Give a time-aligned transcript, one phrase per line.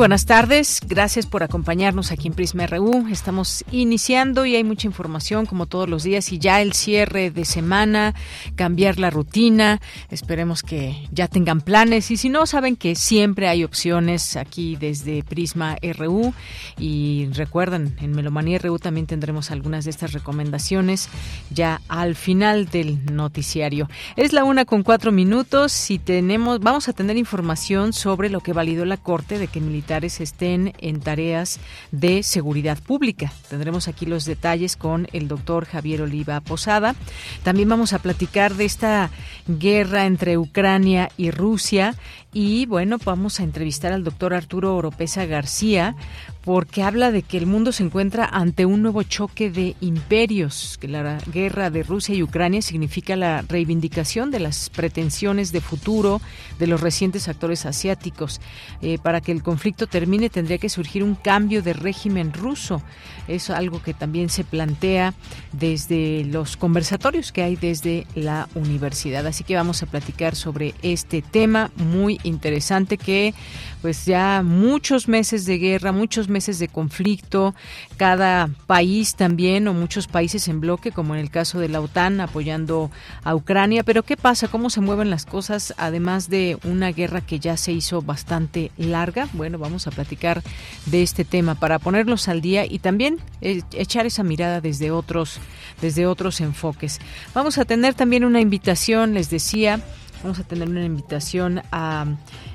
[0.00, 3.08] Buenas tardes, gracias por acompañarnos aquí en Prisma RU.
[3.10, 7.44] Estamos iniciando y hay mucha información como todos los días y ya el cierre de
[7.44, 8.14] semana,
[8.54, 9.78] cambiar la rutina.
[10.08, 15.22] Esperemos que ya tengan planes y si no, saben que siempre hay opciones aquí desde
[15.22, 16.32] Prisma RU
[16.78, 21.10] y recuerden, en Melomanía RU también tendremos algunas de estas recomendaciones
[21.50, 23.86] ya al final del noticiario.
[24.16, 28.54] Es la una con cuatro minutos y tenemos, vamos a tener información sobre lo que
[28.54, 31.58] validó la Corte de que militares estén en tareas
[31.90, 33.32] de seguridad pública.
[33.48, 36.94] Tendremos aquí los detalles con el doctor Javier Oliva Posada.
[37.42, 39.10] También vamos a platicar de esta
[39.46, 41.96] guerra entre Ucrania y Rusia
[42.32, 45.96] y bueno, vamos a entrevistar al doctor Arturo Oropesa García
[46.44, 50.88] porque habla de que el mundo se encuentra ante un nuevo choque de imperios, que
[50.88, 56.20] la guerra de Rusia y Ucrania significa la reivindicación de las pretensiones de futuro
[56.58, 58.40] de los recientes actores asiáticos.
[58.80, 62.82] Eh, para que el conflicto termine tendría que surgir un cambio de régimen ruso.
[63.28, 65.14] Es algo que también se plantea
[65.52, 69.26] desde los conversatorios que hay desde la universidad.
[69.26, 73.34] Así que vamos a platicar sobre este tema muy interesante que
[73.82, 77.54] pues ya muchos meses de guerra, muchos meses de conflicto,
[77.96, 82.20] cada país también o muchos países en bloque, como en el caso de la OTAN
[82.20, 82.90] apoyando
[83.24, 83.82] a Ucrania.
[83.82, 84.48] Pero ¿qué pasa?
[84.48, 89.28] ¿Cómo se mueven las cosas además de una guerra que ya se hizo bastante larga?
[89.32, 90.42] Bueno, vamos a platicar
[90.86, 95.38] de este tema para ponerlos al día y también eh, echar esa mirada desde otros,
[95.80, 97.00] desde otros enfoques.
[97.34, 99.80] Vamos a tener también una invitación, les decía,
[100.22, 102.06] vamos a tener una invitación a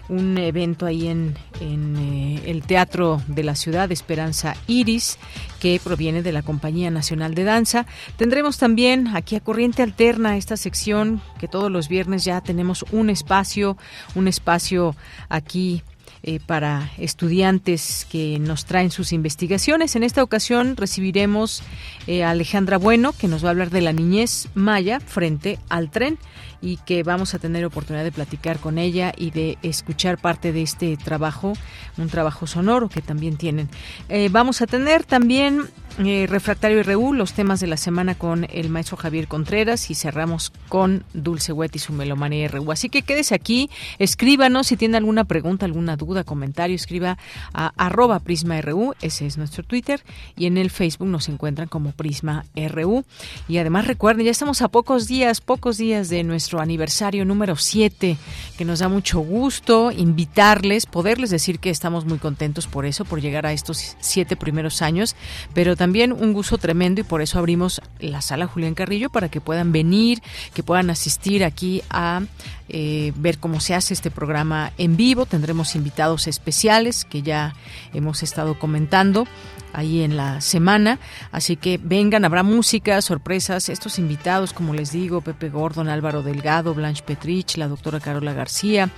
[0.09, 5.17] un evento ahí en, eh, el Teatro de la Ciudad, Esperanza Iris,
[5.59, 7.85] que proviene de la Compañía Nacional de Danza.
[8.17, 13.09] Tendremos también aquí a Corriente Alterna esta sección que todos los viernes ya tenemos un
[13.09, 13.77] espacio,
[14.13, 14.95] un espacio
[15.29, 15.81] aquí
[16.27, 19.95] eh, para estudiantes que nos traen sus investigaciones.
[19.95, 21.61] En esta ocasión recibiremos
[22.07, 25.91] eh, a Alejandra Bueno, que nos va a hablar de la niñez maya frente al
[25.91, 26.17] tren
[26.65, 30.63] y que vamos a tener oportunidad de platicar con ella y de escuchar parte de
[30.63, 31.53] este trabajo,
[31.99, 33.69] un trabajo sonoro que también tienen.
[34.09, 35.69] Eh, vamos a tener también
[36.03, 39.95] eh, Refractario y Reú, los temas de la semana con el maestro Javier Contreras y
[39.95, 42.71] cerramos con Dulce Wet y su Melomanía Reú.
[42.71, 47.19] Así que quédese aquí, escríbanos si tiene alguna pregunta, alguna duda, comentario, escriba
[47.53, 50.01] a arroba Prisma RU, ese es nuestro Twitter,
[50.35, 53.05] y en el Facebook nos encuentran como Prisma RU.
[53.47, 58.17] Y además recuerden, ya estamos a pocos días, pocos días de nuestro aniversario número 7,
[58.57, 63.21] que nos da mucho gusto invitarles, poderles decir que estamos muy contentos por eso, por
[63.21, 65.15] llegar a estos siete primeros años,
[65.53, 69.29] pero también también un gusto tremendo y por eso abrimos la sala Julián Carrillo para
[69.29, 70.19] que puedan venir,
[70.53, 72.23] que puedan asistir aquí a
[72.69, 75.25] eh, ver cómo se hace este programa en vivo.
[75.25, 77.55] Tendremos invitados especiales que ya
[77.93, 79.27] hemos estado comentando
[79.75, 80.99] ahí en la semana.
[81.31, 83.69] Así que vengan, habrá música, sorpresas.
[83.69, 88.89] Estos invitados, como les digo, Pepe Gordon, Álvaro Delgado, Blanche Petrich, la doctora Carola García,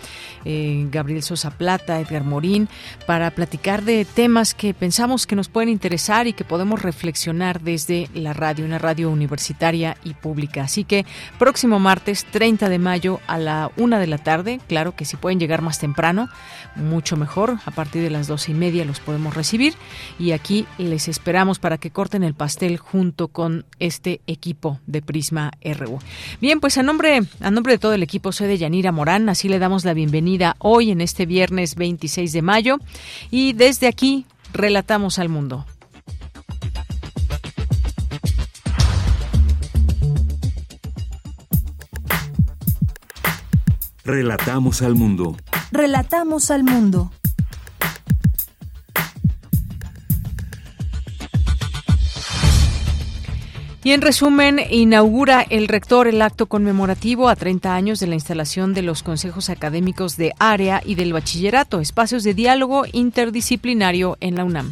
[0.45, 2.69] eh, Gabriel Sosa Plata, Edgar Morín,
[3.05, 8.09] para platicar de temas que pensamos que nos pueden interesar y que podemos reflexionar desde
[8.13, 10.63] la radio, una radio universitaria y pública.
[10.63, 11.05] Así que
[11.39, 15.39] próximo martes 30 de mayo a la una de la tarde, claro que si pueden
[15.39, 16.29] llegar más temprano,
[16.75, 17.57] mucho mejor.
[17.65, 19.73] A partir de las doce y media los podemos recibir
[20.19, 25.51] y aquí les esperamos para que corten el pastel junto con este equipo de Prisma
[25.63, 25.99] RU.
[26.41, 29.49] Bien, pues a nombre, a nombre de todo el equipo soy de Yanira Morán, así
[29.49, 32.77] le damos la bienvenida hoy en este viernes 26 de mayo
[33.31, 35.65] y desde aquí relatamos al mundo.
[44.07, 45.35] Relatamos al mundo.
[45.69, 47.11] Relatamos al mundo.
[53.83, 58.73] Y en resumen, inaugura el rector el acto conmemorativo a 30 años de la instalación
[58.73, 64.45] de los consejos académicos de área y del bachillerato, espacios de diálogo interdisciplinario en la
[64.45, 64.71] UNAM.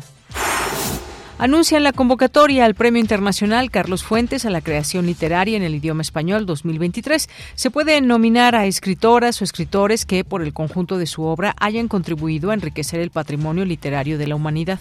[1.38, 6.02] Anuncian la convocatoria al Premio Internacional Carlos Fuentes a la creación literaria en el idioma
[6.02, 7.28] español 2023.
[7.56, 11.90] Se puede nominar a escritoras o escritores que, por el conjunto de su obra, hayan
[11.90, 14.80] contribuido a enriquecer el patrimonio literario de la humanidad.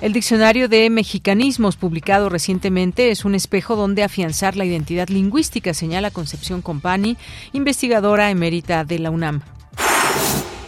[0.00, 6.10] El diccionario de mexicanismos publicado recientemente es un espejo donde afianzar la identidad lingüística, señala
[6.10, 7.16] Concepción Compani,
[7.52, 9.42] investigadora emérita de la UNAM.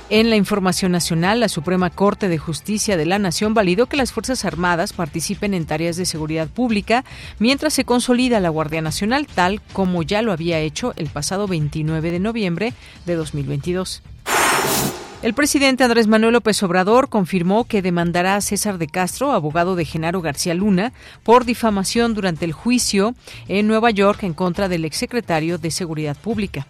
[0.08, 4.12] En la información nacional, la Suprema Corte de Justicia de la Nación validó que las
[4.12, 7.05] Fuerzas Armadas participen en tareas de seguridad pública
[7.41, 12.12] mientras se consolida la Guardia Nacional, tal como ya lo había hecho el pasado 29
[12.12, 12.73] de noviembre
[13.05, 14.05] de 2022.
[15.23, 19.85] El presidente Andrés Manuel López Obrador confirmó que demandará a César de Castro, abogado de
[19.85, 20.93] Genaro García Luna,
[21.25, 23.17] por difamación durante el juicio
[23.49, 26.69] en Nueva York en contra del exsecretario de Seguridad Pública.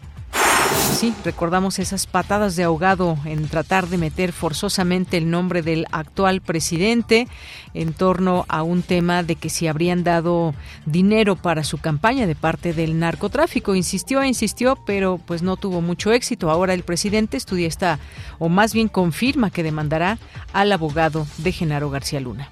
[0.96, 6.40] Sí, recordamos esas patadas de ahogado en tratar de meter forzosamente el nombre del actual
[6.40, 7.28] presidente
[7.74, 10.54] en torno a un tema de que si habrían dado
[10.86, 13.74] dinero para su campaña de parte del narcotráfico.
[13.74, 16.50] Insistió, insistió, pero pues no tuvo mucho éxito.
[16.50, 17.98] Ahora el presidente estudia esta,
[18.38, 20.18] o más bien confirma que demandará
[20.54, 22.48] al abogado de Genaro García Luna.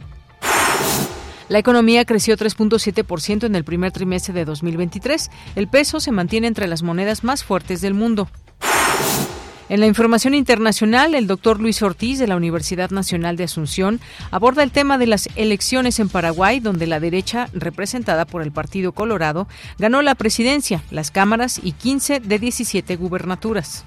[1.49, 5.31] La economía creció 3.7% en el primer trimestre de 2023.
[5.57, 8.29] El peso se mantiene entre las monedas más fuertes del mundo.
[9.69, 14.01] En la información internacional, el doctor Luis Ortiz de la Universidad Nacional de Asunción
[14.31, 18.93] aborda el tema de las elecciones en Paraguay, donde la derecha, representada por el Partido
[18.93, 19.49] Colorado,
[19.79, 23.85] ganó la presidencia, las cámaras y 15 de 17 gubernaturas.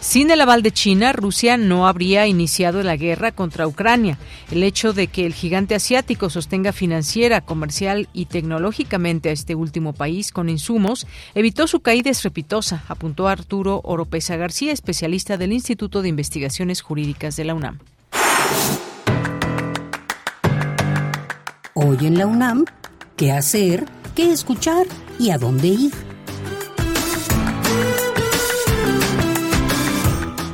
[0.00, 4.18] Sin el aval de China, Rusia no habría iniciado la guerra contra Ucrania.
[4.50, 9.92] El hecho de que el gigante asiático sostenga financiera, comercial y tecnológicamente a este último
[9.92, 16.08] país con insumos evitó su caída estrepitosa, apuntó Arturo Oropesa García, especialista del Instituto de
[16.08, 17.78] Investigaciones Jurídicas de la UNAM.
[21.74, 22.64] Hoy en la UNAM,
[23.16, 23.86] ¿qué hacer?
[24.14, 24.86] ¿Qué escuchar?
[25.18, 26.15] ¿Y a dónde ir?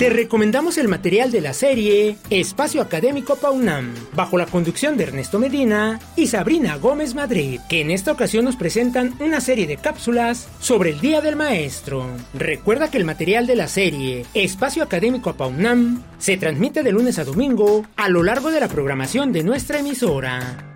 [0.03, 5.39] Te recomendamos el material de la serie Espacio Académico Paunam, bajo la conducción de Ernesto
[5.39, 10.49] Medina y Sabrina Gómez Madrid, que en esta ocasión nos presentan una serie de cápsulas
[10.59, 12.05] sobre el Día del Maestro.
[12.35, 17.25] Recuerda que el material de la serie Espacio Académico Paunam se transmite de lunes a
[17.25, 20.72] domingo a lo largo de la programación de nuestra emisora.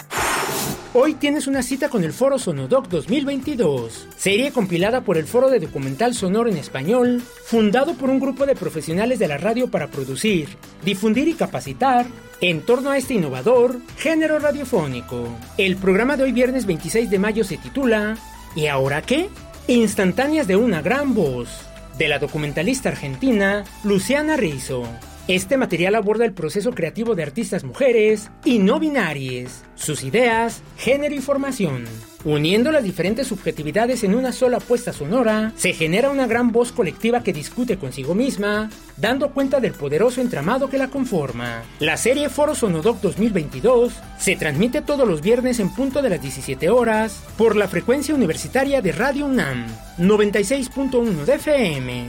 [0.98, 5.60] Hoy tienes una cita con el Foro Sonodoc 2022, serie compilada por el Foro de
[5.60, 10.48] Documental Sonoro en Español, fundado por un grupo de profesionales de la radio para producir,
[10.87, 12.06] difundir y capacitar
[12.40, 15.28] en torno a este innovador género radiofónico.
[15.58, 18.16] El programa de hoy viernes 26 de mayo se titula
[18.54, 19.28] ¿Y ahora qué?
[19.66, 21.50] Instantáneas de una gran voz,
[21.98, 24.84] de la documentalista argentina Luciana Rizzo.
[25.28, 31.17] Este material aborda el proceso creativo de artistas mujeres y no binarias, sus ideas, género
[31.17, 31.84] y formación.
[32.25, 37.25] Uniendo las diferentes subjetividades en una sola puesta sonora, se genera una gran voz colectiva
[37.25, 41.64] que discute consigo misma, dando cuenta del poderoso entramado que la conforma.
[41.81, 46.70] La serie Foro Sonodoc 2022 se transmite todos los viernes en punto de las 17
[46.70, 49.67] horas por la frecuencia universitaria de Radio UNAM,
[49.99, 52.06] 96.1 de FM.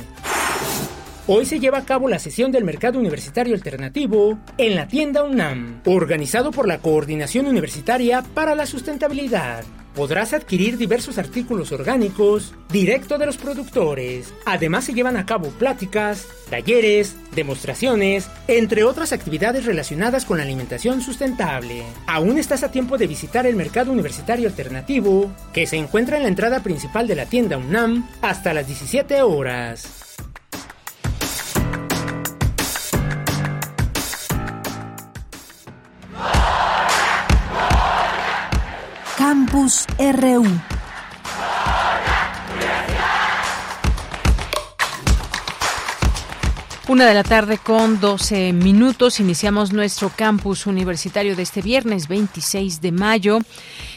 [1.30, 5.82] Hoy se lleva a cabo la sesión del Mercado Universitario Alternativo en la tienda UNAM,
[5.86, 9.66] organizado por la Coordinación Universitaria para la Sustentabilidad.
[9.94, 14.34] Podrás adquirir diversos artículos orgánicos directo de los productores.
[14.46, 21.02] Además se llevan a cabo pláticas, talleres, demostraciones, entre otras actividades relacionadas con la alimentación
[21.02, 21.84] sustentable.
[22.06, 26.30] Aún estás a tiempo de visitar el Mercado Universitario Alternativo, que se encuentra en la
[26.30, 29.97] entrada principal de la tienda UNAM hasta las 17 horas.
[39.18, 40.46] Campus RU.
[46.88, 49.20] Una de la tarde con 12 minutos.
[49.20, 53.40] Iniciamos nuestro campus universitario de este viernes 26 de mayo.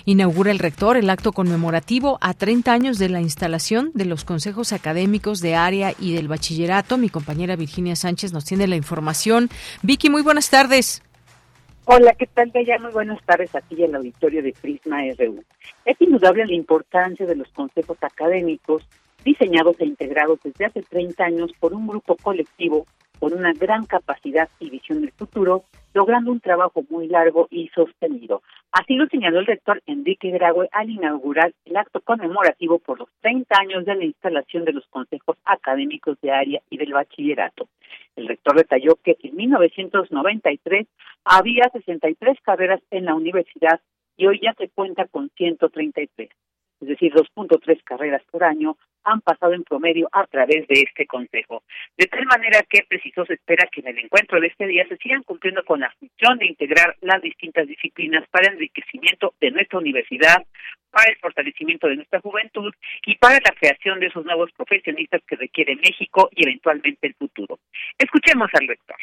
[0.07, 4.73] Inaugura el rector el acto conmemorativo a 30 años de la instalación de los consejos
[4.73, 6.97] académicos de área y del bachillerato.
[6.97, 9.51] Mi compañera Virginia Sánchez nos tiene la información.
[9.83, 11.03] Vicky, muy buenas tardes.
[11.93, 12.79] Hola, ¿qué tal, Bella?
[12.79, 15.43] Muy buenas tardes aquí en el auditorio de Prisma RU.
[15.85, 18.89] Es indudable la importancia de los consejos académicos
[19.25, 22.87] diseñados e integrados desde hace 30 años por un grupo colectivo
[23.19, 28.43] con una gran capacidad y visión del futuro logrando un trabajo muy largo y sostenido.
[28.71, 33.53] Así lo señaló el rector Enrique Graue al inaugurar el acto conmemorativo por los 30
[33.61, 37.69] años de la instalación de los consejos académicos de área y del bachillerato.
[38.15, 40.87] El rector detalló que en 1993
[41.25, 43.81] había 63 carreras en la universidad
[44.17, 46.31] y hoy ya se cuenta con 133
[46.81, 51.63] es decir, 2.3 carreras por año, han pasado en promedio a través de este Consejo.
[51.97, 54.97] De tal manera que, preciso, se espera que en el encuentro de este día se
[54.97, 59.79] sigan cumpliendo con la función de integrar las distintas disciplinas para el enriquecimiento de nuestra
[59.79, 60.45] universidad,
[60.91, 62.73] para el fortalecimiento de nuestra juventud
[63.07, 67.59] y para la creación de esos nuevos profesionistas que requiere México y eventualmente el futuro.
[67.99, 68.97] Escuchemos al rector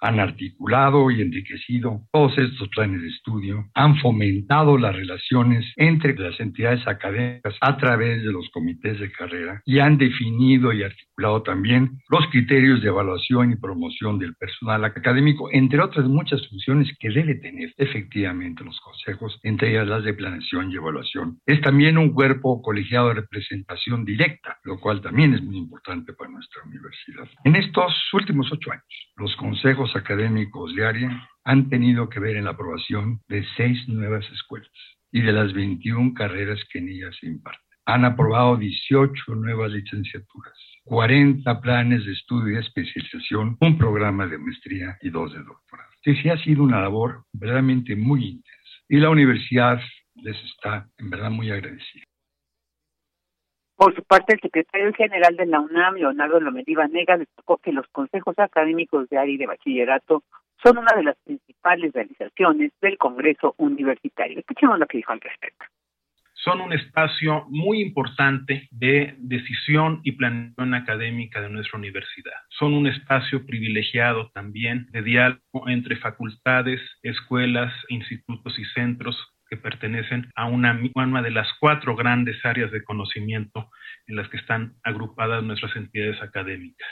[0.00, 6.38] han articulado y enriquecido todos estos planes de estudio, han fomentado las relaciones entre las
[6.40, 11.98] entidades académicas a través de los comités de carrera y han definido y articulado también
[12.08, 17.36] los criterios de evaluación y promoción del personal académico, entre otras muchas funciones que debe
[17.36, 21.38] tener efectivamente los consejos, entre ellas las de planeación y evaluación.
[21.46, 26.30] Es también un cuerpo colegiado de representación directa, lo cual también es muy importante para
[26.30, 27.28] nuestra universidad.
[27.44, 28.84] En estos últimos ocho años,
[29.16, 34.24] los consejos académicos de área han tenido que ver en la aprobación de seis nuevas
[34.32, 34.70] escuelas
[35.12, 37.60] y de las 21 carreras que en ellas se imparten.
[37.86, 44.98] Han aprobado 18 nuevas licenciaturas, 40 planes de estudio y especialización, un programa de maestría
[45.02, 45.90] y dos de doctorado.
[46.02, 49.80] Sí, sí ha sido una labor verdaderamente muy intensa y la universidad
[50.16, 52.04] les está en verdad muy agradecida.
[53.76, 57.86] Por su parte, el secretario general de la UNAM, Leonardo Lomediva Nega, destacó que los
[57.88, 60.22] consejos académicos de área y de bachillerato
[60.62, 64.38] son una de las principales realizaciones del Congreso Universitario.
[64.38, 65.66] Escuchemos lo que dijo al respecto.
[66.32, 72.36] Son un espacio muy importante de decisión y planeación académica de nuestra universidad.
[72.50, 79.16] Son un espacio privilegiado también de diálogo entre facultades, escuelas, institutos y centros
[79.48, 83.70] que pertenecen a una, una de las cuatro grandes áreas de conocimiento
[84.06, 86.88] en las que están agrupadas nuestras entidades académicas.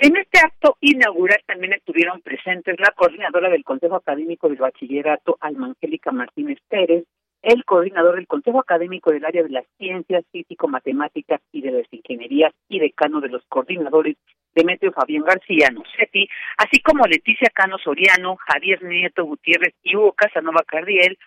[0.00, 6.12] En este acto inaugural también estuvieron presentes la coordinadora del Consejo Académico del Bachillerato, Almangélica
[6.12, 7.04] Martínez Pérez,
[7.42, 12.52] el coordinador del Consejo Académico del área de las ciencias, físico-matemáticas y de las ingenierías
[12.68, 14.16] y decano de los coordinadores,
[14.54, 20.62] Demetrio Fabián García Nocetti, así como Leticia Cano Soriano, Javier Nieto Gutiérrez y Hugo Casanova
[20.66, 21.18] Cardiel,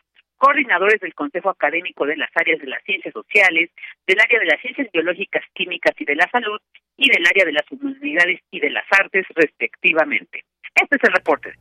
[0.41, 3.69] coordinadores del Consejo Académico de las áreas de las ciencias sociales,
[4.07, 6.59] del área de las ciencias biológicas, químicas y de la salud,
[6.97, 10.43] y del área de las humanidades y de las artes, respectivamente.
[10.73, 11.53] Este es el reporte.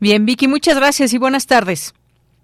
[0.00, 1.94] Bien, Vicky, muchas gracias y buenas tardes.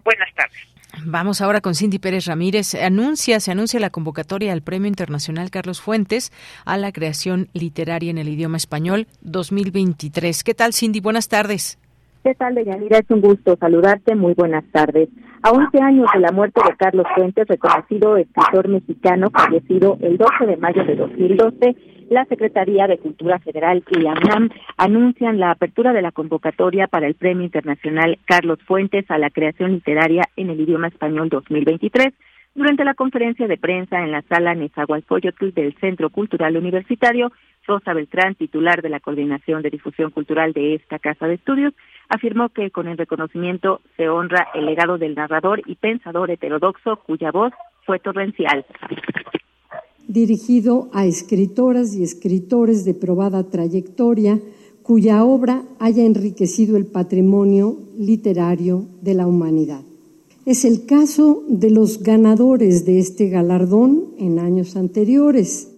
[0.04, 0.56] Buenas tardes.
[1.04, 2.76] Vamos ahora con Cindy Pérez Ramírez.
[2.76, 6.32] Anuncia, se anuncia la convocatoria al Premio Internacional Carlos Fuentes
[6.64, 10.44] a la creación literaria en el idioma español 2023.
[10.44, 11.00] ¿Qué tal, Cindy?
[11.00, 11.76] Buenas tardes.
[12.26, 12.98] ¿Qué tal, Deyanira?
[12.98, 14.16] Es un gusto saludarte.
[14.16, 15.08] Muy buenas tardes.
[15.42, 20.46] A 11 años de la muerte de Carlos Fuentes, reconocido escritor mexicano fallecido el 12
[20.46, 21.76] de mayo de 2012,
[22.10, 27.06] la Secretaría de Cultura Federal y la UNAM anuncian la apertura de la convocatoria para
[27.06, 32.12] el Premio Internacional Carlos Fuentes a la creación literaria en el idioma español 2023
[32.56, 37.30] durante la conferencia de prensa en la sala Nezahualcóyotl del Centro Cultural Universitario,
[37.66, 41.74] Rosa Beltrán, titular de la Coordinación de Difusión Cultural de esta Casa de Estudios,
[42.08, 47.30] afirmó que con el reconocimiento se honra el legado del narrador y pensador heterodoxo cuya
[47.30, 47.52] voz
[47.84, 48.64] fue torrencial.
[50.06, 54.38] Dirigido a escritoras y escritores de probada trayectoria
[54.82, 59.82] cuya obra haya enriquecido el patrimonio literario de la humanidad.
[60.44, 65.75] Es el caso de los ganadores de este galardón en años anteriores.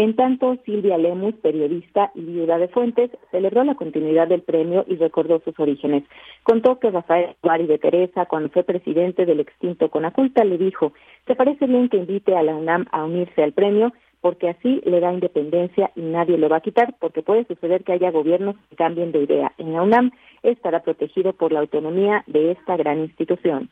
[0.00, 4.96] En tanto, Silvia Lemus, periodista y viuda de Fuentes, celebró la continuidad del premio y
[4.96, 6.04] recordó sus orígenes.
[6.42, 10.94] Contó que Rafael Guari de Teresa, cuando fue presidente del extinto Conaculta, le dijo,
[11.26, 13.92] ¿te parece bien que invite a la UNAM a unirse al premio?
[14.22, 17.92] Porque así le da independencia y nadie lo va a quitar, porque puede suceder que
[17.92, 19.52] haya gobiernos que cambien de idea.
[19.58, 23.68] En la UNAM estará protegido por la autonomía de esta gran institución.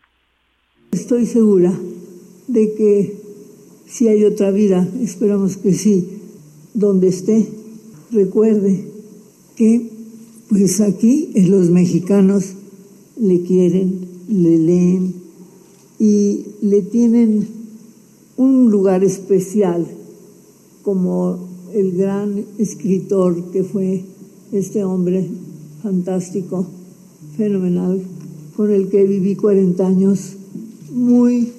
[0.93, 1.71] Estoy segura
[2.49, 3.28] de que
[3.89, 6.09] si hay otra vida, esperamos que sí,
[6.75, 7.47] donde esté,
[8.13, 8.85] recuerde
[9.57, 9.91] que
[10.49, 12.45] pues aquí los mexicanos
[13.21, 15.15] le quieren, le leen
[15.99, 17.49] y le tienen
[18.37, 19.87] un lugar especial
[20.83, 24.05] como el gran escritor que fue
[24.53, 25.29] este hombre
[25.83, 26.67] fantástico,
[27.37, 28.01] fenomenal,
[28.57, 30.33] con el que viví 40 años,
[30.93, 31.53] muy,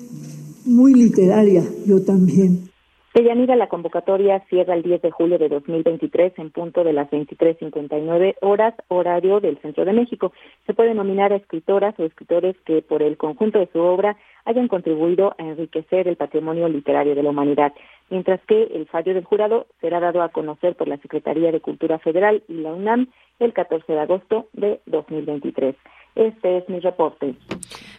[0.70, 2.70] muy literaria, yo también.
[3.14, 8.36] Deyanira, la convocatoria cierra el 10 de julio de 2023 en punto de las 23.59
[8.42, 10.32] horas, horario del Centro de México.
[10.68, 14.68] Se puede nominar a escritoras o escritores que por el conjunto de su obra hayan
[14.68, 17.74] contribuido a enriquecer el patrimonio literario de la humanidad,
[18.12, 21.98] mientras que el fallo del jurado será dado a conocer por la Secretaría de Cultura
[21.98, 23.08] Federal y la UNAM
[23.40, 25.76] el 14 de agosto de 2023.
[26.16, 27.36] Este es mi reporte.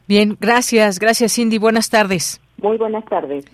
[0.07, 1.59] Bien, gracias, gracias Cindy.
[1.59, 2.41] Buenas tardes.
[2.63, 3.47] Muy buenas tardes.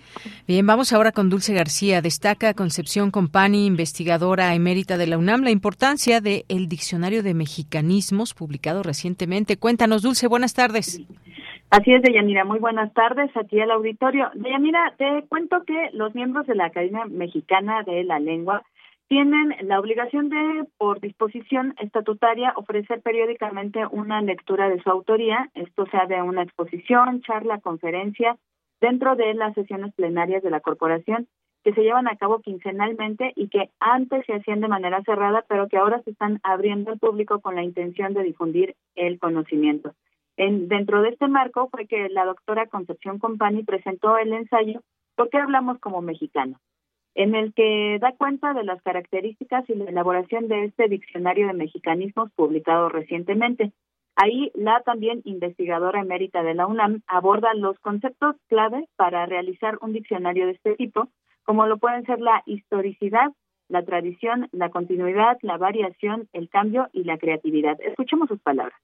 [0.47, 2.01] Bien, vamos ahora con Dulce García.
[2.01, 8.33] Destaca Concepción Compani, investigadora emérita de la UNAM, la importancia del el Diccionario de Mexicanismos
[8.33, 9.57] publicado recientemente.
[9.57, 11.01] Cuéntanos, Dulce, buenas tardes.
[11.69, 12.43] Así es, Deyanira.
[12.43, 14.29] Muy buenas tardes aquí al auditorio.
[14.35, 18.63] Deyanira, te cuento que los miembros de la Academia Mexicana de la Lengua
[19.07, 25.85] tienen la obligación de, por disposición estatutaria, ofrecer periódicamente una lectura de su autoría, esto
[25.87, 28.37] sea de una exposición, charla, conferencia,
[28.81, 31.27] dentro de las sesiones plenarias de la corporación
[31.63, 35.67] que se llevan a cabo quincenalmente y que antes se hacían de manera cerrada, pero
[35.67, 39.93] que ahora se están abriendo al público con la intención de difundir el conocimiento.
[40.37, 44.81] En, dentro de este marco fue que la doctora Concepción Compani presentó el ensayo
[45.17, 46.61] ¿Por qué hablamos como mexicanos?
[47.17, 51.53] En el que da cuenta de las características y la elaboración de este diccionario de
[51.53, 53.71] mexicanismos publicado recientemente.
[54.15, 59.93] Ahí la también investigadora emérita de la UNAM aborda los conceptos clave para realizar un
[59.93, 61.09] diccionario de este tipo,
[61.43, 63.31] como lo pueden ser la historicidad,
[63.67, 67.81] la tradición, la continuidad, la variación, el cambio y la creatividad.
[67.81, 68.79] Escuchemos sus palabras.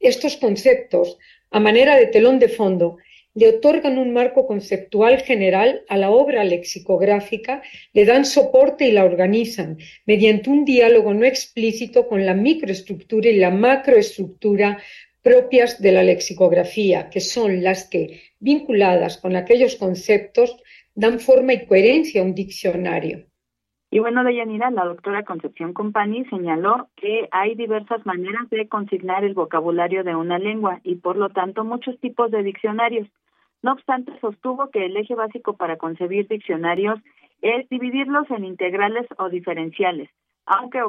[0.00, 1.18] Estos conceptos,
[1.50, 2.96] a manera de telón de fondo,
[3.36, 7.62] le otorgan un marco conceptual general a la obra lexicográfica,
[7.92, 9.76] le dan soporte y la organizan
[10.06, 14.78] mediante un diálogo no explícito con la microestructura y la macroestructura
[15.22, 20.56] propias de la lexicografía, que son las que, vinculadas con aquellos conceptos,
[20.94, 23.26] dan forma y coherencia a un diccionario.
[23.90, 29.34] Y bueno, Deyanira, la doctora Concepción Compani señaló que hay diversas maneras de consignar el
[29.34, 33.06] vocabulario de una lengua y por lo tanto muchos tipos de diccionarios.
[33.62, 37.00] No obstante, sostuvo que el eje básico para concebir diccionarios
[37.42, 40.08] es dividirlos en integrales o diferenciales,
[40.46, 40.80] aunque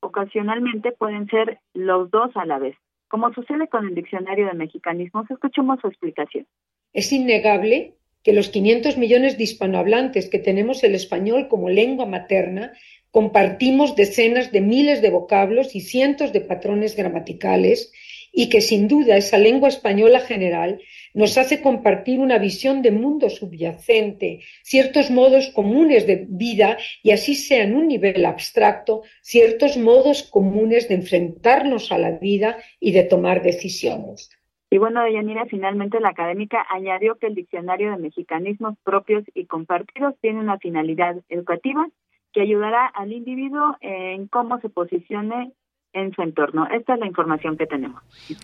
[0.00, 2.76] ocasionalmente pueden ser los dos a la vez.
[3.08, 6.46] Como sucede con el diccionario de mexicanismos, escuchemos su explicación.
[6.92, 12.72] Es innegable que los 500 millones de hispanohablantes que tenemos el español como lengua materna
[13.10, 17.92] compartimos decenas de miles de vocablos y cientos de patrones gramaticales
[18.32, 20.80] y que sin duda esa lengua española general
[21.14, 27.34] nos hace compartir una visión de mundo subyacente, ciertos modos comunes de vida y así
[27.34, 33.04] sea en un nivel abstracto, ciertos modos comunes de enfrentarnos a la vida y de
[33.04, 34.30] tomar decisiones.
[34.70, 40.14] Y bueno, Deyanira, finalmente la académica añadió que el diccionario de mexicanismos propios y compartidos
[40.22, 41.86] tiene una finalidad educativa
[42.32, 45.52] que ayudará al individuo en cómo se posicione
[45.92, 46.66] en su entorno.
[46.70, 48.02] Esta es la información que tenemos.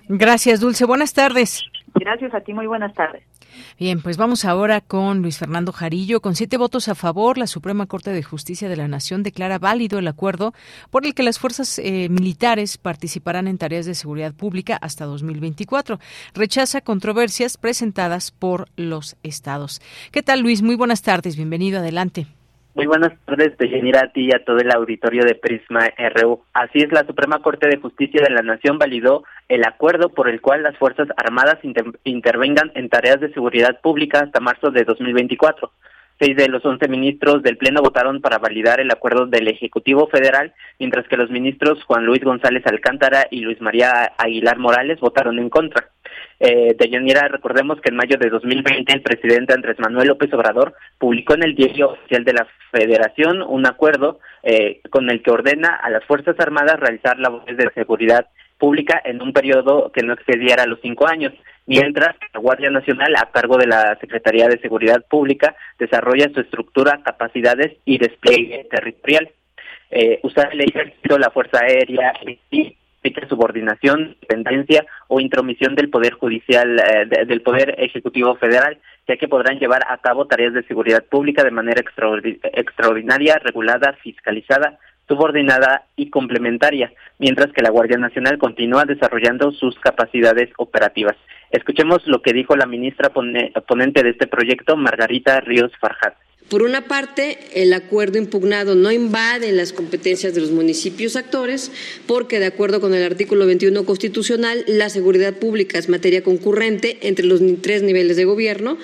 [0.09, 0.85] Gracias, Dulce.
[0.85, 1.65] Buenas tardes.
[1.95, 3.25] Gracias a ti, muy buenas tardes.
[3.79, 6.21] Bien, pues vamos ahora con Luis Fernando Jarillo.
[6.21, 9.99] Con siete votos a favor, la Suprema Corte de Justicia de la Nación declara válido
[9.99, 10.53] el acuerdo
[10.91, 15.99] por el que las fuerzas eh, militares participarán en tareas de seguridad pública hasta 2024.
[16.35, 19.81] Rechaza controversias presentadas por los estados.
[20.13, 20.63] ¿Qué tal, Luis?
[20.63, 21.37] Muy buenas tardes.
[21.37, 21.79] Bienvenido.
[21.79, 22.27] Adelante.
[22.79, 25.81] Muy buenas tardes, Deyanira, a ti y a todo el auditorio de Prisma
[26.15, 26.45] RU.
[26.53, 30.41] Así es, la Suprema Corte de Justicia de la Nación validó el acuerdo por el
[30.41, 31.59] cual las Fuerzas Armadas
[32.05, 35.73] intervengan en tareas de seguridad pública hasta marzo de 2024.
[36.19, 40.53] Seis de los once ministros del Pleno votaron para validar el acuerdo del Ejecutivo Federal,
[40.81, 45.49] mientras que los ministros Juan Luis González Alcántara y Luis María Aguilar Morales votaron en
[45.49, 45.91] contra.
[46.41, 51.35] Eh, Deyanira, recordemos que en mayo de 2020 el presidente Andrés Manuel López Obrador publicó
[51.35, 55.91] en el diario oficial de la Federación un acuerdo eh, con el que ordena a
[55.91, 58.27] las Fuerzas Armadas realizar labores de seguridad
[58.59, 61.33] pública en un periodo que no excediera los cinco años,
[61.69, 67.01] mientras la Guardia Nacional, a cargo de la Secretaría de Seguridad Pública, desarrolla su estructura,
[67.05, 69.31] capacidades y despliegue territorial.
[69.91, 72.13] Eh, usar el ejército, la Fuerza Aérea
[72.51, 72.75] y
[73.29, 79.59] subordinación, dependencia o intromisión del Poder Judicial, eh, del Poder Ejecutivo Federal, ya que podrán
[79.59, 86.93] llevar a cabo tareas de seguridad pública de manera extraordinaria, regulada, fiscalizada, subordinada y complementaria,
[87.19, 91.17] mientras que la Guardia Nacional continúa desarrollando sus capacidades operativas.
[91.51, 96.15] Escuchemos lo que dijo la ministra ponente de este proyecto, Margarita Ríos Farjat.
[96.51, 101.71] Por una parte, el acuerdo impugnado no invade las competencias de los municipios actores,
[102.07, 107.27] porque de acuerdo con el artículo 21 constitucional, la seguridad pública es materia concurrente entre
[107.27, 108.79] los tres niveles de gobierno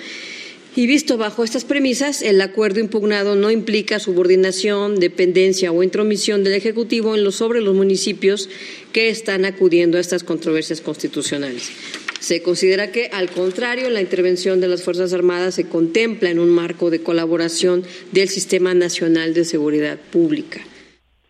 [0.77, 6.53] Y visto bajo estas premisas, el acuerdo impugnado no implica subordinación, dependencia o intromisión del
[6.53, 8.49] Ejecutivo en los, sobre los municipios
[8.91, 11.71] que están acudiendo a estas controversias constitucionales.
[12.19, 16.49] Se considera que, al contrario, la intervención de las Fuerzas Armadas se contempla en un
[16.49, 20.59] marco de colaboración del Sistema Nacional de Seguridad Pública.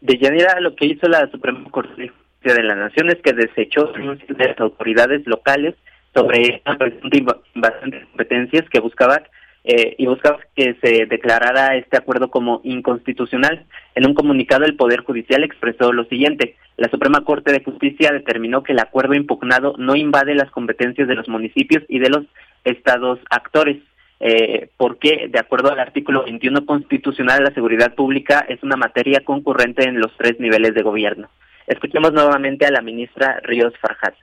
[0.02, 2.12] De Yanira, lo que hizo la Suprema Corte
[2.44, 5.76] de la Nación es que desechó de las autoridades locales
[6.16, 9.22] sobre de competencias que buscaba
[9.66, 13.66] eh, y buscaba que se declarara este acuerdo como inconstitucional.
[13.96, 16.56] En un comunicado, el Poder Judicial expresó lo siguiente.
[16.78, 21.16] La Suprema Corte de Justicia determinó que el acuerdo impugnado no invade las competencias de
[21.16, 22.26] los municipios y de los
[22.64, 23.78] estados actores.
[24.22, 29.84] Eh, porque, de acuerdo al artículo 21 constitucional, la seguridad pública es una materia concurrente
[29.84, 31.28] en los tres niveles de gobierno.
[31.68, 34.16] Escuchemos nuevamente a la ministra Ríos Farjat.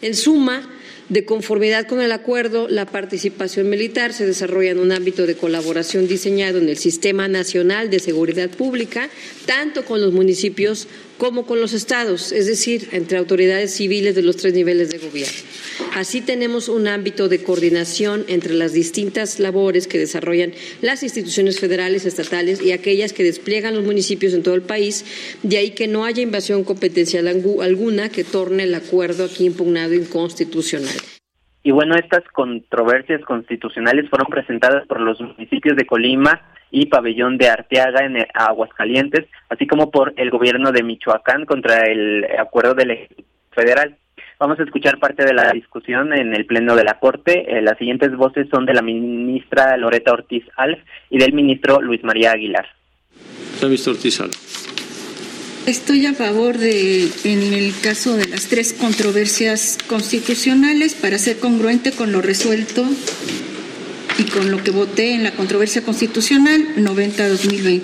[0.00, 0.68] En suma,
[1.08, 6.08] de conformidad con el acuerdo, la participación militar se desarrolla en un ámbito de colaboración
[6.08, 9.10] diseñado en el Sistema Nacional de Seguridad Pública,
[9.44, 10.88] tanto con los municipios
[11.22, 15.38] como con los estados, es decir, entre autoridades civiles de los tres niveles de gobierno.
[15.94, 22.06] Así tenemos un ámbito de coordinación entre las distintas labores que desarrollan las instituciones federales,
[22.06, 26.04] estatales y aquellas que despliegan los municipios en todo el país, de ahí que no
[26.04, 30.96] haya invasión competencial alguna que torne el acuerdo aquí impugnado inconstitucional.
[31.62, 37.48] Y bueno, estas controversias constitucionales fueron presentadas por los municipios de Colima y Pabellón de
[37.48, 43.08] Arteaga en Aguascalientes, así como por el gobierno de Michoacán contra el acuerdo del
[43.52, 43.96] federal.
[44.40, 47.44] Vamos a escuchar parte de la discusión en el Pleno de la Corte.
[47.46, 50.80] Eh, las siguientes voces son de la ministra Loreta Ortiz Alf
[51.10, 52.66] y del ministro Luis María Aguilar.
[53.62, 54.34] ministro Ortiz Alf.
[55.66, 61.92] Estoy a favor de, en el caso de las tres controversias constitucionales, para ser congruente
[61.92, 62.82] con lo resuelto
[64.22, 67.80] y con lo que voté en la controversia constitucional 90-2020.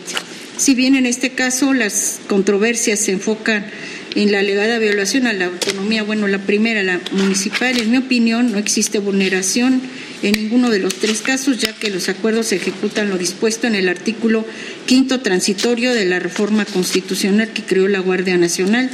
[0.56, 3.66] Si bien en este caso las controversias se enfocan
[4.14, 8.52] en la alegada violación a la autonomía, bueno, la primera, la municipal, en mi opinión,
[8.52, 9.80] no existe vulneración
[10.22, 13.88] en ninguno de los tres casos, ya que los acuerdos ejecutan lo dispuesto en el
[13.88, 14.44] artículo
[14.86, 18.90] quinto transitorio de la reforma constitucional que creó la Guardia Nacional.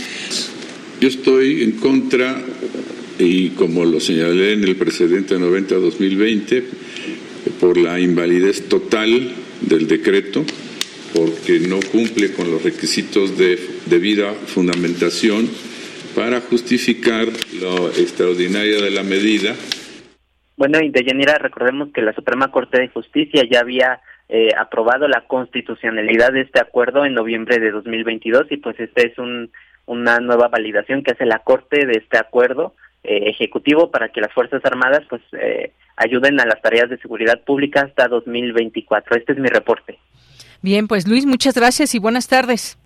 [1.01, 2.43] Yo estoy en contra,
[3.19, 6.65] y como lo señalé en el precedente 90-2020,
[7.61, 10.45] por la invalidez total del decreto
[11.15, 15.49] porque no cumple con los requisitos de debida fundamentación
[16.17, 17.27] para justificar
[17.61, 19.55] lo extraordinaria de la medida.
[20.57, 25.07] Bueno, y de Yanira, recordemos que la Suprema Corte de Justicia ya había eh, aprobado
[25.07, 29.51] la constitucionalidad de este acuerdo en noviembre de 2022 y pues esta es un,
[29.87, 34.33] una nueva validación que hace la Corte de este acuerdo eh, ejecutivo para que las
[34.33, 39.17] Fuerzas Armadas pues eh, ayuden a las tareas de seguridad pública hasta 2024.
[39.17, 39.99] Este es mi reporte.
[40.63, 42.79] Bien, pues Luis, muchas gracias y buenas tardes.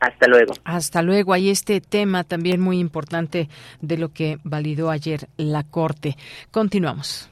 [0.00, 0.52] Hasta luego.
[0.64, 1.32] Hasta luego.
[1.32, 3.48] Hay este tema también muy importante
[3.80, 6.16] de lo que validó ayer la Corte.
[6.50, 7.30] Continuamos.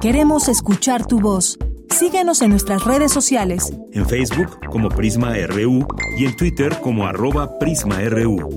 [0.00, 1.58] Queremos escuchar tu voz.
[1.90, 3.72] Síguenos en nuestras redes sociales.
[3.92, 8.48] En Facebook como Prisma RU y en Twitter como arroba PrismaRU.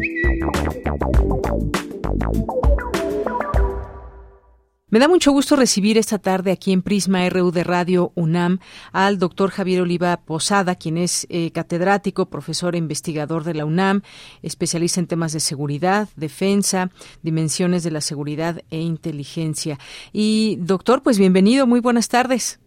[4.92, 8.60] Me da mucho gusto recibir esta tarde aquí en Prisma RU de Radio UNAM
[8.92, 14.02] al doctor Javier Oliva Posada, quien es eh, catedrático, profesor e investigador de la UNAM,
[14.44, 16.90] especialista en temas de seguridad, defensa,
[17.24, 19.78] dimensiones de la seguridad e inteligencia.
[20.12, 22.60] Y doctor, pues bienvenido, muy buenas tardes.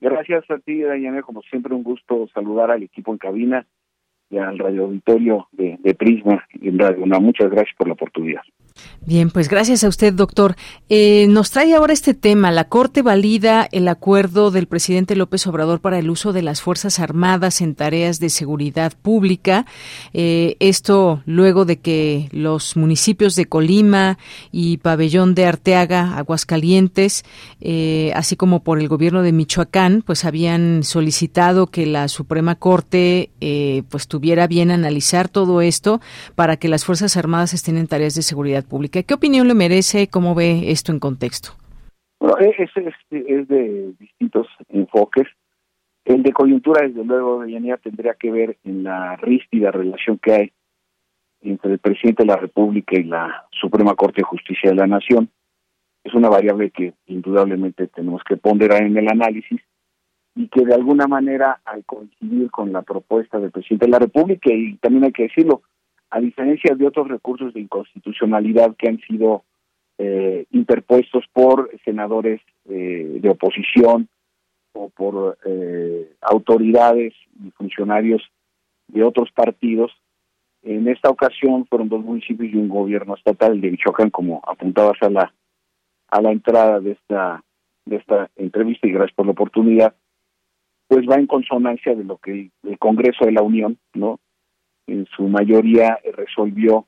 [0.00, 3.64] Gracias a ti, Dayana, como siempre un gusto saludar al equipo en cabina
[4.30, 7.22] y al radio auditorio de, de Prisma en Radio UNAM.
[7.22, 8.42] Muchas gracias por la oportunidad.
[9.04, 10.54] Bien, pues gracias a usted, doctor.
[10.88, 12.52] Eh, nos trae ahora este tema.
[12.52, 17.00] La Corte valida el acuerdo del presidente López Obrador para el uso de las Fuerzas
[17.00, 19.66] Armadas en tareas de seguridad pública.
[20.12, 24.18] Eh, esto luego de que los municipios de Colima
[24.52, 27.24] y Pabellón de Arteaga, Aguascalientes,
[27.60, 33.30] eh, así como por el gobierno de Michoacán, pues habían solicitado que la Suprema Corte
[33.88, 36.00] pues tuviera bien analizar todo esto
[36.36, 38.71] para que las Fuerzas Armadas estén en tareas de seguridad pública.
[39.06, 40.08] ¿Qué opinión le merece?
[40.08, 41.50] ¿Cómo ve esto en contexto?
[42.18, 45.28] Bueno, es, es, de distintos enfoques.
[46.04, 50.52] El de coyuntura, desde luego, de tendría que ver en la rígida relación que hay
[51.42, 55.28] entre el presidente de la República y la Suprema Corte de Justicia de la Nación.
[56.02, 59.60] Es una variable que indudablemente tenemos que ponderar en el análisis
[60.34, 64.50] y que de alguna manera, al coincidir con la propuesta del presidente de la República,
[64.50, 65.62] y también hay que decirlo,
[66.12, 69.44] a diferencia de otros recursos de inconstitucionalidad que han sido
[69.96, 74.08] eh, interpuestos por senadores eh, de oposición
[74.74, 78.22] o por eh, autoridades y funcionarios
[78.88, 79.90] de otros partidos.
[80.62, 85.08] En esta ocasión fueron dos municipios y un gobierno estatal, de Michoacán, como apuntabas a
[85.08, 85.34] la
[86.08, 87.42] a la entrada de esta
[87.86, 89.94] de esta entrevista y gracias por la oportunidad,
[90.88, 94.20] pues va en consonancia de lo que el Congreso de la Unión, ¿no?
[94.86, 96.86] En su mayoría resolvió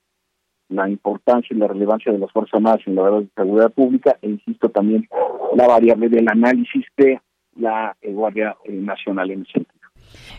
[0.70, 4.70] la importancia y la relevancia de las Fuerzas Armadas en la seguridad pública e insisto
[4.70, 5.08] también
[5.54, 7.20] la variable del análisis de
[7.56, 9.73] la eh, Guardia eh, Nacional en ese sentido.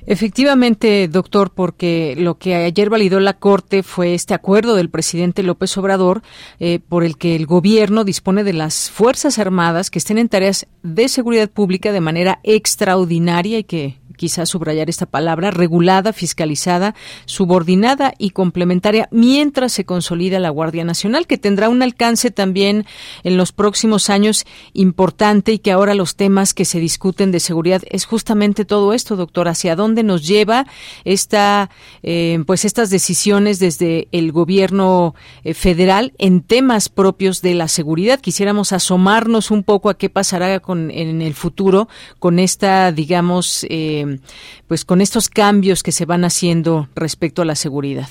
[0.06, 5.78] Efectivamente, doctor, porque lo que ayer validó la Corte fue este acuerdo del presidente López
[5.78, 6.22] Obrador
[6.60, 10.68] eh, por el que el gobierno dispone de las Fuerzas Armadas que estén en tareas
[10.84, 18.14] de seguridad pública de manera extraordinaria y que quizás subrayar esta palabra, regulada, fiscalizada, subordinada
[18.18, 22.86] y complementaria, mientras se consolida la Guardia Nacional, que tendrá un alcance también
[23.24, 27.84] en los próximos años importante y que ahora los temas que se discuten de seguridad
[27.90, 30.66] es justamente todo esto, doctor, dónde nos lleva
[31.06, 31.72] esta,
[32.04, 38.20] eh, pues estas decisiones desde el gobierno eh, federal en temas propios de la seguridad.
[38.20, 41.88] Quisiéramos asomarnos un poco a qué pasará con, en el futuro
[42.20, 44.20] con esta, digamos, eh,
[44.68, 48.10] pues con estos cambios que se van haciendo respecto a la seguridad.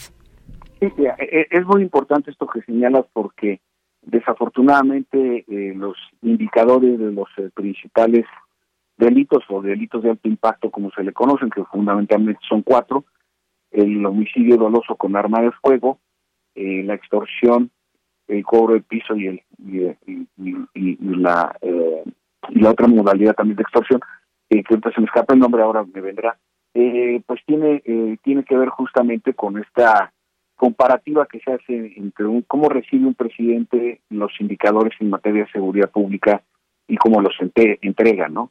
[0.80, 3.60] E, e, es muy importante esto que señalas porque
[4.02, 8.26] desafortunadamente eh, los indicadores de los eh, principales
[8.96, 13.04] delitos o delitos de alto impacto como se le conocen, que fundamentalmente son cuatro,
[13.70, 15.98] el homicidio doloso con arma de fuego,
[16.54, 17.70] eh, la extorsión,
[18.28, 21.56] el cobro de piso y, el, y, la,
[22.50, 24.00] y la otra modalidad también de extorsión,
[24.50, 26.38] eh, que ahorita se me escapa el nombre, ahora me vendrá,
[26.74, 30.12] eh, pues tiene, eh, tiene que ver justamente con esta
[30.56, 35.50] comparativa que se hace entre un, cómo recibe un presidente los indicadores en materia de
[35.50, 36.42] seguridad pública
[36.86, 38.50] y cómo los entrega, ¿no?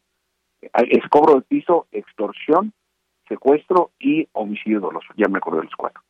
[0.74, 2.74] Es cobro de piso, extorsión,
[3.28, 6.02] secuestro y homicidio doloso, ya me acuerdo de los cuatro.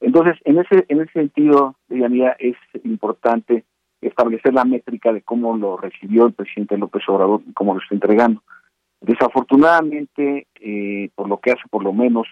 [0.00, 3.64] Entonces, en ese, en ese sentido, Yanira, es importante
[4.00, 7.94] establecer la métrica de cómo lo recibió el presidente López Obrador y cómo lo está
[7.94, 8.42] entregando.
[9.00, 12.26] Desafortunadamente, eh, por lo que hace por lo menos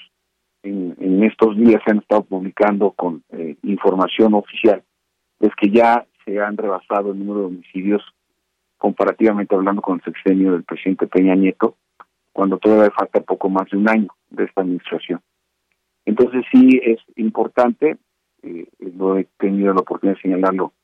[0.63, 4.83] en, estos días se han estado publicando con eh, información oficial,
[5.41, 8.03] es que ya se han rebasado el número de homicidios
[8.85, 11.79] comparativamente hablando con el sexenio del presidente Peña Nieto,
[12.35, 15.23] cuando todavía falta poco más de un año de esta administración.
[16.05, 17.97] Entonces sí es importante,
[18.43, 20.75] eh, lo he tenido la oportunidad de señalarlo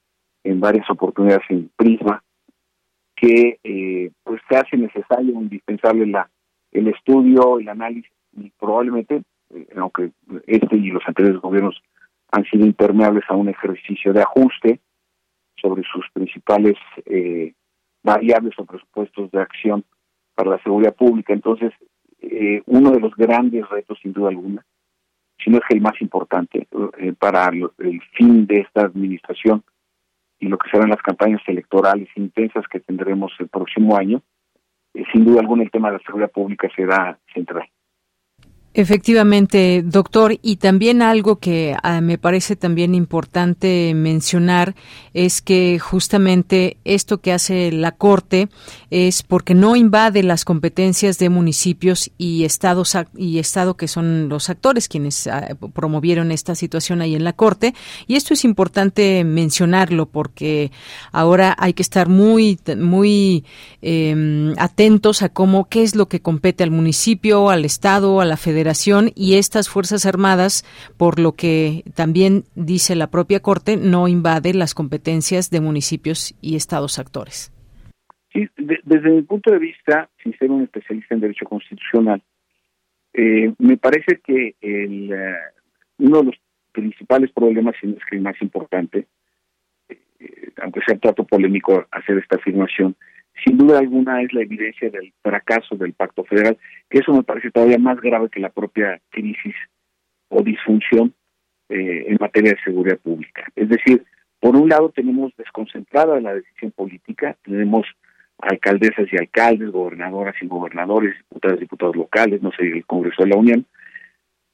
[0.45, 2.25] en varias oportunidades en Prisma,
[3.17, 6.31] que eh, pues se hace necesario, indispensable la
[6.73, 10.13] el estudio, el análisis y probablemente, eh, aunque
[10.47, 11.83] este y los anteriores gobiernos
[12.33, 14.81] han sido impermeables a un ejercicio de ajuste
[15.61, 17.53] sobre sus principales eh,
[18.03, 19.85] variables o presupuestos de acción
[20.35, 21.33] para la seguridad pública.
[21.33, 21.73] Entonces,
[22.21, 24.65] eh, uno de los grandes retos, sin duda alguna,
[25.43, 26.69] si no es que el más importante
[27.19, 29.63] para el fin de esta administración,
[30.41, 34.23] y lo que serán las campañas electorales intensas que tendremos el próximo año,
[34.95, 37.69] eh, sin duda alguna el tema de la seguridad pública será central.
[38.73, 44.77] Efectivamente, doctor, y también algo que ah, me parece también importante mencionar
[45.13, 48.49] es que justamente esto que hace la Corte
[48.91, 54.49] es porque no invade las competencias de municipios y estados y estado que son los
[54.49, 57.75] actores quienes ah, promovieron esta situación ahí en la Corte.
[58.07, 60.71] Y esto es importante mencionarlo porque
[61.11, 63.45] ahora hay que estar muy muy
[63.83, 68.37] em, atentos a cómo qué es lo que compete al municipio, al estado, a la
[68.37, 68.60] federación
[69.15, 70.65] y estas Fuerzas Armadas,
[70.97, 76.57] por lo que también dice la propia Corte, no invade las competencias de municipios y
[76.57, 77.53] estados actores.
[78.35, 82.23] Desde mi punto de vista, sin ser un especialista en derecho constitucional,
[83.13, 85.35] eh, me parece que el, eh,
[85.99, 86.37] uno de los
[86.73, 89.07] principales problemas, y es que el más importante,
[89.89, 92.95] eh, aunque sea trato polémico hacer esta afirmación,
[93.45, 97.51] sin duda alguna es la evidencia del fracaso del pacto federal, que eso me parece
[97.51, 99.55] todavía más grave que la propia crisis
[100.29, 101.15] o disfunción
[101.69, 103.45] eh, en materia de seguridad pública.
[103.57, 104.05] Es decir,
[104.41, 107.87] por un lado tenemos desconcentrada la decisión política, tenemos
[108.39, 113.29] alcaldesas y alcaldes, gobernadoras y gobernadores, diputadas y diputados locales, no sé, el Congreso de
[113.29, 113.67] la Unión,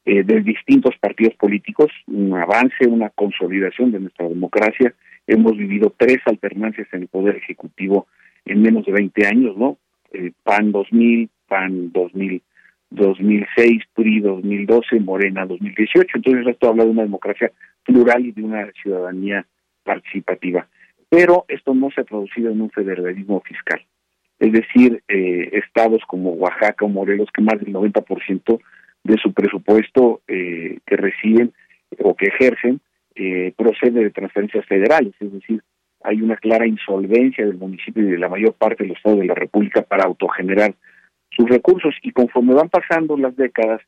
[0.05, 4.93] eh, de distintos partidos políticos, un avance, una consolidación de nuestra democracia.
[5.25, 8.07] Hemos vivido tres alternancias en el Poder Ejecutivo
[8.47, 9.77] en menos de 20 años, ¿no?
[10.11, 12.41] Eh, PAN 2000, PAN 2000,
[12.89, 16.07] 2006, PRI 2012, Morena 2018.
[16.15, 17.51] Entonces esto habla de una democracia
[17.83, 19.45] plural y de una ciudadanía
[19.83, 20.67] participativa.
[21.09, 23.81] Pero esto no se ha traducido en un federalismo fiscal.
[24.39, 28.59] Es decir, eh, estados como Oaxaca o Morelos, que más del 90%
[29.03, 31.53] de su presupuesto eh, que reciben
[31.99, 32.79] o que ejercen
[33.15, 35.63] eh, procede de transferencias federales, es decir,
[36.03, 39.35] hay una clara insolvencia del municipio y de la mayor parte del Estado de la
[39.35, 40.75] República para autogenerar
[41.31, 43.81] sus recursos y conforme van pasando las décadas,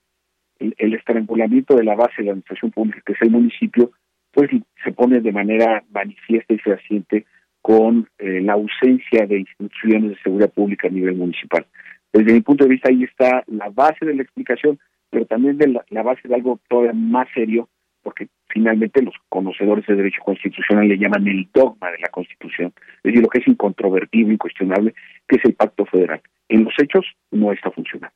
[0.60, 3.92] el, estrangulamiento de la base de la administración pública, que es el municipio,
[4.32, 4.50] pues
[4.84, 7.26] se pone de manera manifiesta y fehaciente
[7.62, 11.66] con eh, la ausencia de instituciones de seguridad pública a nivel municipal.
[12.12, 15.82] Desde mi punto de vista, ahí está la base de la explicación, pero también de
[15.90, 17.70] la base de algo todavía más serio,
[18.04, 23.04] porque finalmente los conocedores de derecho constitucional le llaman el dogma de la Constitución, es
[23.04, 24.94] decir, lo que es incontrovertible, incuestionable,
[25.28, 26.22] que es el pacto federal.
[26.50, 28.14] En los hechos no está funcionando.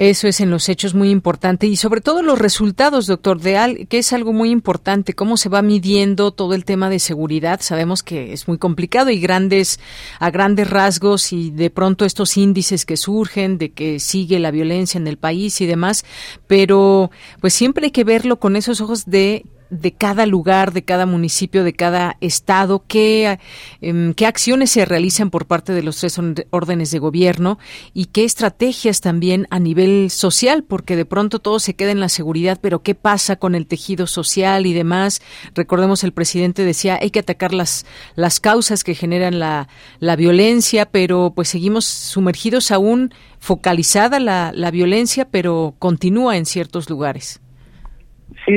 [0.00, 3.98] Eso es en los hechos muy importante y sobre todo los resultados, doctor Deal, que
[3.98, 7.60] es algo muy importante, cómo se va midiendo todo el tema de seguridad.
[7.60, 9.78] Sabemos que es muy complicado y grandes
[10.18, 14.96] a grandes rasgos y de pronto estos índices que surgen de que sigue la violencia
[14.96, 16.06] en el país y demás,
[16.46, 17.10] pero
[17.42, 21.64] pues siempre hay que verlo con esos ojos de de cada lugar, de cada municipio,
[21.64, 23.38] de cada estado, qué,
[23.80, 26.18] em, qué acciones se realizan por parte de los tres
[26.50, 27.58] órdenes de gobierno
[27.94, 32.08] y qué estrategias también a nivel social, porque de pronto todo se queda en la
[32.08, 35.22] seguridad, pero qué pasa con el tejido social y demás.
[35.54, 39.68] Recordemos el presidente decía hay que atacar las, las causas que generan la,
[40.00, 46.90] la violencia, pero pues seguimos sumergidos aún focalizada la, la violencia, pero continúa en ciertos
[46.90, 47.40] lugares.
[48.46, 48.56] Sí,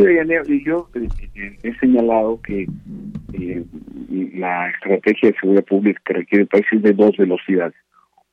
[0.66, 2.68] yo eh, eh, he señalado que
[3.34, 3.64] eh,
[4.36, 7.76] la estrategia de seguridad pública que requiere el país es de dos velocidades.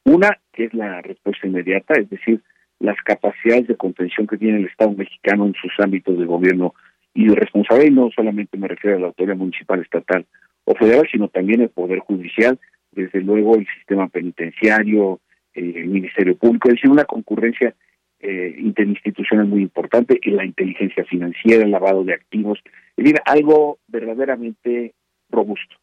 [0.05, 2.41] Una, que es la respuesta inmediata, es decir,
[2.79, 6.75] las capacidades de contención que tiene el Estado mexicano en sus ámbitos de gobierno
[7.15, 10.25] y de responsabilidad, y no solamente me refiero a la autoridad municipal, estatal
[10.65, 12.59] o federal, sino también el Poder Judicial,
[12.93, 15.21] desde luego el sistema penitenciario,
[15.55, 17.75] el Ministerio Público, es decir, una concurrencia
[18.21, 22.59] eh, interinstitucional muy importante, en la inteligencia financiera, el lavado de activos,
[22.97, 24.95] es decir, algo verdaderamente
[25.31, 25.77] robusto.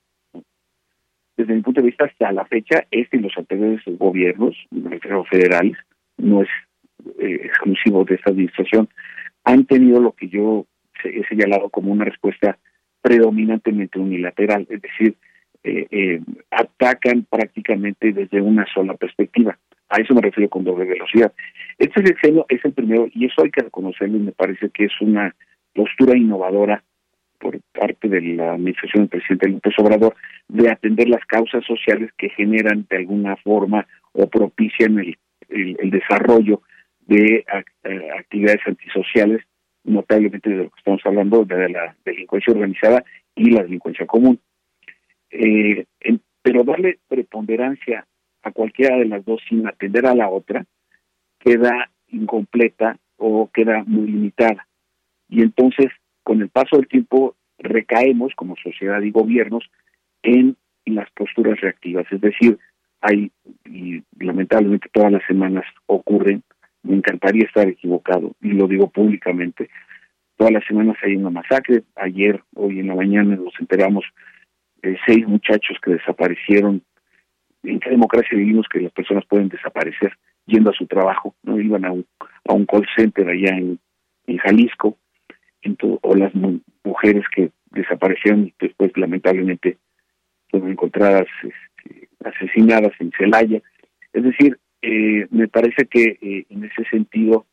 [1.36, 4.56] Desde mi punto de vista, hasta la fecha, este y los anteriores gobiernos,
[5.30, 5.78] federales,
[6.18, 6.50] no es
[7.20, 8.90] eh, exclusivo de esta administración,
[9.44, 10.66] han tenido lo que yo
[11.04, 12.58] he señalado como una respuesta
[13.02, 15.16] predominantemente unilateral, es decir,
[15.64, 16.22] eh, eh,
[16.52, 19.58] atacan prácticamente desde una sola perspectiva.
[19.90, 21.32] A eso me refiero con doble velocidad.
[21.78, 25.02] Este sexenio es el primero, y eso hay que reconocerlo, y me parece que es
[25.02, 25.36] una
[25.74, 26.84] postura innovadora
[27.40, 30.16] por parte de la administración del presidente López Obrador
[30.48, 35.18] de atender las causas sociales que generan de alguna forma o propician el,
[35.92, 36.62] desarrollo
[37.02, 37.46] de
[37.84, 39.42] eh, actividades antisociales,
[39.84, 43.04] notablemente de lo que estamos hablando, de la delincuencia organizada
[43.36, 44.40] y la delincuencia común.
[45.30, 45.86] Eh,
[46.42, 48.06] pero darle preponderancia
[48.48, 50.66] a cualquiera de las dos sin atender a la otra
[51.40, 54.68] queda incompleta o queda muy limitada.
[55.30, 55.88] Y entonces,
[56.24, 59.64] con el paso del tiempo, recaemos como sociedad y gobiernos
[60.24, 62.06] en las posturas reactivas.
[62.12, 62.58] Es decir,
[63.02, 63.32] hay,
[63.66, 66.44] y lamentablemente todas las semanas ocurren,
[66.84, 69.70] me encantaría estar equivocado y lo digo públicamente.
[70.38, 71.84] Todas las semanas hay una masacre.
[71.96, 74.06] Ayer, hoy en la mañana nos enteramos
[74.82, 76.84] de seis muchachos que desaparecieron.
[77.64, 80.14] ¿En qué democracia vivimos que las personas pueden desaparecer
[80.46, 81.36] yendo a su trabajo?
[81.44, 82.06] No iban a un,
[82.48, 83.80] a un call center allá en,
[84.28, 84.98] en Jalisco,
[86.02, 86.34] o las
[86.84, 89.78] mujeres que desaparecieron y después lamentablemente
[90.50, 93.62] fueron encontradas este, asesinadas en Celaya.
[94.14, 97.46] Es decir, eh, me parece que eh, en ese sentido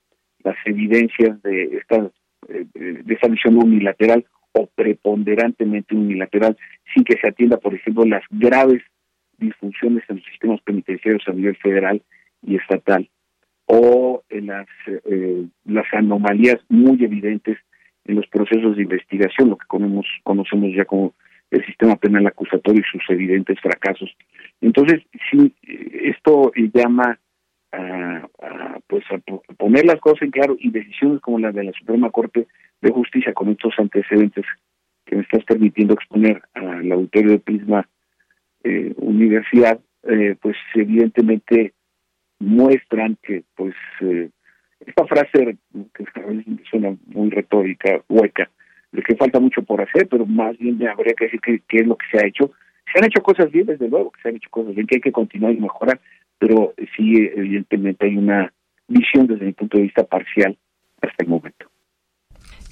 [0.42, 2.10] las evidencias de esta
[2.48, 6.56] eh, de esa visión unilateral o preponderantemente unilateral
[6.92, 8.82] sin que se atienda por ejemplo las graves
[9.38, 12.02] disfunciones en los sistemas penitenciarios a nivel federal
[12.46, 13.08] y estatal
[13.66, 14.66] o en las
[15.64, 17.58] las anomalías muy evidentes
[18.04, 21.14] en los procesos de investigación lo que conocemos conocemos ya como
[21.50, 24.10] el sistema penal acusatorio y sus evidentes fracasos.
[24.60, 27.18] Entonces sí esto llama
[27.72, 28.28] a,
[28.86, 29.18] pues a
[29.56, 32.46] poner las cosas en claro y decisiones como la de la Suprema Corte
[32.80, 34.44] de Justicia con estos antecedentes
[35.04, 37.88] que me estás permitiendo exponer al auditorio de Prisma
[38.64, 41.74] eh, Universidad, eh, pues evidentemente
[42.40, 44.30] muestran que pues eh,
[44.80, 45.56] esta frase
[45.94, 46.04] que
[46.68, 48.50] suena muy retórica, hueca,
[48.92, 51.96] de que falta mucho por hacer, pero más bien habría que decir qué es lo
[51.96, 52.52] que se ha hecho.
[52.92, 55.00] Se han hecho cosas bien, desde luego, que se han hecho cosas bien, que hay
[55.00, 56.00] que continuar y mejorar,
[56.38, 58.52] pero sí, evidentemente hay una
[58.88, 60.56] visión desde mi punto de vista parcial
[61.00, 61.66] hasta el momento.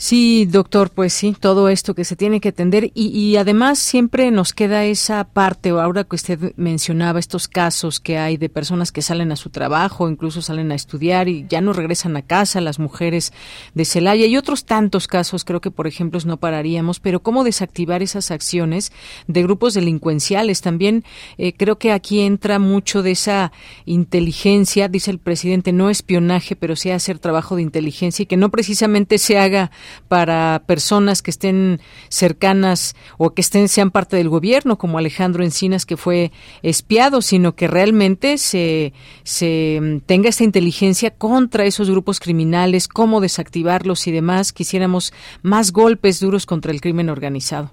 [0.02, 4.52] Sí, doctor, pues sí, todo esto que se tiene que atender y, además siempre nos
[4.52, 9.30] queda esa parte, ahora que usted mencionaba estos casos que hay de personas que salen
[9.30, 13.32] a su trabajo, incluso salen a estudiar y ya no regresan a casa, las mujeres
[13.74, 18.02] de Celaya y otros tantos casos, creo que por ejemplo no pararíamos, pero cómo desactivar
[18.02, 18.90] esas acciones
[19.28, 20.62] de grupos delincuenciales.
[20.62, 21.04] También
[21.38, 23.52] eh, creo que aquí entra mucho de esa
[23.84, 28.50] inteligencia, dice el presidente, no espionaje, pero sí hacer trabajo de inteligencia y que no
[28.50, 29.70] precisamente se haga
[30.08, 35.86] para personas que estén cercanas o que estén sean parte del gobierno, como Alejandro Encinas
[35.86, 36.30] que fue
[36.62, 43.20] espiado, sino que realmente se, se mm, tenga esta inteligencia contra esos grupos criminales, cómo
[43.20, 44.52] desactivarlos y demás.
[44.52, 45.12] Quisiéramos
[45.42, 47.70] más golpes duros contra el crimen organizado.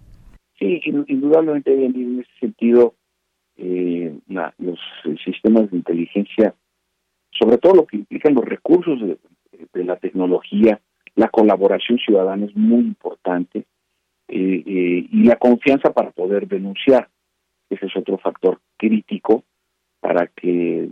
[0.57, 2.95] Sí, indudablemente en ese sentido
[3.57, 4.13] eh,
[4.57, 4.80] los
[5.24, 6.53] sistemas de inteligencia,
[7.32, 8.99] sobre todo lo que implican los recursos
[9.74, 10.82] de la tecnología,
[11.16, 13.66] la colaboración ciudadana es muy importante
[14.28, 17.10] eh, eh, y la confianza para poder denunciar.
[17.70, 19.43] Ese es otro factor crítico
[19.99, 20.89] para que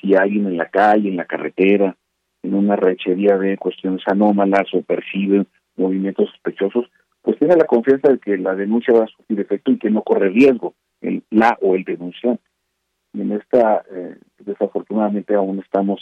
[0.00, 1.96] si alguien en la calle, en la carretera,
[2.42, 5.46] en una rechería ve cuestiones anómalas o percibe
[5.76, 6.90] movimientos sospechosos,
[7.22, 10.02] pues tenga la confianza de que la denuncia va a surtir efecto y que no
[10.02, 12.42] corre riesgo el, la o el denunciante.
[13.12, 16.00] Y en esta, eh, desafortunadamente aún estamos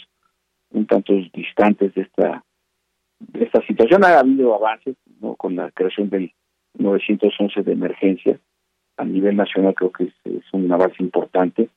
[0.71, 2.43] un tanto distantes de esta
[3.19, 4.03] de esta situación.
[4.03, 5.35] Ha habido avances ¿no?
[5.35, 6.31] con la creación del
[6.77, 8.39] 911 de emergencia.
[8.97, 11.69] A nivel nacional creo que es, un avance importante.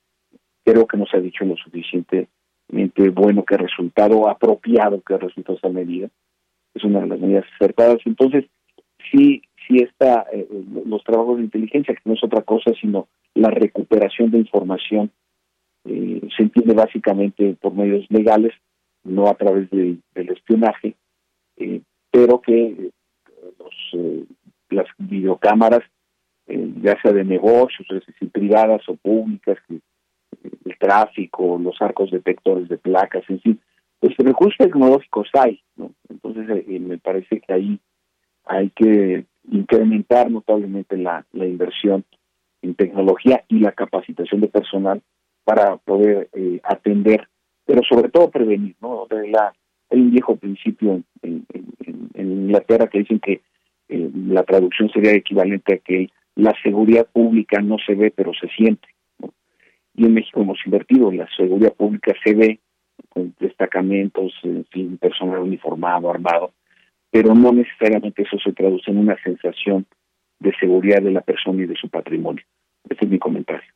[0.64, 5.68] Creo que no se ha dicho lo suficientemente bueno que resultado, apropiado que resultado esa
[5.68, 6.08] medida.
[6.74, 7.98] Es una de las medidas acertadas.
[8.04, 8.44] Entonces,
[9.10, 10.46] sí, sí está eh,
[10.86, 15.10] los trabajos de inteligencia, que no es otra cosa sino la recuperación de información,
[15.84, 18.52] eh, se entiende básicamente por medios legales,
[19.04, 20.94] no a través del espionaje,
[21.60, 22.90] eh, pero que eh,
[23.58, 24.24] los, eh,
[24.70, 25.82] las videocámaras,
[26.46, 29.78] ya sea de negocios, es decir, privadas o públicas, que,
[30.64, 33.60] el tráfico, los arcos detectores de placas, en fin,
[34.00, 35.92] pues recursos tecnológicos hay, ¿no?
[36.08, 37.80] Entonces me parece que ahí
[38.44, 42.04] hay que incrementar notablemente la, inversión
[42.62, 45.02] en tecnología y la capacitación de personal
[45.44, 46.30] para poder
[46.64, 47.28] atender,
[47.66, 49.06] pero sobre todo prevenir, ¿no?
[49.10, 49.52] La
[49.90, 51.46] hay un viejo principio en,
[52.14, 53.40] Inglaterra que dicen que
[53.88, 58.48] eh, la traducción sería equivalente a que la seguridad pública no se ve pero se
[58.48, 58.88] siente.
[59.94, 62.60] Y en México hemos invertido, la seguridad pública se ve
[63.08, 66.52] con destacamentos, en fin, personal uniformado, armado,
[67.10, 69.86] pero no necesariamente eso se traduce en una sensación
[70.38, 72.44] de seguridad de la persona y de su patrimonio.
[72.88, 73.68] Ese es mi comentario.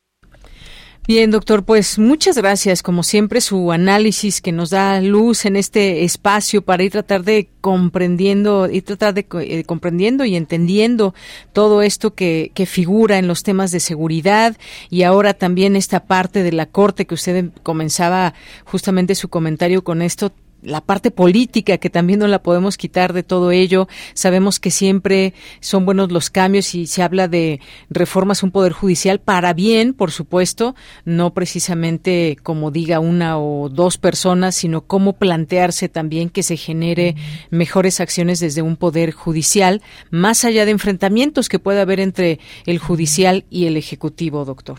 [1.07, 6.03] Bien, doctor, pues muchas gracias, como siempre, su análisis que nos da luz en este
[6.03, 11.13] espacio para ir tratar de comprendiendo y tratar de eh, comprendiendo y entendiendo
[11.53, 14.57] todo esto que, que figura en los temas de seguridad
[14.89, 18.33] y ahora también esta parte de la corte que usted comenzaba
[18.63, 20.31] justamente su comentario con esto
[20.65, 23.87] la parte política que también no la podemos quitar de todo ello.
[24.13, 27.59] Sabemos que siempre son buenos los cambios y se habla de
[27.89, 33.69] reformas a un poder judicial para bien, por supuesto, no precisamente como diga una o
[33.69, 37.15] dos personas, sino cómo plantearse también que se genere
[37.51, 42.79] mejores acciones desde un poder judicial, más allá de enfrentamientos que pueda haber entre el
[42.79, 44.77] judicial y el ejecutivo, doctor.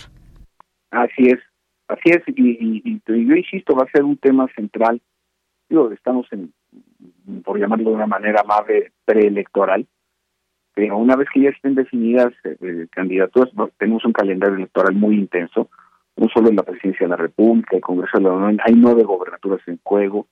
[0.90, 1.38] Así es,
[1.88, 5.00] así es, y, yo insisto, va a ser un tema central.
[5.68, 6.52] Digo, estamos en,
[7.42, 8.62] por llamarlo de una manera más
[9.04, 9.86] preelectoral,
[10.74, 15.70] pero una vez que ya estén definidas eh, candidaturas, tenemos un calendario electoral muy intenso,
[16.16, 19.02] no solo en la presidencia de la República, el Congreso de la Unión, hay nueve
[19.02, 20.26] gobernaturas en juego,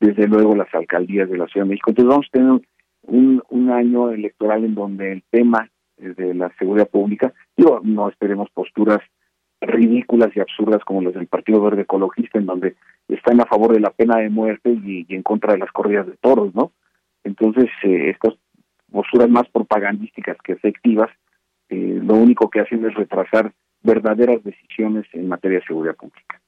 [0.00, 1.90] desde luego las alcaldías de la Ciudad de México.
[1.90, 2.60] Entonces vamos a tener
[3.02, 8.48] un, un año electoral en donde el tema de la seguridad pública, digo, no esperemos
[8.50, 9.00] posturas
[9.60, 12.76] ridículas y absurdas como las del Partido Verde Ecologista, en donde
[13.08, 16.16] están a favor de la pena de muerte y, en contra de las corridas de
[16.20, 16.72] toros, ¿no?
[17.24, 18.34] Entonces, eh, estas
[18.90, 21.10] posturas más propagandísticas que efectivas,
[21.68, 23.52] eh, lo único que hacen es retrasar
[23.82, 26.40] verdaderas decisiones en materia de seguridad pública.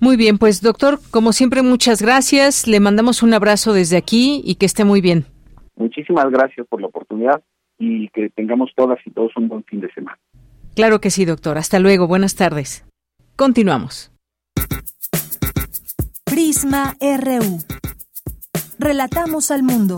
[0.00, 2.66] Muy bien, pues doctor, como siempre, muchas gracias.
[2.66, 5.24] Le mandamos un abrazo desde aquí y que esté muy bien.
[5.76, 7.42] Muchísimas gracias por la oportunidad
[7.78, 10.18] y que tengamos todas y todos un buen fin de semana.
[10.76, 11.56] Claro que sí, doctor.
[11.56, 12.06] Hasta luego.
[12.06, 12.84] Buenas tardes.
[13.34, 14.12] Continuamos.
[16.24, 17.60] Prisma RU.
[18.78, 19.96] Relatamos al mundo.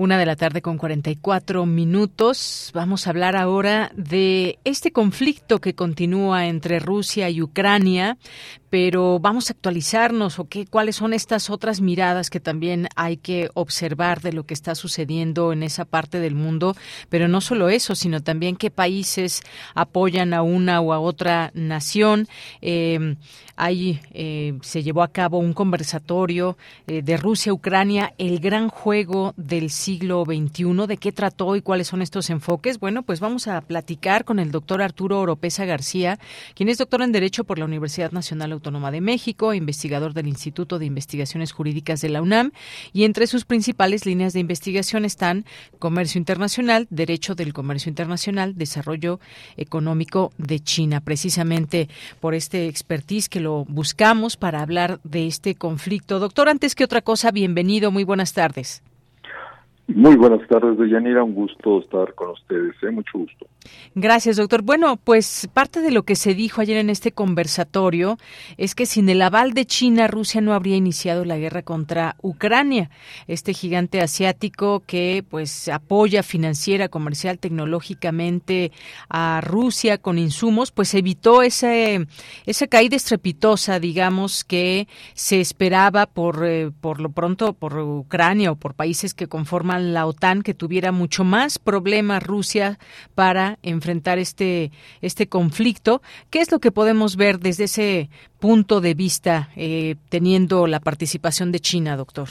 [0.00, 2.70] Una de la tarde con 44 minutos.
[2.72, 8.16] Vamos a hablar ahora de este conflicto que continúa entre Rusia y Ucrania,
[8.70, 13.50] pero vamos a actualizarnos o qué, cuáles son estas otras miradas que también hay que
[13.52, 16.74] observar de lo que está sucediendo en esa parte del mundo,
[17.10, 19.42] pero no solo eso, sino también qué países
[19.74, 22.26] apoyan a una o a otra nación.
[22.62, 23.16] Eh,
[23.60, 26.56] ahí eh, se llevó a cabo un conversatorio
[26.86, 30.86] eh, de Rusia-Ucrania, el gran juego del siglo XXI.
[30.88, 32.80] ¿De qué trató y cuáles son estos enfoques?
[32.80, 36.18] Bueno, pues vamos a platicar con el doctor Arturo Oropesa García,
[36.54, 40.78] quien es doctor en Derecho por la Universidad Nacional Autónoma de México, investigador del Instituto
[40.78, 42.52] de Investigaciones Jurídicas de la UNAM,
[42.94, 45.44] y entre sus principales líneas de investigación están
[45.78, 49.20] comercio internacional, derecho del comercio internacional, desarrollo
[49.58, 51.00] económico de China.
[51.00, 51.88] Precisamente
[52.20, 56.18] por este expertise que lo buscamos para hablar de este conflicto.
[56.18, 58.82] Doctor, antes que otra cosa, bienvenido, muy buenas tardes.
[59.94, 61.24] Muy buenas tardes, Deyanira.
[61.24, 62.74] Un gusto estar con ustedes.
[62.82, 62.90] ¿eh?
[62.90, 63.46] Mucho gusto.
[63.94, 64.62] Gracias, doctor.
[64.62, 68.18] Bueno, pues parte de lo que se dijo ayer en este conversatorio
[68.56, 72.90] es que sin el aval de China, Rusia no habría iniciado la guerra contra Ucrania.
[73.26, 78.72] Este gigante asiático que pues apoya financiera, comercial, tecnológicamente
[79.08, 82.06] a Rusia con insumos, pues evitó ese,
[82.46, 88.56] esa caída estrepitosa, digamos, que se esperaba por, eh, por lo pronto por Ucrania o
[88.56, 92.78] por países que conforman la OTAN que tuviera mucho más problemas Rusia
[93.14, 94.70] para enfrentar este,
[95.00, 96.02] este conflicto.
[96.30, 101.52] ¿Qué es lo que podemos ver desde ese punto de vista eh, teniendo la participación
[101.52, 102.28] de China, doctor?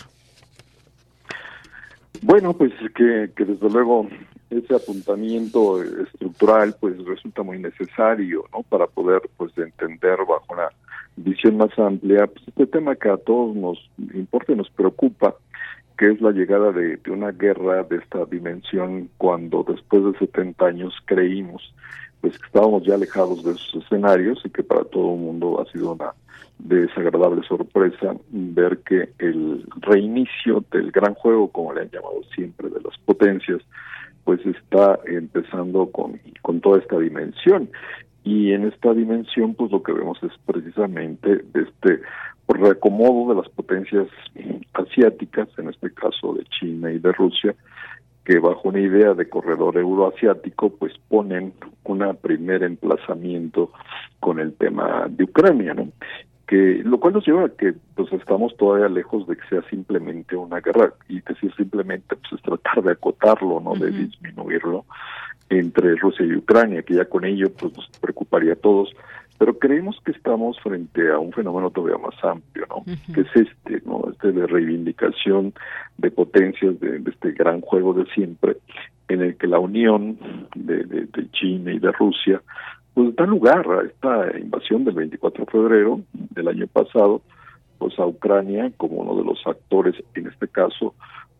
[2.21, 4.07] Bueno, pues que, que desde luego
[4.49, 10.69] ese apuntamiento estructural pues resulta muy necesario no para poder pues entender bajo una
[11.15, 13.77] visión más amplia pues este tema que a todos nos
[14.13, 15.35] importa y nos preocupa
[15.99, 20.93] que es la llegada de, una guerra de esta dimensión cuando después de 70 años
[21.03, 21.73] creímos
[22.21, 25.69] pues que estábamos ya alejados de esos escenarios y que para todo el mundo ha
[25.73, 26.13] sido una
[26.57, 32.79] desagradable sorpresa ver que el reinicio del gran juego, como le han llamado siempre, de
[32.81, 33.61] las potencias,
[34.23, 37.69] pues está empezando con, con toda esta dimensión.
[38.23, 42.01] Y en esta dimensión, pues lo que vemos es precisamente este
[42.57, 44.07] reacomodo de las potencias
[44.73, 47.55] asiáticas, en este caso de China y de Rusia,
[48.25, 53.71] que bajo una idea de corredor euroasiático, pues ponen un primer emplazamiento
[54.19, 55.89] con el tema de Ucrania, ¿no?
[56.47, 60.35] Que, lo cual nos lleva a que pues estamos todavía lejos de que sea simplemente
[60.35, 64.83] una guerra y decir simplemente pues es tratar de acotarlo no de disminuirlo
[65.49, 68.89] entre Rusia y Ucrania que ya con ello pues nos preocuparía a todos
[69.39, 72.83] pero creemos que estamos frente a un fenómeno todavía más amplio, ¿no?
[73.13, 74.03] Que es este, ¿no?
[74.11, 75.53] Este de reivindicación
[75.97, 78.57] de potencias de, este gran juego de siempre,
[79.07, 80.19] en el que la unión
[80.55, 82.41] de, de, de, China y de Rusia,
[82.93, 87.21] pues da lugar a esta invasión del 24 de febrero del año pasado,
[87.77, 90.93] pues a Ucrania como uno de los actores, en este caso,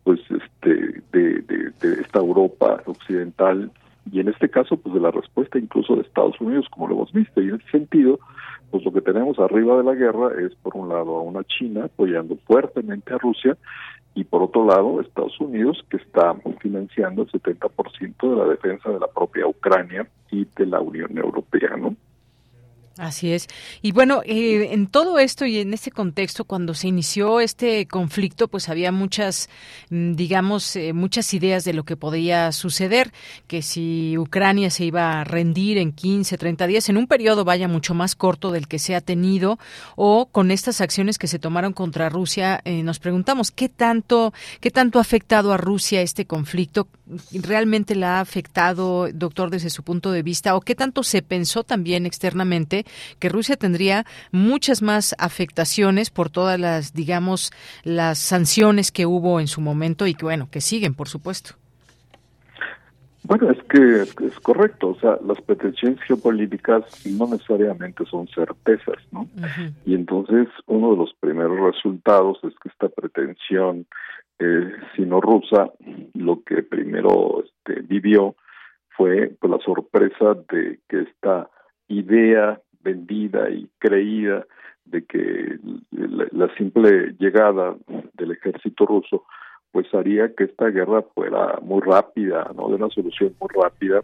[0.04, 3.70] pues este de, de esta Europa occidental
[4.12, 7.12] y en este caso pues de la respuesta incluso de Estados Unidos como lo hemos
[7.12, 8.18] visto y en ese sentido
[8.70, 11.84] pues lo que tenemos arriba de la guerra es, por un lado, a una China
[11.86, 13.56] apoyando fuertemente a Rusia
[14.14, 19.00] y, por otro lado, Estados Unidos, que está financiando el 70% de la defensa de
[19.00, 21.94] la propia Ucrania y de la Unión Europea, ¿no?
[23.00, 23.48] Así es.
[23.80, 28.46] Y bueno, eh, en todo esto y en este contexto, cuando se inició este conflicto,
[28.46, 29.48] pues había muchas,
[29.88, 33.10] mm, digamos, eh, muchas ideas de lo que podía suceder,
[33.46, 37.68] que si Ucrania se iba a rendir en 15, 30 días, en un periodo vaya
[37.68, 39.58] mucho más corto del que se ha tenido,
[39.96, 44.70] o con estas acciones que se tomaron contra Rusia, eh, nos preguntamos qué tanto, qué
[44.70, 46.86] tanto ha afectado a Rusia este conflicto,
[47.32, 51.64] realmente la ha afectado, doctor, desde su punto de vista, o qué tanto se pensó
[51.64, 52.84] también externamente
[53.18, 57.52] que Rusia tendría muchas más afectaciones por todas las, digamos,
[57.84, 61.54] las sanciones que hubo en su momento y que, bueno, que siguen, por supuesto.
[63.22, 69.28] Bueno, es que es, correcto, o sea, las pretensiones geopolíticas no necesariamente son certezas, ¿no?
[69.84, 73.86] Y entonces uno de los primeros resultados es que esta pretensión
[74.42, 75.70] eh, sino rusa,
[76.14, 78.36] lo que primero este, vivió
[78.96, 81.50] fue pues, la sorpresa de que esta
[81.88, 84.46] idea vendida y creída
[84.84, 85.58] de que
[85.92, 87.76] la, simple llegada
[88.14, 89.24] del ejército ruso
[89.72, 92.68] pues haría que esta guerra fuera muy rápida, ¿no?
[92.68, 94.02] De una solución muy rápida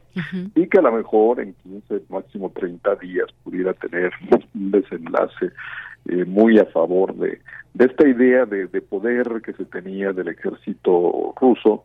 [0.55, 4.13] y que a lo mejor en 15, máximo 30 días pudiera tener
[4.55, 5.51] un desenlace
[6.09, 7.41] eh, muy a favor de,
[7.75, 11.85] de esta idea de, de poder que se tenía del ejército ruso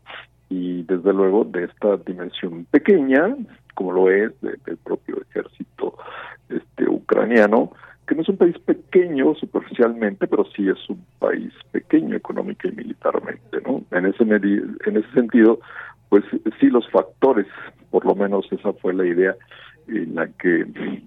[0.52, 3.38] y desde luego de esta dimensión pequeña,
[3.74, 5.97] como lo es del propio ejército
[6.49, 7.72] este ucraniano,
[8.06, 12.74] que no es un país pequeño superficialmente, pero sí es un país pequeño económica y
[12.74, 13.82] militarmente, ¿no?
[13.91, 15.62] En ese en ese sentido,
[16.10, 16.26] pues
[16.60, 17.47] sí los factores,
[17.89, 19.34] por lo menos esa fue la idea
[19.88, 20.66] en la que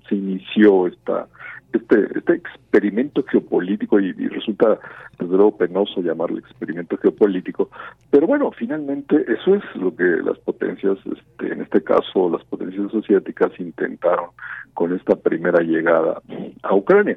[0.08, 1.26] se inició esta
[1.74, 4.78] este, este experimento geopolítico y, resulta
[5.18, 7.70] desde luego penoso llamarlo experimento geopolítico,
[8.10, 12.94] pero bueno, finalmente eso es lo que las potencias, este, en este caso las potencias
[12.94, 14.30] asiáticas intentaron
[14.74, 16.20] con esta primera llegada
[16.62, 17.16] a Ucrania.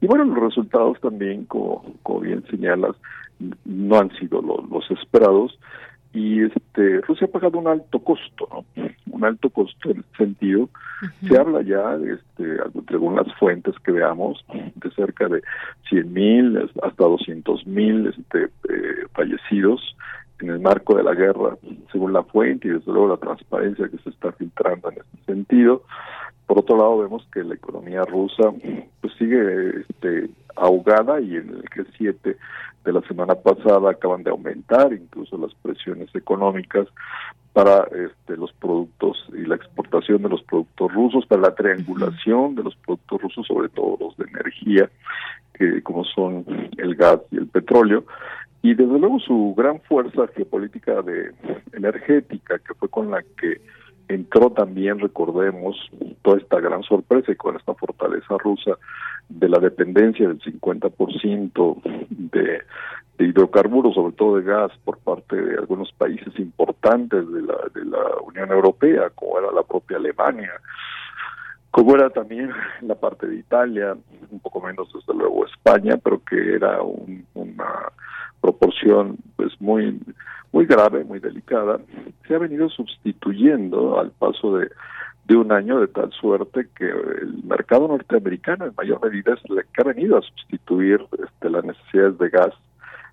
[0.00, 2.94] Y bueno, los resultados también, como, como bien señalas,
[3.64, 5.58] no han sido los esperados
[6.12, 8.64] y este Rusia ha pagado un alto costo, ¿no?
[9.10, 10.68] Un alto costo en ese sentido.
[11.26, 14.44] Se habla ya, este, según las fuentes que veamos,
[14.74, 15.42] de cerca de
[15.88, 19.96] 100 mil hasta 200 mil este, eh, fallecidos
[20.40, 21.56] en el marco de la guerra,
[21.90, 25.82] según la fuente y desde luego la transparencia que se está filtrando en este sentido.
[26.46, 28.52] Por otro lado, vemos que la economía rusa
[29.00, 32.36] pues sigue este, ahogada y en el G7
[32.84, 36.88] de la semana pasada acaban de aumentar incluso las presiones económicas
[37.52, 42.62] para este, los productos y la exportación de los productos rusos, para la triangulación de
[42.62, 44.88] los productos rusos, sobre todo los de energía,
[45.54, 46.44] que como son
[46.76, 48.04] el gas y el petróleo,
[48.62, 51.32] y desde luego su gran fuerza geopolítica de
[51.72, 53.60] energética, que fue con la que
[54.08, 55.76] entró también, recordemos,
[56.22, 58.72] toda esta gran sorpresa y con esta fortaleza rusa
[59.28, 62.62] de la dependencia del 50% de,
[63.18, 67.84] de hidrocarburos, sobre todo de gas, por parte de algunos países importantes de la, de
[67.84, 70.52] la Unión Europea, como era la propia Alemania,
[71.70, 72.50] como era también
[72.80, 73.96] la parte de Italia,
[74.30, 76.78] un poco menos desde luego España, pero que era
[77.34, 77.92] una
[78.40, 80.00] proporción pues muy
[80.52, 81.78] muy grave, muy delicada,
[82.26, 84.70] se ha venido sustituyendo al paso de,
[85.26, 89.62] de un año de tal suerte que el mercado norteamericano en mayor medida es el
[89.74, 92.54] que ha venido a sustituir este, las necesidades de gas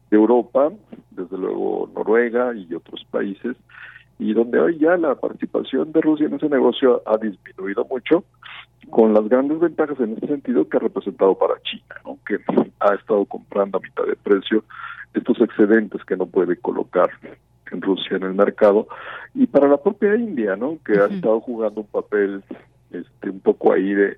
[0.09, 0.71] de Europa,
[1.11, 3.57] desde luego Noruega y otros países,
[4.17, 8.23] y donde hoy ya la participación de Rusia en ese negocio ha disminuido mucho,
[8.89, 12.17] con las grandes ventajas en ese sentido que ha representado para China, ¿no?
[12.25, 12.37] que
[12.79, 14.63] ha estado comprando a mitad de precio
[15.13, 17.09] estos excedentes que no puede colocar
[17.71, 18.87] en Rusia en el mercado.
[19.33, 20.77] Y para la propia India, ¿no?
[20.85, 22.43] Que ha estado jugando un papel
[22.91, 24.17] este un poco ahí de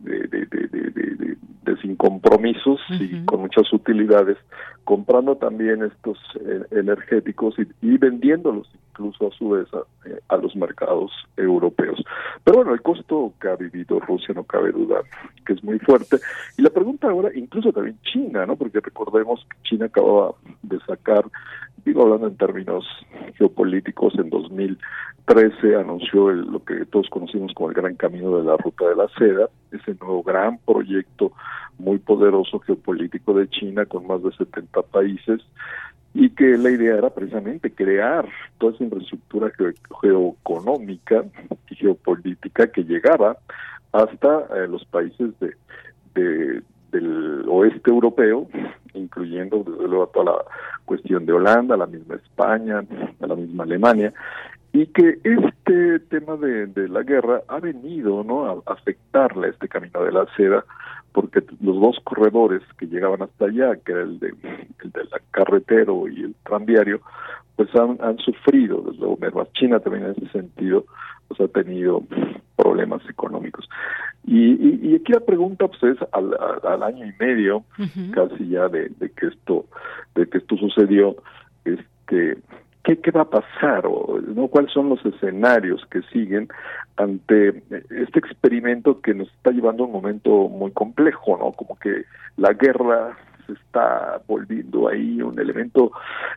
[0.00, 4.36] de, de, de, de, de sin compromisos y con muchas utilidades,
[4.84, 10.36] comprando también estos eh, energéticos y, y, vendiéndolos incluso a su vez a, eh, a,
[10.36, 12.02] los mercados europeos.
[12.44, 15.04] Pero bueno, el costo que ha vivido Rusia no cabe dudar
[15.46, 16.18] que es muy fuerte.
[16.56, 18.56] Y la pregunta ahora, incluso también China, ¿no?
[18.56, 21.24] Porque recordemos que China acababa de sacar
[21.84, 22.84] digo hablando en términos
[23.36, 28.88] geopolíticos, en 2013 anunció lo que todos conocimos como el Gran Camino de la Ruta
[28.88, 31.32] de la Seda, ese nuevo gran proyecto
[31.78, 35.40] muy poderoso geopolítico de China con más de 70 países
[36.14, 39.52] y que la idea era precisamente crear toda esa infraestructura
[40.00, 41.24] geoeconómica
[41.70, 43.36] y geopolítica que llegaba
[43.92, 45.54] hasta eh, los países de,
[47.68, 48.48] este europeo,
[48.94, 50.38] incluyendo desde luego toda la
[50.84, 52.82] cuestión de Holanda, la misma España,
[53.20, 54.12] la misma Alemania,
[54.72, 58.46] y que este tema de, de la guerra ha venido ¿no?
[58.46, 60.64] a afectarle a este camino de la seda
[61.12, 66.08] porque los dos corredores que llegaban hasta allá, que era el de el del carretero
[66.08, 67.00] y el tranviario,
[67.56, 70.84] pues han, han sufrido desde luego China también en ese sentido
[71.26, 72.02] pues ha tenido
[72.56, 73.68] problemas económicos.
[74.24, 77.64] Y, y, aquí la pregunta pues es al, al año y medio
[78.12, 79.66] casi ya de, de que esto
[80.14, 81.16] de que esto sucedió
[81.64, 82.38] este
[82.96, 86.48] ¿Qué, va a pasar o no cuáles son los escenarios que siguen
[86.96, 91.52] ante este experimento que nos está llevando a un momento muy complejo, ¿no?
[91.52, 92.04] Como que
[92.38, 93.14] la guerra
[93.46, 95.92] se está volviendo ahí un elemento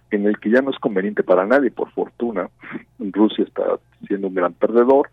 [0.09, 2.49] en el que ya no es conveniente para nadie, por fortuna.
[2.99, 5.09] Rusia está siendo un gran perdedor,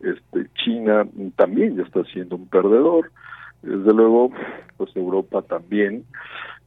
[0.00, 1.06] este China
[1.36, 3.12] también ya está siendo un perdedor,
[3.62, 4.32] desde luego,
[4.76, 6.04] pues Europa también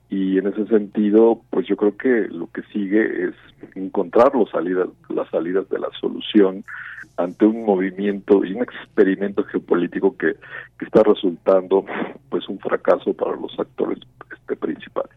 [0.09, 3.35] y en ese sentido pues yo creo que lo que sigue es
[3.75, 6.63] encontrar los salidas, las salidas de la solución
[7.17, 10.35] ante un movimiento y un experimento geopolítico que,
[10.85, 11.85] está resultando
[12.29, 13.99] pues un fracaso para los actores
[14.31, 15.15] este, principales.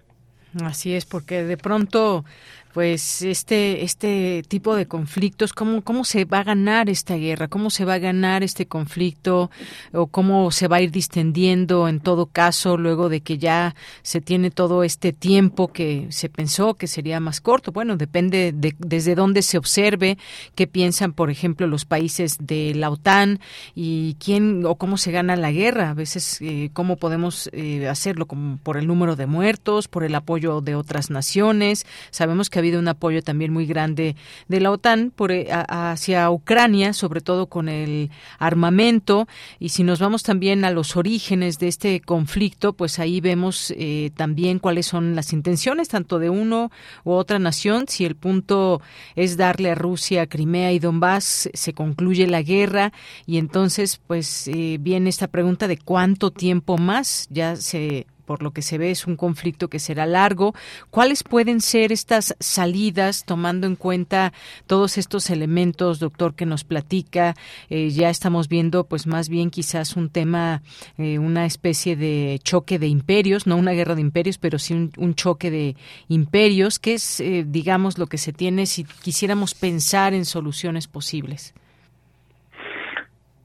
[0.64, 2.24] Así es, porque de pronto
[2.72, 7.70] pues este este tipo de conflictos cómo cómo se va a ganar esta guerra cómo
[7.70, 9.50] se va a ganar este conflicto
[9.92, 14.20] o cómo se va a ir distendiendo en todo caso luego de que ya se
[14.20, 19.14] tiene todo este tiempo que se pensó que sería más corto bueno depende de desde
[19.14, 20.18] dónde se observe
[20.54, 23.40] qué piensan por ejemplo los países de la OTAN
[23.74, 25.90] y quién o cómo se gana la guerra.
[25.90, 30.14] A veces eh, cómo podemos eh, hacerlo como por el número de muertos por el
[30.14, 31.86] apoyo de otras naciones.
[32.10, 34.16] Sabemos que ha habido un apoyo también muy grande
[34.48, 39.26] de la OTAN por, eh, hacia Ucrania, sobre todo con el armamento.
[39.58, 44.10] Y si nos vamos también a los orígenes de este conflicto, pues ahí vemos eh,
[44.16, 46.70] también cuáles son las intenciones tanto de uno
[47.04, 47.86] u otra nación.
[47.88, 48.80] Si el punto
[49.16, 52.92] es darle a Rusia Crimea y Donbass, se concluye la guerra
[53.26, 58.50] y entonces pues eh, viene esta pregunta de cuánto tiempo más ya se por lo
[58.50, 60.54] que se ve es un conflicto que será largo.
[60.90, 64.34] ¿Cuáles pueden ser estas salidas tomando en cuenta
[64.66, 67.36] todos estos elementos, doctor, que nos platica?
[67.70, 70.62] Eh, ya estamos viendo, pues más bien quizás un tema,
[70.98, 75.14] eh, una especie de choque de imperios, no una guerra de imperios, pero sí un,
[75.14, 75.74] choque de
[76.08, 81.54] imperios, que es, eh, digamos, lo que se tiene si quisiéramos pensar en soluciones posibles.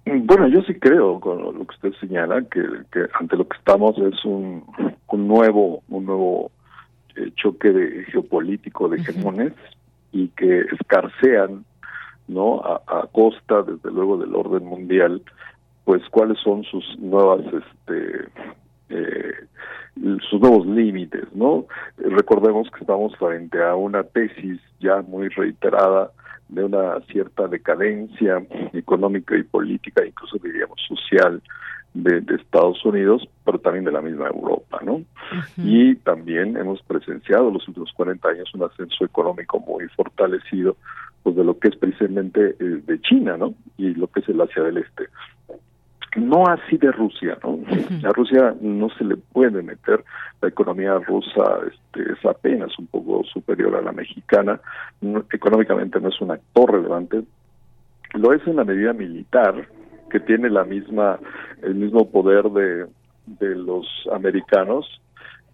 [0.05, 2.61] Bueno, yo sí creo con lo que usted señala que,
[3.13, 4.63] ante lo que estamos es un,
[5.07, 6.51] un nuevo un nuevo
[7.15, 9.53] eh, choque de geopolítico de hegemones
[10.11, 11.63] y que escarcean,
[12.27, 12.59] ¿no?
[12.63, 15.21] A, costa, desde luego, del orden mundial,
[15.85, 18.29] pues cuáles son sus nuevas, este,
[18.89, 19.33] eh,
[20.29, 21.65] sus nuevos límites, ¿no?
[21.97, 26.11] Recordemos que estamos frente a una tesis ya muy reiterada
[26.49, 31.41] de una cierta decadencia económica y política, incluso diríamos social,
[31.93, 35.03] de, Estados Unidos, pero también de la misma Europa, ¿no?
[35.57, 40.75] Y también hemos presenciado los últimos 40 años un ascenso económico muy fortalecido,
[41.21, 43.53] pues de lo que es precisamente eh, de China, ¿no?
[43.77, 45.07] Y lo que es el Asia del Este
[46.15, 47.59] no así de Rusia, ¿no?
[48.07, 50.03] A Rusia no se le puede meter,
[50.41, 54.59] la economía rusa este, es apenas un poco superior a la mexicana,
[55.31, 57.23] económicamente no es un actor relevante,
[58.13, 59.67] lo es en la medida militar,
[60.09, 61.17] que tiene la misma,
[61.63, 62.85] el mismo poder de,
[63.25, 65.01] de los americanos,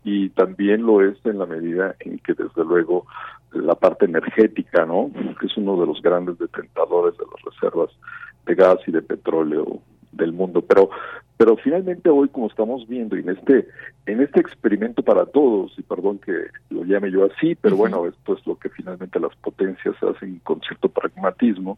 [0.03, 3.05] y también lo es en la medida en que desde luego
[3.51, 5.11] la parte energética, ¿no?
[5.39, 7.89] que es uno de los grandes detentadores de las reservas
[8.45, 9.81] de gas y de petróleo
[10.11, 10.61] del mundo.
[10.61, 10.89] Pero
[11.39, 13.65] pero finalmente hoy como estamos viendo en este
[14.05, 16.33] en este experimento para todos y perdón que
[16.69, 20.59] lo llame yo así pero bueno esto es lo que finalmente las potencias hacen con
[20.59, 21.77] cierto pragmatismo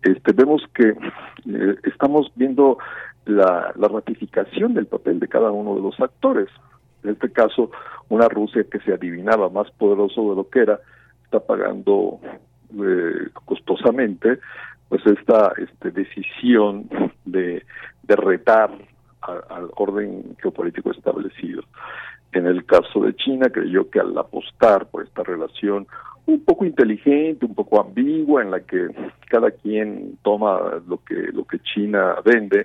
[0.00, 2.78] este vemos que eh, estamos viendo
[3.26, 6.48] la, la ratificación del papel de cada uno de los actores.
[7.02, 7.70] En este caso
[8.08, 10.80] una Rusia que se adivinaba más poderoso de lo que era
[11.24, 12.20] está pagando
[12.72, 14.38] eh, costosamente
[14.94, 16.88] pues esta este, decisión
[17.24, 17.64] de,
[18.06, 18.70] retar
[19.22, 21.64] al orden geopolítico establecido.
[22.30, 25.88] En el caso de China, creyó que al apostar por esta relación
[26.26, 28.86] un poco inteligente, un poco ambigua, en la que
[29.28, 32.64] cada quien toma lo que lo que China vende,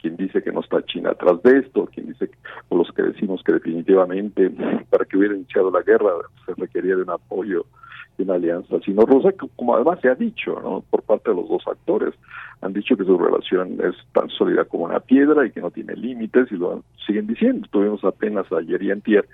[0.00, 2.30] quien dice que no está China atrás de esto, quien dice
[2.68, 4.48] o los que decimos que definitivamente
[4.90, 6.12] para que hubiera iniciado la guerra
[6.46, 7.66] se requería de un apoyo
[8.22, 12.14] una alianza sino rusa, como además se ha dicho por parte de los dos actores.
[12.60, 15.94] han dicho que su relación es tan sólida como una piedra y que no tiene
[15.96, 17.66] límites y lo siguen diciendo.
[17.70, 19.26] Tuvimos apenas ayer y antier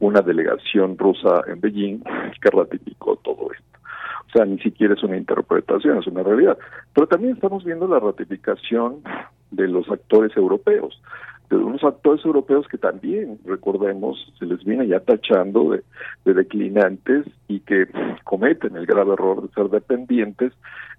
[0.00, 2.02] una delegación rusa en Beijing
[2.40, 3.78] que ratificó todo esto.
[4.26, 6.58] O sea, ni siquiera es una interpretación, es una realidad.
[6.94, 9.02] Pero también estamos viendo la ratificación
[9.50, 11.00] de los actores europeos
[11.48, 15.82] de unos actores europeos que también, recordemos, se les viene ya tachando de,
[16.24, 17.86] de, declinantes y que
[18.24, 20.52] cometen el grave error de ser dependientes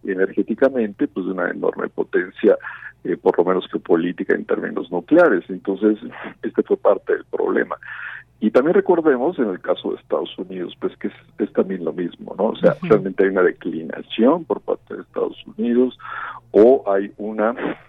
[0.04, 2.58] energéticamente pues de una enorme potencia,
[3.04, 5.43] eh, por lo menos geopolítica en términos nucleares.
[5.50, 5.98] Entonces,
[6.41, 7.76] este fue parte del problema.
[8.39, 12.36] Y también recordemos en el caso de Estados Unidos, pues que es, también lo mismo,
[12.38, 12.50] ¿no?
[12.50, 15.98] O sea, realmente hay una declinación por parte de Estados Unidos
[16.52, 17.39] o hay un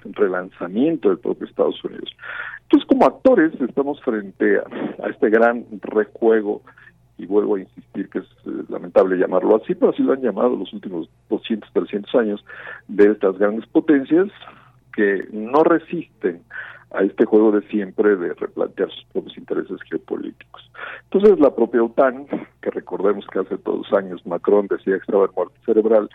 [0.05, 2.11] relanzamiento del propio Estados Unidos.
[2.63, 6.63] Entonces, como actores, estamos frente a, este gran rejuego
[7.17, 10.55] y vuelvo a insistir que es eh, lamentable llamarlo así, pero así lo han llamado
[10.57, 12.45] los últimos 200, 300 años
[12.87, 14.29] de estas grandes potencias
[14.95, 16.43] que no resisten
[16.91, 20.71] a este juego de siempre de replantear sus propios intereses geopolíticos.
[21.05, 22.27] Entonces la propia OTAN,
[22.61, 26.09] que recordemos que hace todos años Macron decía que estaba en muerte cerebral,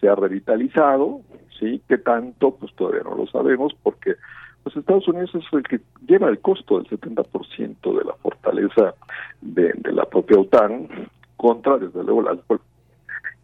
[0.00, 1.20] se ha revitalizado,
[1.58, 1.80] ¿sí?
[1.88, 2.52] ¿Qué tanto?
[2.56, 4.14] Pues todavía no lo sabemos porque
[4.62, 8.94] pues Estados Unidos es el que lleva el costo del 70% de la fortaleza
[9.42, 10.88] de, de, la propia OTAN
[11.36, 12.38] contra, desde luego, las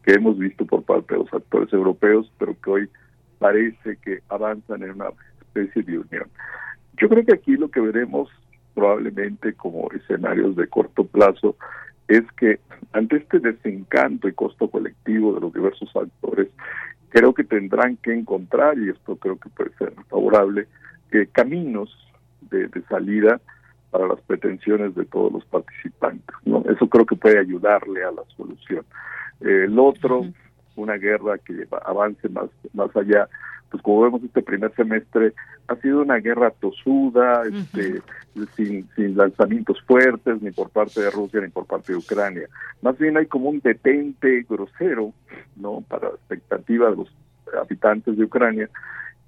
[0.03, 2.89] que hemos visto por parte de los actores europeos, pero que hoy
[3.39, 5.11] parece que avanzan en una
[5.43, 6.27] especie de unión.
[6.97, 8.31] Yo creo que aquí lo que veremos
[8.75, 11.57] probablemente como escenarios de corto plazo
[12.11, 12.59] es que
[12.93, 16.49] ante este desencanto y costo colectivo de los diversos actores,
[17.09, 20.67] creo que tendrán que encontrar, y esto creo que puede ser favorable,
[21.11, 21.97] que caminos
[22.51, 23.41] de, salida
[23.93, 26.35] para las pretensiones de todos los participantes.
[26.69, 28.85] Eso creo que puede ayudarle a la solución.
[29.41, 30.27] el otro,
[30.77, 33.29] una guerra que avance más, más allá,
[33.71, 35.33] pues como vemos este primer semestre,
[35.69, 38.03] ha sido una guerra tosuda, este,
[38.57, 42.49] sin, sin lanzamientos fuertes, ni por parte de Rusia ni por parte de Ucrania.
[42.83, 45.13] Más bien hay como un detente grosero,
[45.57, 45.85] ¿no?
[45.89, 47.17] Para la expectativa de los
[47.61, 48.69] habitantes de Ucrania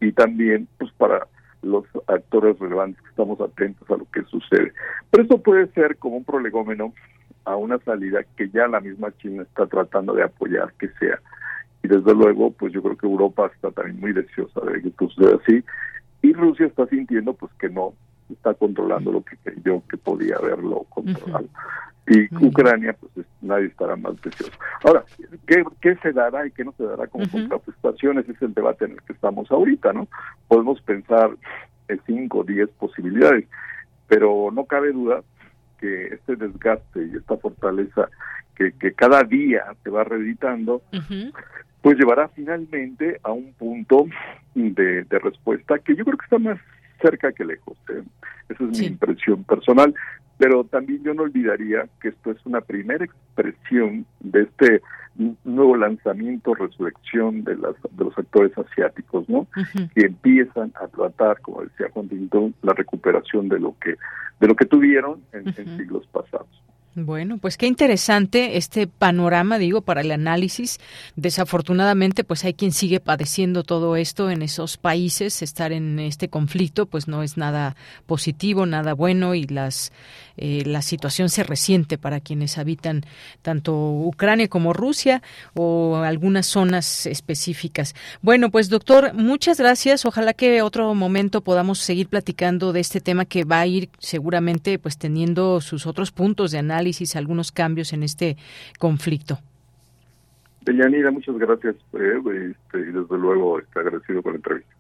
[0.01, 1.29] y también, pues, para
[1.63, 4.73] los actores relevantes que estamos atentos a lo que sucede.
[5.11, 6.93] Pero eso puede ser como un prolegómeno
[7.45, 11.21] a una salida que ya la misma China está tratando de apoyar que sea.
[11.83, 15.39] Y desde luego pues yo creo que Europa está también muy deseosa de que suceda
[15.43, 15.65] así.
[16.23, 17.95] Y Rusia está sintiendo pues que no
[18.31, 21.47] está controlando lo que creyó que podía haberlo controlado.
[22.07, 24.53] Y Ucrania pues nadie estará más deseoso.
[24.85, 25.05] Ahora
[25.47, 28.93] ¿qué, ¿qué, se dará y qué no se dará como contraprestaciones es el debate en
[28.93, 30.09] el que estamos ahorita no
[30.49, 31.31] podemos pensar
[31.89, 33.47] en cinco o diez posibilidades
[34.09, 35.23] pero no cabe duda
[35.83, 38.09] que este desgaste y esta fortaleza
[38.55, 40.81] que, que cada día se va reeditando,
[41.81, 44.07] pues llevará finalmente a un punto
[44.55, 46.59] de, de, respuesta que yo creo que está más
[47.03, 47.77] cerca que lejos.
[47.91, 48.03] ¿eh?
[48.49, 49.95] Esa es mi impresión personal,
[50.39, 54.83] pero también yo no olvidaría que esto es una primera expresión de este
[55.45, 59.47] nuevo lanzamiento, resurrección de, las, de los actores asiáticos, ¿no?
[59.95, 63.97] Que empiezan a tratar, como decía Huntington, la recuperación de lo que
[64.41, 66.49] de lo que tuvieron en siglos pasados.
[66.95, 70.79] Bueno, pues qué interesante este panorama, digo, para el análisis.
[71.17, 75.41] Desafortunadamente, pues hay quien sigue padeciendo todo esto en esos países.
[75.41, 79.91] Estar en este conflicto, pues no es nada positivo, nada bueno y las
[80.37, 83.03] eh, la situación se resiente para quienes habitan
[83.43, 85.23] tanto Ucrania como Rusia
[85.55, 87.95] o algunas zonas específicas.
[88.23, 90.05] Bueno, pues doctor, muchas gracias.
[90.05, 94.79] Ojalá que otro momento podamos seguir platicando de este tema que va a ir seguramente
[94.79, 98.37] pues teniendo sus otros puntos de análisis algunos cambios en este
[98.79, 99.39] conflicto.
[100.63, 104.73] Deyanira, muchas gracias eh, este, y desde luego está agradecido por la entrevista.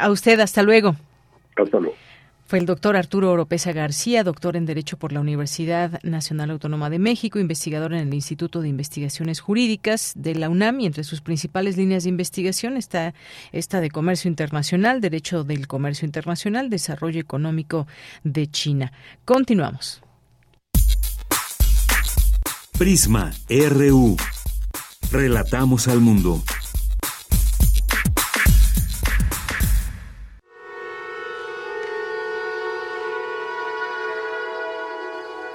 [0.00, 0.96] A usted, hasta luego.
[1.56, 1.96] Hasta luego.
[2.52, 6.98] Fue el doctor Arturo Oropesa García, doctor en Derecho por la Universidad Nacional Autónoma de
[6.98, 11.78] México, investigador en el Instituto de Investigaciones Jurídicas de la UNAM y entre sus principales
[11.78, 13.14] líneas de investigación está
[13.52, 17.86] esta de Comercio Internacional, Derecho del Comercio Internacional, Desarrollo Económico
[18.22, 18.92] de China.
[19.24, 20.02] Continuamos.
[22.78, 24.18] Prisma RU.
[25.10, 26.42] Relatamos al mundo.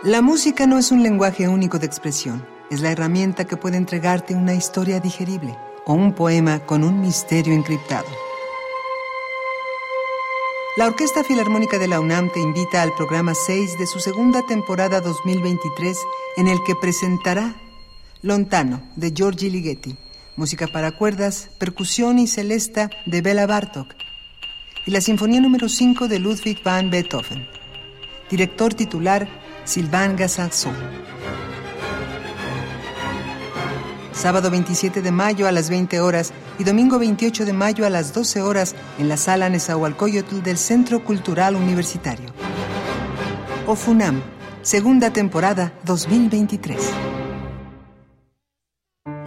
[0.08, 4.36] La música no es un lenguaje único de expresión, es la herramienta que puede entregarte
[4.36, 5.54] una historia digerible
[5.86, 8.08] o un poema con un misterio encriptado.
[10.78, 15.02] La Orquesta Filarmónica de la UNAM te invita al programa 6 de su segunda temporada
[15.02, 15.98] 2023
[16.38, 17.54] en el que presentará
[18.22, 19.98] Lontano de Giorgi Ligeti,
[20.38, 23.94] música para cuerdas, percusión y celesta de Bela Bartok,
[24.86, 27.46] y la Sinfonía número 5 de Ludwig van Beethoven.
[28.30, 29.28] Director titular
[29.68, 30.74] Sylvain Gassaxon.
[34.14, 38.14] Sábado 27 de mayo a las 20 horas y domingo 28 de mayo a las
[38.14, 42.30] 12 horas en la sala Nezahualcóyotl del Centro Cultural Universitario.
[43.68, 44.22] OFUNAM,
[44.62, 47.27] segunda temporada 2023.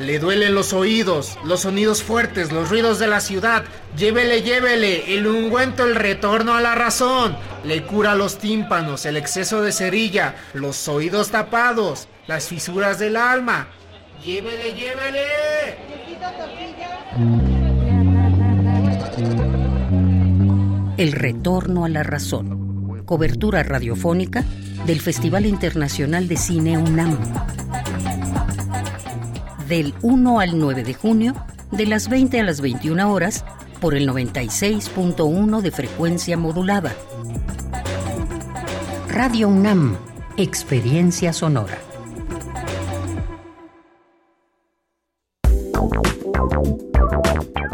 [0.00, 3.64] Le duelen los oídos, los sonidos fuertes, los ruidos de la ciudad.
[3.98, 7.36] Llévele, llévele, el ungüento, el retorno a la razón.
[7.64, 13.68] Le cura los tímpanos, el exceso de cerilla, los oídos tapados, las fisuras del alma.
[14.24, 15.26] Llévele, llévele.
[20.96, 23.04] El retorno a la razón.
[23.04, 24.44] Cobertura radiofónica
[24.86, 27.18] del Festival Internacional de Cine UNAM
[29.70, 31.34] del 1 al 9 de junio,
[31.70, 33.44] de las 20 a las 21 horas,
[33.80, 36.92] por el 96.1 de frecuencia modulada.
[39.08, 39.96] Radio UNAM,
[40.36, 41.78] Experiencia Sonora.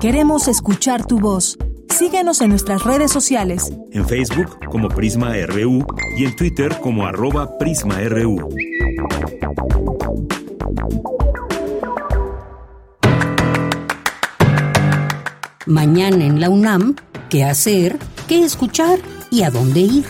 [0.00, 1.58] Queremos escuchar tu voz.
[1.88, 3.72] Síguenos en nuestras redes sociales.
[3.90, 5.86] En Facebook como Prisma RU
[6.18, 8.50] y en Twitter como arroba PrismaRU.
[15.66, 16.94] Mañana en la UNAM,
[17.28, 17.98] ¿qué hacer?
[18.28, 19.00] ¿Qué escuchar?
[19.32, 20.04] ¿Y a dónde ir?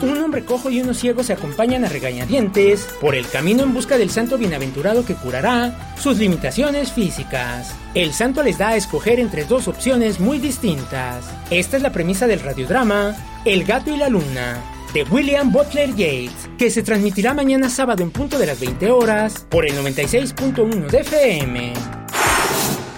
[0.00, 3.98] Un hombre cojo y unos ciegos se acompañan a regañadientes por el camino en busca
[3.98, 7.74] del santo bienaventurado que curará sus limitaciones físicas.
[7.94, 11.26] El santo les da a escoger entre dos opciones muy distintas.
[11.50, 14.62] Esta es la premisa del radiodrama El gato y la luna,
[14.92, 19.46] de William Butler Yates, que se transmitirá mañana sábado en punto de las 20 horas
[19.48, 21.72] por el 96.1 de FM.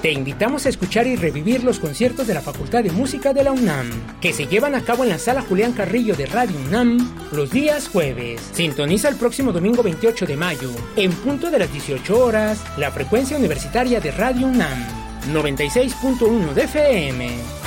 [0.02, 3.52] Te invitamos a escuchar y revivir los conciertos de la Facultad de Música de la
[3.52, 3.90] UNAM,
[4.20, 6.98] que se llevan a cabo en la sala Julián Carrillo de Radio UNAM
[7.32, 8.42] los días jueves.
[8.52, 13.38] Sintoniza el próximo domingo 28 de mayo, en punto de las 18 horas, la frecuencia
[13.38, 14.84] universitaria de Radio UNAM,
[15.32, 17.63] 96.1 de FM.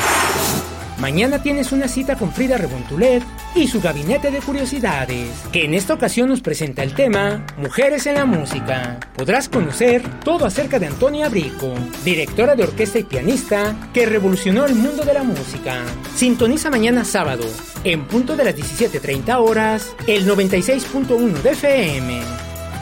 [0.99, 3.23] Mañana tienes una cita con Frida Rebontulet
[3.53, 8.15] y su gabinete de curiosidades, que en esta ocasión nos presenta el tema Mujeres en
[8.15, 8.99] la Música.
[9.15, 11.73] Podrás conocer todo acerca de Antonia Brico,
[12.03, 15.83] directora de orquesta y pianista que revolucionó el mundo de la música.
[16.15, 17.45] Sintoniza mañana sábado,
[17.83, 22.21] en punto de las 17.30 horas, el 96.1 de FM.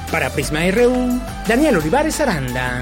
[0.09, 2.81] Para Prisma RU, Daniel Olivares Aranda.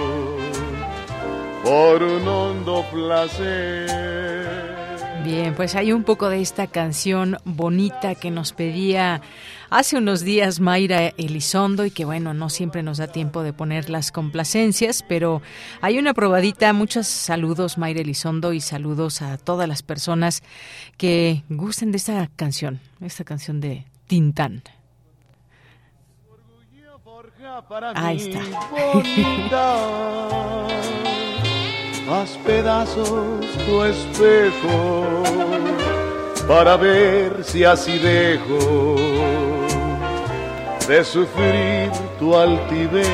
[1.63, 4.11] por un hondo placer.
[5.23, 9.21] Bien, pues hay un poco de esta canción bonita que nos pedía
[9.69, 13.91] hace unos días Mayra Elizondo y que bueno, no siempre nos da tiempo de poner
[13.91, 15.43] las complacencias, pero
[15.79, 16.73] hay una probadita.
[16.73, 20.41] Muchos saludos Mayra Elizondo y saludos a todas las personas
[20.97, 24.63] que gusten de esta canción, esta canción de Tintán.
[27.95, 28.41] Ahí está.
[32.11, 35.23] Haz pedazos tu espejo
[36.45, 38.95] para ver si así dejo
[40.89, 41.89] de sufrir
[42.19, 43.07] tu altivez.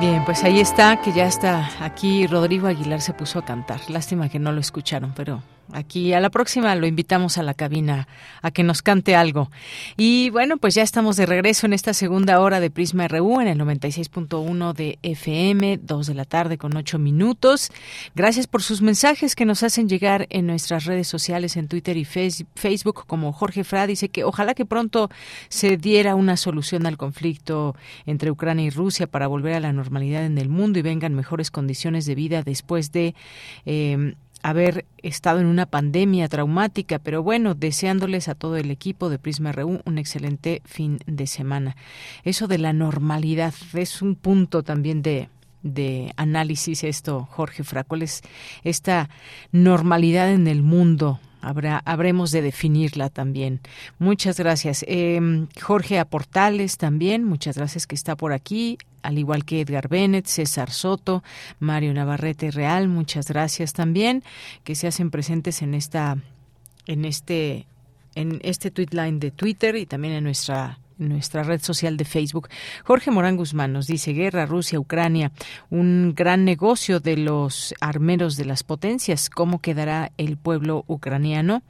[0.00, 3.78] Bien, pues ahí está, que ya está aquí Rodrigo Aguilar se puso a cantar.
[3.88, 5.40] Lástima que no lo escucharon, pero
[5.72, 8.08] Aquí a la próxima lo invitamos a la cabina
[8.42, 9.50] a que nos cante algo.
[9.96, 13.48] Y bueno, pues ya estamos de regreso en esta segunda hora de Prisma RU en
[13.48, 17.70] el 96.1 de FM, 2 de la tarde con 8 minutos.
[18.14, 22.04] Gracias por sus mensajes que nos hacen llegar en nuestras redes sociales, en Twitter y
[22.04, 25.10] Facebook, como Jorge Fra dice que ojalá que pronto
[25.48, 30.24] se diera una solución al conflicto entre Ucrania y Rusia para volver a la normalidad
[30.24, 33.14] en el mundo y vengan mejores condiciones de vida después de...
[33.66, 39.18] Eh, haber estado en una pandemia traumática, pero bueno, deseándoles a todo el equipo de
[39.18, 41.76] Prisma RU un excelente fin de semana.
[42.24, 45.28] Eso de la normalidad es un punto también de,
[45.62, 48.22] de análisis esto, Jorge Fracoles,
[48.64, 49.10] esta
[49.52, 53.60] normalidad en el mundo Habrá, habremos de definirla también.
[53.98, 54.84] Muchas gracias.
[54.86, 60.26] Eh, Jorge Aportales también, muchas gracias que está por aquí, al igual que Edgar Bennett,
[60.26, 61.22] César Soto,
[61.58, 64.22] Mario Navarrete Real, muchas gracias también
[64.64, 66.18] que se hacen presentes en esta
[66.86, 67.66] en este
[68.14, 72.48] en este tweet line de Twitter y también en nuestra nuestra red social de Facebook.
[72.84, 75.32] Jorge Morán Guzmán nos dice guerra Rusia-Ucrania,
[75.70, 79.30] un gran negocio de los armeros de las potencias.
[79.30, 81.62] ¿Cómo quedará el pueblo ucraniano?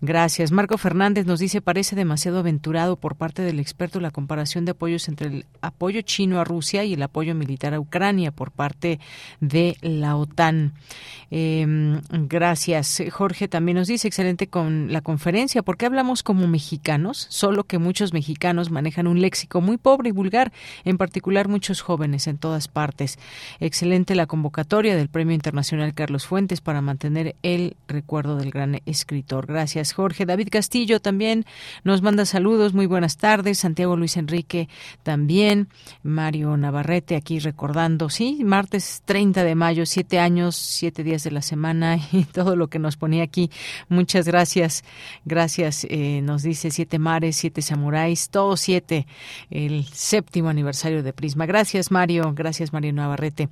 [0.00, 0.52] Gracias.
[0.52, 5.08] Marco Fernández nos dice parece demasiado aventurado por parte del experto la comparación de apoyos
[5.08, 9.00] entre el apoyo chino a Rusia y el apoyo militar a Ucrania por parte
[9.40, 10.74] de la OTAN.
[11.30, 13.02] Em, gracias.
[13.10, 15.62] Jorge también nos dice excelente con la conferencia.
[15.62, 17.26] ¿Por qué hablamos como mexicanos?
[17.30, 20.52] Solo que muchos mexicanos manejan un léxico muy pobre y vulgar,
[20.84, 23.18] en particular muchos jóvenes en todas partes.
[23.60, 29.46] Excelente la convocatoria del Premio Internacional Carlos Fuentes para mantener el recuerdo del gran escritor.
[29.46, 30.26] Gracias, Jorge.
[30.26, 31.46] David Castillo también
[31.84, 32.74] nos manda saludos.
[32.74, 33.58] Muy buenas tardes.
[33.58, 34.68] Santiago Luis Enrique
[35.02, 35.68] también.
[36.02, 41.42] Mario Navarrete aquí recordando, sí, martes 30 de mayo, siete años, siete días de la
[41.42, 43.50] semana y todo lo que nos ponía aquí.
[43.88, 44.84] Muchas gracias.
[45.24, 45.86] Gracias.
[45.88, 48.63] Eh, nos dice siete mares, siete samuráis, todos
[49.50, 51.46] el séptimo aniversario de Prisma.
[51.46, 52.32] Gracias, Mario.
[52.34, 53.48] Gracias, Mario Navarrete,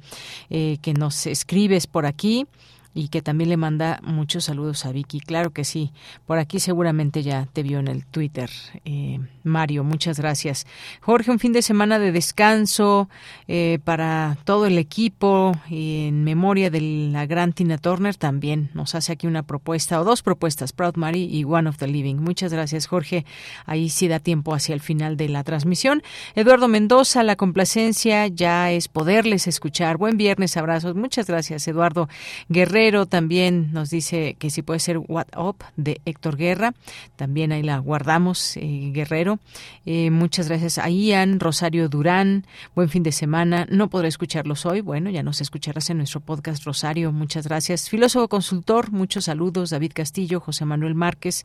[0.51, 2.47] eh, que nos escribes por aquí
[2.95, 5.21] y que también le manda muchos saludos a Vicky.
[5.21, 5.93] Claro que sí,
[6.27, 8.51] por aquí seguramente ya te vio en el Twitter.
[8.85, 10.67] Eh, Mario, muchas gracias.
[11.01, 13.09] Jorge, un fin de semana de descanso
[13.49, 19.13] eh, para todo el equipo en memoria de la gran Tina Turner también nos hace
[19.13, 22.17] aquí una propuesta o dos propuestas, Proud Mary y One of the Living.
[22.17, 23.25] Muchas gracias, Jorge.
[23.65, 26.03] Ahí sí da tiempo hacia el final de la transmisión.
[26.35, 29.97] Eduardo Mendoza, la complacencia ya es poderles escuchar.
[29.97, 30.95] Buen viernes, abrazos.
[30.95, 32.09] Muchas gracias, Eduardo
[32.49, 36.75] Guerrero también nos dice que si puede ser What Up de Héctor Guerra.
[37.15, 39.39] También ahí la guardamos, eh, Guerrero.
[39.87, 42.45] Eh, muchas gracias a Ian, Rosario Durán.
[42.75, 43.67] Buen fin de semana.
[43.71, 44.81] No podré escucharlos hoy.
[44.81, 47.13] Bueno, ya nos escucharás en nuestro podcast, Rosario.
[47.13, 47.89] Muchas gracias.
[47.89, 49.71] Filósofo consultor, muchos saludos.
[49.71, 51.45] David Castillo, José Manuel Márquez.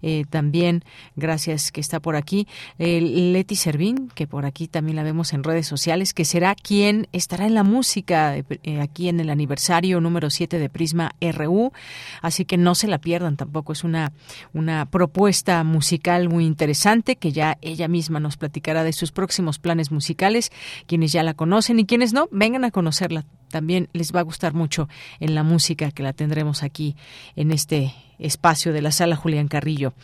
[0.00, 0.84] Eh, también,
[1.16, 2.48] gracias que está por aquí.
[2.78, 7.46] Leti Servín, que por aquí también la vemos en redes sociales, que será quien estará
[7.46, 8.36] en la música
[8.80, 11.72] aquí en el aniversario número 7 de Prisma RU,
[12.22, 13.72] así que no se la pierdan tampoco.
[13.72, 14.12] Es una,
[14.54, 19.90] una propuesta musical muy interesante que ya ella misma nos platicará de sus próximos planes
[19.90, 20.52] musicales.
[20.86, 23.24] Quienes ya la conocen y quienes no, vengan a conocerla.
[23.50, 26.94] También les va a gustar mucho en la música que la tendremos aquí
[27.34, 29.94] en este espacio de la sala Julián Carrillo.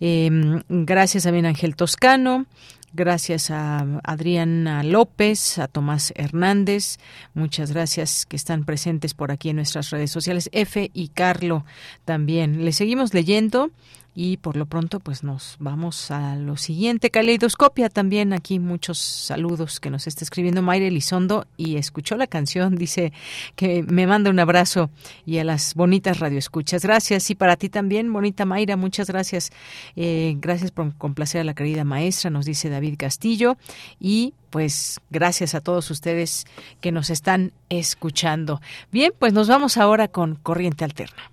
[0.00, 2.46] Em, gracias a bien Ángel Toscano,
[2.94, 6.98] Gracias a Adriana López, a Tomás Hernández,
[7.32, 10.50] muchas gracias que están presentes por aquí en nuestras redes sociales.
[10.52, 11.64] F y Carlo
[12.04, 12.66] también.
[12.66, 13.70] Le seguimos leyendo
[14.14, 17.10] Y por lo pronto, pues nos vamos a lo siguiente.
[17.10, 22.76] Caleidoscopia también, aquí muchos saludos que nos está escribiendo Mayra Elizondo y escuchó la canción,
[22.76, 23.12] dice
[23.56, 24.90] que me manda un abrazo
[25.24, 26.82] y a las bonitas radioescuchas.
[26.82, 29.50] Gracias y para ti también, bonita Mayra, muchas gracias.
[29.96, 33.56] Eh, gracias por complacer a la querida maestra, nos dice David Castillo.
[33.98, 36.44] Y pues gracias a todos ustedes
[36.82, 38.60] que nos están escuchando.
[38.90, 41.31] Bien, pues nos vamos ahora con Corriente Alterna.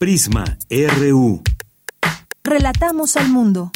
[0.00, 1.42] Prisma RU.
[2.42, 3.70] Relatamos al mundo.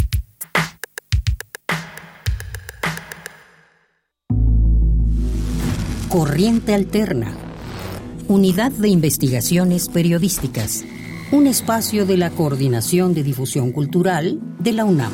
[6.08, 7.36] Corriente Alterna.
[8.26, 10.86] Unidad de Investigaciones Periodísticas.
[11.30, 15.12] Un espacio de la Coordinación de Difusión Cultural de la UNAM.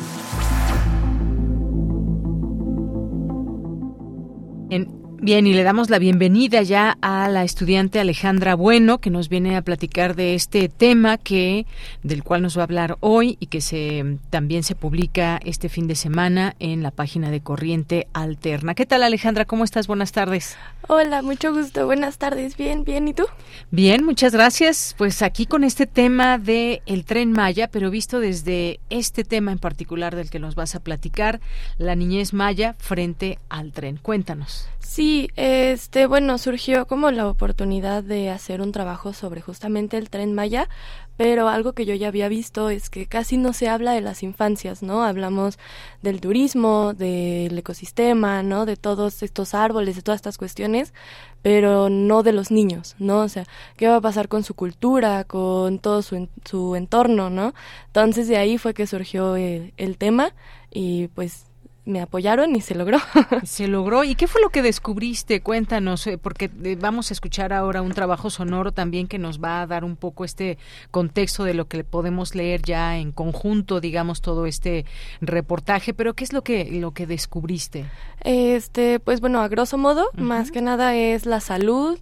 [5.23, 9.55] Bien, y le damos la bienvenida ya a la estudiante Alejandra Bueno, que nos viene
[9.55, 11.67] a platicar de este tema que
[12.01, 15.85] del cual nos va a hablar hoy y que se también se publica este fin
[15.85, 18.73] de semana en la página de Corriente Alterna.
[18.73, 19.45] ¿Qué tal, Alejandra?
[19.45, 19.85] ¿Cómo estás?
[19.85, 20.57] Buenas tardes.
[20.87, 21.85] Hola, mucho gusto.
[21.85, 22.57] Buenas tardes.
[22.57, 23.07] Bien, bien.
[23.07, 23.25] ¿Y tú?
[23.69, 24.95] Bien, muchas gracias.
[24.97, 29.59] Pues aquí con este tema de el Tren Maya, pero visto desde este tema en
[29.59, 31.41] particular del que nos vas a platicar,
[31.77, 33.99] la niñez maya frente al tren.
[34.01, 34.67] Cuéntanos.
[34.79, 40.33] Sí, este, bueno, surgió como la oportunidad de hacer un trabajo sobre justamente el tren
[40.33, 40.69] Maya,
[41.17, 44.23] pero algo que yo ya había visto es que casi no se habla de las
[44.23, 45.03] infancias, ¿no?
[45.03, 45.59] Hablamos
[46.01, 48.65] del turismo, del ecosistema, ¿no?
[48.65, 50.93] De todos estos árboles, de todas estas cuestiones,
[51.41, 53.19] pero no de los niños, ¿no?
[53.21, 53.45] O sea,
[53.77, 57.53] ¿qué va a pasar con su cultura, con todo su, su entorno, ¿no?
[57.87, 60.33] Entonces de ahí fue que surgió el, el tema
[60.71, 61.50] y pues
[61.85, 62.99] me apoyaron y se logró.
[63.43, 64.03] se logró.
[64.03, 65.41] ¿Y qué fue lo que descubriste?
[65.41, 69.61] Cuéntanos, eh, porque eh, vamos a escuchar ahora un trabajo sonoro también que nos va
[69.61, 70.57] a dar un poco este
[70.91, 74.85] contexto de lo que podemos leer ya en conjunto, digamos, todo este
[75.21, 75.93] reportaje.
[75.93, 77.85] Pero ¿qué es lo que lo que descubriste?
[78.21, 81.99] Este, pues bueno, a grosso modo, más que nada es la salud,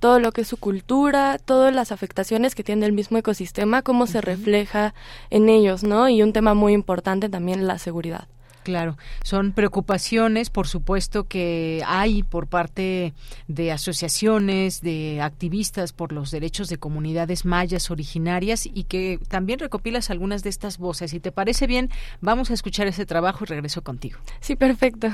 [0.00, 4.06] todo lo que es su cultura, todas las afectaciones que tiene el mismo ecosistema, cómo
[4.06, 4.94] se refleja
[5.30, 6.08] en ellos, ¿no?
[6.08, 8.28] Y un tema muy importante también la seguridad.
[8.62, 13.12] Claro, son preocupaciones, por supuesto, que hay por parte
[13.48, 20.10] de asociaciones, de activistas por los derechos de comunidades mayas originarias y que también recopilas
[20.10, 21.10] algunas de estas voces.
[21.10, 21.90] Si te parece bien,
[22.20, 24.18] vamos a escuchar ese trabajo y regreso contigo.
[24.40, 25.08] Sí, perfecto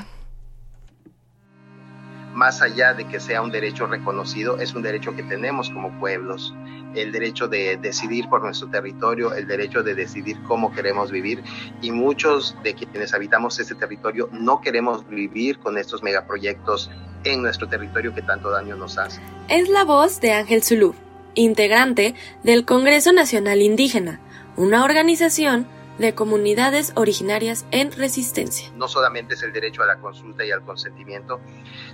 [2.33, 6.53] más allá de que sea un derecho reconocido, es un derecho que tenemos como pueblos,
[6.95, 11.43] el derecho de decidir por nuestro territorio, el derecho de decidir cómo queremos vivir
[11.81, 16.89] y muchos de quienes habitamos este territorio no queremos vivir con estos megaproyectos
[17.23, 19.21] en nuestro territorio que tanto daño nos hace.
[19.49, 20.95] Es la voz de Ángel Zulú,
[21.35, 24.19] integrante del Congreso Nacional Indígena,
[24.55, 25.67] una organización
[25.99, 28.71] de comunidades originarias en resistencia.
[28.75, 31.41] No solamente es el derecho a la consulta y al consentimiento,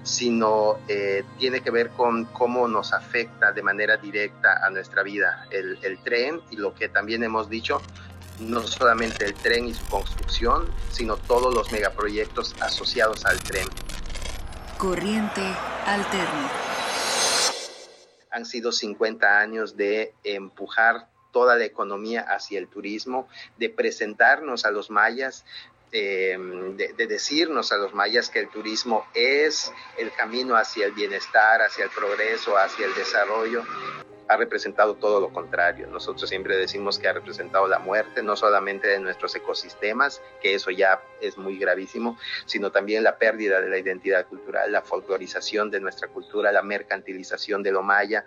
[0.03, 5.47] sino eh, tiene que ver con cómo nos afecta de manera directa a nuestra vida
[5.49, 7.81] el, el tren y lo que también hemos dicho,
[8.39, 13.67] no solamente el tren y su construcción, sino todos los megaproyectos asociados al tren.
[14.77, 15.41] Corriente
[15.85, 16.51] alterna.
[18.29, 24.71] Han sido 50 años de empujar toda la economía hacia el turismo, de presentarnos a
[24.71, 25.43] los mayas
[25.91, 26.37] eh,
[26.77, 31.83] de, decirnos a los mayas que el turismo es el camino hacia el bienestar, hacia
[31.83, 33.65] el progreso, hacia el desarrollo,
[34.29, 35.87] ha representado todo lo contrario.
[35.87, 40.71] Nosotros siempre decimos que ha representado la muerte, no solamente de nuestros ecosistemas, que eso
[40.71, 45.81] ya es muy gravísimo, sino también la pérdida de la identidad cultural, la folclorización de
[45.81, 48.25] nuestra cultura, la mercantilización de lo maya.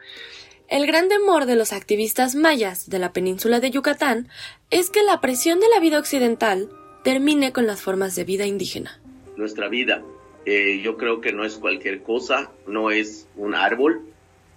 [0.69, 4.29] El gran temor de los activistas mayas de la península de Yucatán
[4.71, 6.69] es que la presión de la vida occidental
[7.05, 9.01] termine con las formas de vida indígena.
[9.39, 10.03] Nuestra vida,
[10.45, 14.03] eh, yo creo que no es cualquier cosa, no es un árbol,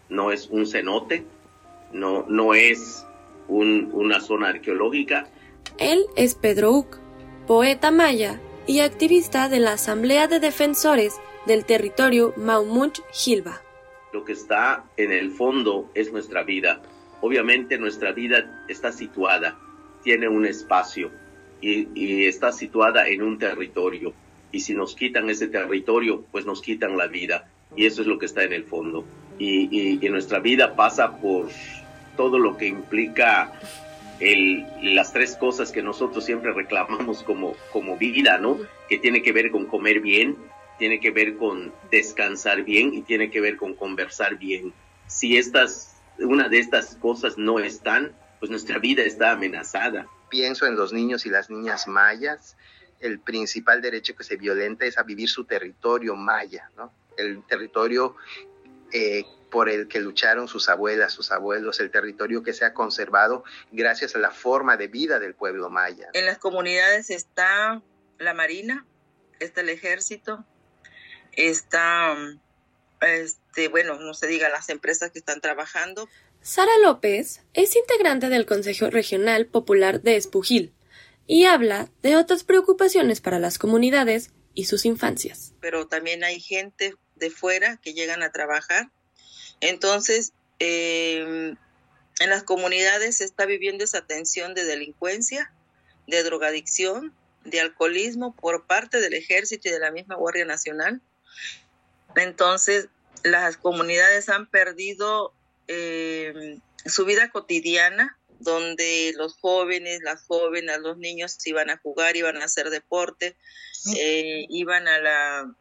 [0.09, 1.23] no es un cenote,
[1.93, 3.05] no, no es
[3.47, 5.27] una zona arqueológica.
[5.77, 6.97] Él es Pedro Uc,
[7.47, 11.13] poeta maya y activista de la Asamblea de Defensores
[11.45, 13.61] del Territorio Maumuch Gilba
[14.13, 16.81] lo que está en el fondo es nuestra vida.
[17.21, 19.57] Obviamente nuestra vida está situada,
[20.03, 21.11] tiene un espacio
[21.61, 24.13] y, está situada en un territorio.
[24.51, 27.49] Y si nos quitan ese territorio, pues nos quitan la vida.
[27.75, 29.05] Y eso es lo que está en el fondo.
[29.37, 31.47] Y, nuestra vida pasa por
[32.17, 33.53] todo lo que implica
[34.19, 38.57] el, las tres cosas que nosotros siempre reclamamos como, como vida, ¿no?
[38.89, 40.35] Que tiene que ver con comer bien,
[40.81, 44.73] tiene que ver con descansar bien y tiene que ver con conversar bien.
[45.05, 50.07] Si estas, una de estas cosas no están, pues nuestra vida está amenazada.
[50.29, 52.57] Pienso en los niños y las niñas mayas.
[52.99, 56.91] El principal derecho que se violenta es a vivir su territorio maya, ¿no?
[57.15, 58.15] El territorio
[58.91, 63.43] eh, por el que lucharon sus abuelas, sus abuelos, el territorio que se ha conservado
[63.71, 66.09] gracias a la forma de vida del pueblo maya.
[66.13, 67.83] En las comunidades está
[68.17, 68.87] la marina,
[69.39, 70.43] está el ejército,
[71.33, 72.15] está,
[73.01, 76.09] este, bueno, no se diga las empresas que están trabajando.
[76.41, 80.73] Sara López es integrante del Consejo Regional Popular de Espujil
[81.27, 85.53] y habla de otras preocupaciones para las comunidades y sus infancias.
[85.61, 88.89] Pero también hay gente de fuera que llegan a trabajar.
[89.59, 91.55] Entonces, em,
[92.19, 95.53] en las comunidades se está viviendo esa tensión de delincuencia,
[96.07, 101.01] de drogadicción, de alcoholismo por parte del ejército y de la misma Guardia Nacional.
[102.15, 102.89] Entonces,
[103.23, 105.33] las comunidades han perdido
[105.67, 112.41] em, su vida cotidiana, donde los jóvenes, las jóvenes, los niños iban a jugar, iban
[112.41, 113.35] a hacer deporte,
[113.97, 115.55] eh, iban a la,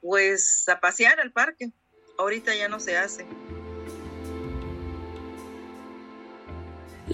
[0.00, 1.70] pues, a pasear al parque.
[2.16, 3.26] Ahorita ya no se hace.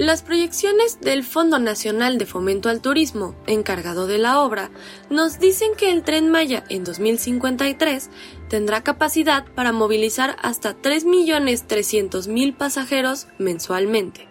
[0.01, 4.71] Las proyecciones del Fondo Nacional de Fomento al Turismo, encargado de la obra,
[5.11, 8.09] nos dicen que el tren Maya en 2053
[8.49, 14.27] tendrá capacidad para movilizar hasta 3.300.000 pasajeros mensualmente.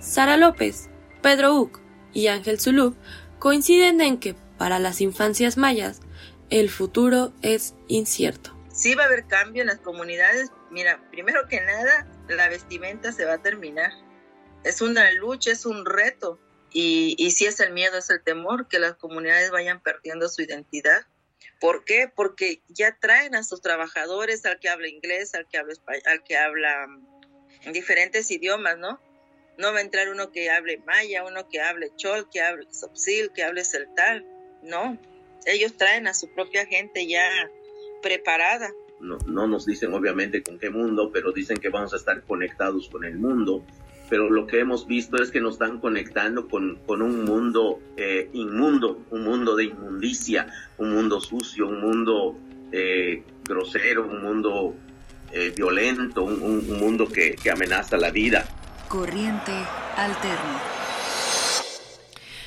[0.00, 0.88] Sara López,
[1.20, 1.78] Pedro Uc
[2.14, 2.96] y Ángel Zulú
[3.38, 6.00] coinciden en que, para las infancias mayas,
[6.48, 8.56] el futuro es incierto.
[8.72, 10.50] Sí va a haber cambio en las comunidades.
[10.70, 13.92] Mira, primero que nada, la vestimenta se va a terminar
[14.64, 16.38] es una lucha, es un reto.
[16.72, 20.42] Y, y si es el miedo, es el temor que las comunidades vayan perdiendo su
[20.42, 21.06] identidad.
[21.60, 22.10] ¿Por qué?
[22.12, 26.24] Porque ya traen a sus trabajadores, al que habla inglés, al que habla español, al
[26.24, 29.00] que habla mm, diferentes idiomas, ¿no?
[29.58, 33.30] No va a entrar uno que hable maya, uno que hable chol, que hable sopsil,
[33.32, 34.26] que hable celtal.
[34.62, 34.98] No,
[35.44, 37.28] ellos traen a su propia gente ya
[38.02, 38.70] preparada.
[39.00, 42.88] No, no nos dicen obviamente con qué mundo, pero dicen que vamos a estar conectados
[42.88, 43.64] con el mundo
[44.12, 48.28] pero lo que hemos visto es que nos están conectando con, con un mundo eh,
[48.34, 52.36] inmundo, un mundo de inmundicia, un mundo sucio, un mundo
[52.72, 54.74] eh, grosero, un mundo
[55.32, 58.44] eh, violento, un, un, mundo que, que amenaza la vida.
[58.86, 59.52] Corriente
[59.96, 60.81] alterna.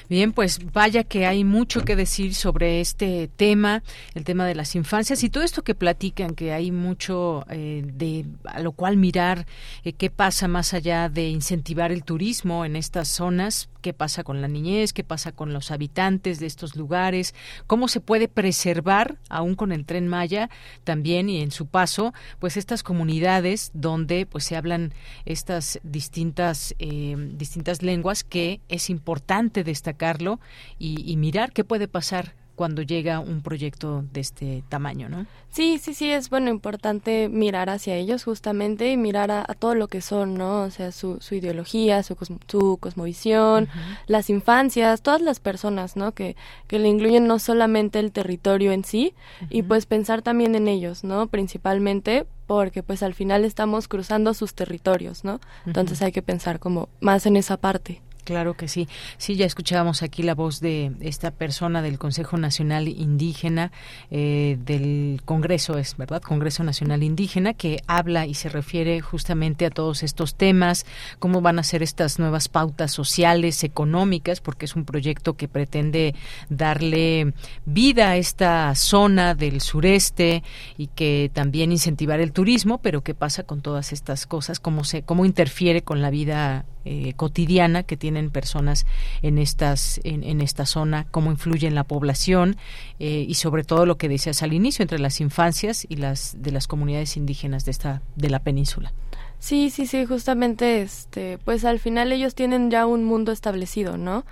[0.07, 3.81] Bien, pues vaya que hay mucho que decir sobre este tema,
[4.13, 8.25] el tema de las infancias y todo esto que platican, que hay mucho eh, de
[8.43, 9.47] a lo cual mirar
[9.83, 14.41] eh, qué pasa más allá de incentivar el turismo en estas zonas, qué pasa con
[14.41, 17.35] la niñez, qué pasa con los habitantes de estos lugares,
[17.67, 20.49] cómo se puede preservar, aún con el tren Maya
[20.83, 24.93] también y en su paso, pues estas comunidades donde pues se hablan
[25.25, 30.39] estas distintas eh, distintas lenguas que es importante destacar Carlo
[30.77, 35.25] y, mirar qué puede pasar cuando llega un proyecto de este tamaño, ¿no?
[35.51, 39.87] Sí, sí, sí, es bueno, importante mirar hacia ellos justamente y mirar a, todo lo
[39.87, 40.63] que son, ¿no?
[40.63, 42.17] O sea, su, su ideología, su,
[42.47, 43.69] su cosmovisión,
[44.07, 46.13] las infancias, todas las personas, ¿no?
[46.13, 46.35] Que,
[46.67, 49.13] que le incluyen no solamente el territorio en sí
[49.49, 51.27] y pues pensar también en ellos, ¿no?
[51.27, 55.39] Principalmente porque pues al final estamos cruzando sus territorios, ¿no?
[55.65, 58.01] Entonces hay que pensar como más en esa parte.
[58.25, 58.87] Claro que sí.
[59.19, 63.71] Sí, ya escuchábamos aquí la voz de esta persona del Consejo Nacional Indígena
[64.09, 69.69] eh, del Congreso, es verdad, Congreso Nacional Indígena, que habla y se refiere justamente a
[69.69, 70.87] todos estos temas,
[71.19, 76.15] cómo van a ser estas nuevas pautas sociales, económicas, porque es un proyecto que pretende
[76.49, 77.35] darle
[77.65, 80.41] vida a esta zona del sureste
[80.79, 85.03] y que también incentivar el turismo, pero qué pasa con todas estas cosas, cómo se,
[85.03, 88.85] cómo interfiere con la vida eh, cotidiana que tienen personas
[89.21, 92.55] en estas en, esta zona, cómo influye en la población
[92.99, 96.51] eh, y sobre todo lo que decías al inicio entre las infancias y las de
[96.51, 98.93] las comunidades indígenas de esta de la península.
[99.39, 104.23] Sí, sí, sí, justamente, este, pues al final ellos tienen ya un mundo establecido, ¿no?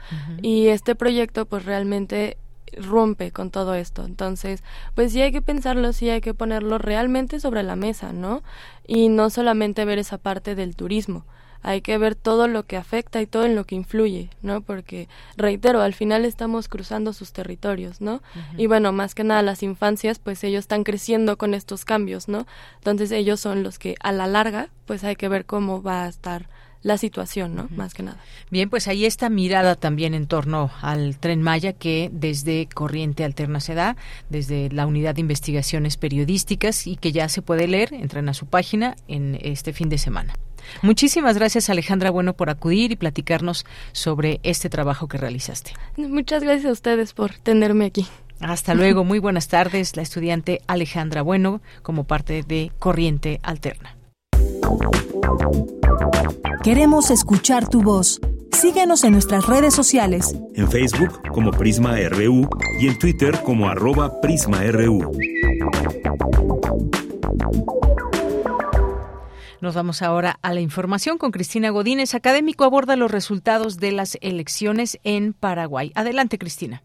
[0.41, 2.37] Y este proyecto, pues realmente
[2.77, 4.05] rompe con todo esto.
[4.05, 4.63] Entonces,
[4.95, 8.43] pues sí hay que pensarlo, sí hay que ponerlo realmente sobre la mesa, ¿no?
[8.87, 11.25] Y no solamente ver esa parte del turismo,
[11.63, 14.61] hay que ver todo lo que afecta y todo en lo que influye, ¿no?
[14.61, 15.07] Porque,
[15.37, 18.21] reitero, al final estamos cruzando sus territorios, ¿no?
[18.57, 22.45] Y bueno, más que nada las infancias, pues ellos están creciendo con estos cambios, ¿no?
[22.75, 26.09] Entonces ellos son los que a la larga, pues hay que ver cómo va a
[26.09, 26.47] estar
[26.81, 27.69] la situación, ¿no?
[27.71, 28.17] Más que nada.
[28.51, 33.61] Bien, pues ahí está mirada también en torno al tren Maya que desde Corriente Alterna
[33.61, 33.95] se da,
[34.29, 38.47] desde la Unidad de Investigaciones Periodísticas y que ya se puede leer, entran a su
[38.47, 40.33] página en este fin de semana.
[40.81, 45.71] Muchísimas gracias Alejandra Bueno por acudir y platicarnos sobre este trabajo que realizaste.
[45.97, 48.07] Muchas gracias a ustedes por tenerme aquí.
[48.39, 53.95] Hasta luego, muy buenas tardes, la estudiante Alejandra Bueno como parte de Corriente Alterna.
[56.63, 58.21] Queremos escuchar tu voz.
[58.53, 60.33] Síguenos en nuestras redes sociales.
[60.55, 62.47] En Facebook como Prisma RU
[62.79, 65.11] y en Twitter como arroba PrismaRU.
[69.63, 72.15] Nos vamos ahora a la información con Cristina Godínez.
[72.15, 75.93] Académico aborda los resultados de las elecciones en Paraguay.
[75.95, 76.81] Adelante, Cristina.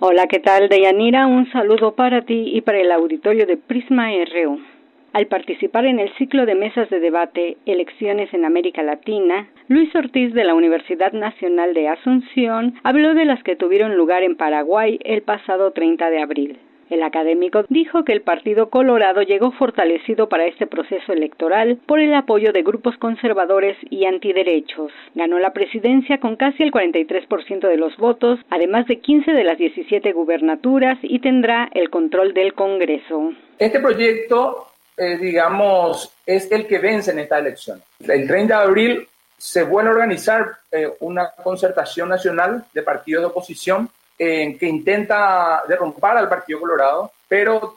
[0.00, 1.26] Hola, ¿qué tal, Deyanira?
[1.26, 4.60] Un saludo para ti y para el auditorio de Prisma RU.
[5.14, 10.34] Al participar en el ciclo de mesas de debate Elecciones en América Latina, Luis Ortiz
[10.34, 15.22] de la Universidad Nacional de Asunción habló de las que tuvieron lugar en Paraguay el
[15.22, 16.58] pasado 30 de abril.
[16.90, 22.12] El académico dijo que el Partido Colorado llegó fortalecido para este proceso electoral por el
[22.14, 24.92] apoyo de grupos conservadores y antiderechos.
[25.14, 29.56] Ganó la presidencia con casi el 43% de los votos, además de 15 de las
[29.56, 33.32] 17 gubernaturas y tendrá el control del Congreso.
[33.58, 34.66] Este proyecto
[35.00, 37.82] eh, digamos, es el que vence en esta elección.
[38.00, 39.08] El 30 de abril
[39.38, 43.88] se vuelve a organizar eh, una concertación nacional de partidos de oposición
[44.20, 47.76] que intenta derrumbar al Partido Colorado pero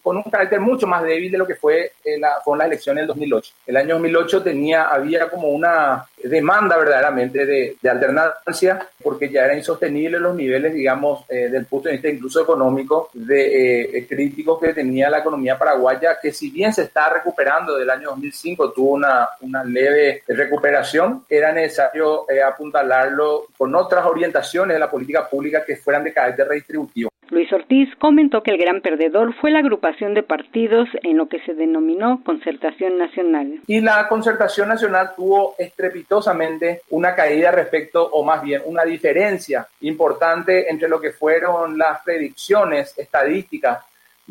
[0.00, 2.96] con un carácter mucho más débil de lo que fue en la, con la elección
[2.96, 3.52] del 2008.
[3.66, 10.18] El año 2008 tenía, había como una demanda verdaderamente de, alternancia, porque ya era insostenible
[10.18, 15.10] los niveles, digamos, eh, del punto de vista incluso económico, de eh, críticos que tenía
[15.10, 19.64] la economía paraguaya, que si bien se está recuperando del año 2005, tuvo una, una
[19.64, 26.04] leve recuperación, era necesario eh, apuntalarlo con otras orientaciones de la política pública que fueran
[26.04, 27.10] de carácter redistributivo.
[27.30, 31.40] Luis Ortiz comentó que el gran perdedor fue la agrupación de partidos en lo que
[31.40, 33.60] se denominó concertación nacional.
[33.66, 40.70] Y la concertación nacional tuvo estrepitosamente una caída respecto, o más bien una diferencia importante
[40.70, 43.78] entre lo que fueron las predicciones estadísticas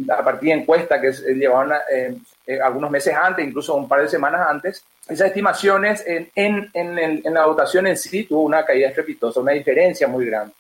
[0.10, 2.16] a partir de encuesta que llevaban eh,
[2.46, 7.34] eh, algunos meses antes, incluso un par de semanas antes, esas estimaciones en, en, en,
[7.34, 10.54] la votación en sí tuvo una caída estrepitosa, una diferencia muy grande.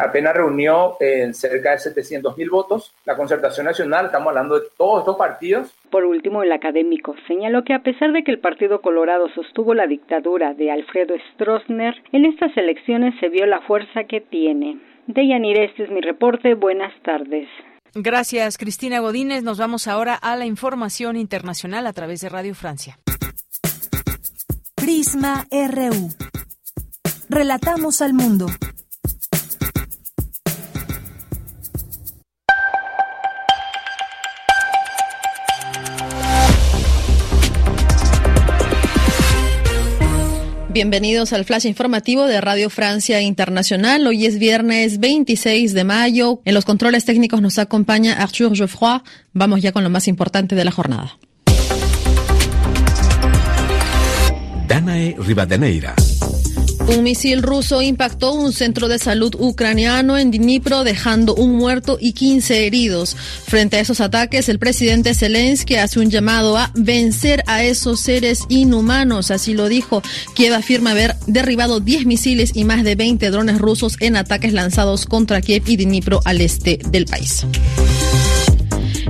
[0.00, 0.96] Apenas reunió
[1.32, 2.94] cerca de 700 mil votos.
[3.04, 5.74] La concertación nacional, estamos hablando de todos estos partidos.
[5.90, 9.86] Por último, el académico señaló que a pesar de que el Partido Colorado sostuvo la
[9.86, 14.78] dictadura de Alfredo Stroessner, en estas elecciones se vio la fuerza que tiene.
[15.06, 16.54] Deyanire, este es mi reporte.
[16.54, 17.48] Buenas tardes.
[17.94, 19.42] Gracias, Cristina Godínez.
[19.42, 22.98] Nos vamos ahora a la información internacional a través de Radio Francia.
[24.74, 26.10] Prisma RU.
[27.28, 28.46] Relatamos al mundo.
[40.76, 44.06] Bienvenidos al flash informativo de Radio Francia Internacional.
[44.06, 46.42] Hoy es viernes 26 de mayo.
[46.44, 49.00] En los controles técnicos nos acompaña Arthur Geoffroy.
[49.32, 51.16] Vamos ya con lo más importante de la jornada.
[54.68, 55.94] Danae Rivadeneira.
[56.88, 62.12] Un misil ruso impactó un centro de salud ucraniano en Dnipro, dejando un muerto y
[62.12, 63.16] 15 heridos.
[63.16, 68.44] Frente a esos ataques, el presidente Zelensky hace un llamado a vencer a esos seres
[68.48, 70.02] inhumanos, así lo dijo.
[70.34, 75.06] Kiev afirma haber derribado 10 misiles y más de 20 drones rusos en ataques lanzados
[75.06, 77.44] contra Kiev y Dnipro al este del país.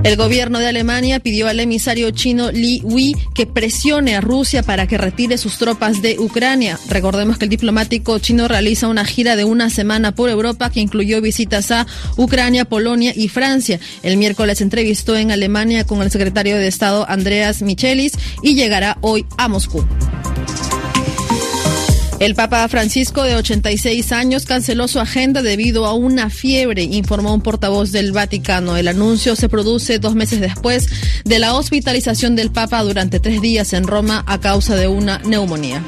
[0.03, 4.87] El gobierno de Alemania pidió al emisario chino Li Wei que presione a Rusia para
[4.87, 6.79] que retire sus tropas de Ucrania.
[6.89, 11.21] Recordemos que el diplomático chino realiza una gira de una semana por Europa que incluyó
[11.21, 13.79] visitas a Ucrania, Polonia y Francia.
[14.03, 19.25] El miércoles entrevistó en Alemania con el secretario de Estado Andreas Michelis y llegará hoy
[19.37, 19.85] a Moscú.
[22.19, 27.41] El Papa Francisco, de 86 años, canceló su agenda debido a una fiebre, informó un
[27.41, 28.75] portavoz del Vaticano.
[28.75, 30.87] El anuncio se produce dos meses después
[31.25, 35.83] de la hospitalización del Papa durante tres días en Roma a causa de una neumonía.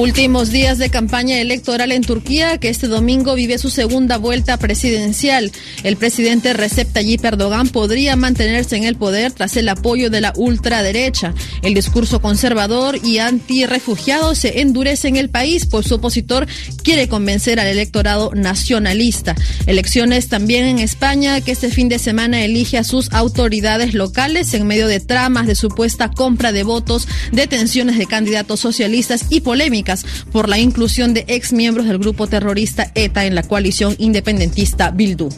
[0.00, 5.52] Últimos días de campaña electoral en Turquía, que este domingo vive su segunda vuelta presidencial.
[5.82, 10.32] El presidente Recep Tayyip Erdogan podría mantenerse en el poder tras el apoyo de la
[10.36, 11.34] ultraderecha.
[11.60, 16.46] El discurso conservador y anti-refugiado se endurece en el país, pues su opositor
[16.82, 19.36] quiere convencer al electorado nacionalista.
[19.66, 24.66] Elecciones también en España, que este fin de semana elige a sus autoridades locales en
[24.66, 29.89] medio de tramas de supuesta compra de votos, detenciones de candidatos socialistas y polémicas
[30.32, 35.28] por la inclusión de ex miembros del grupo terrorista ETA en la coalición independentista Bildu.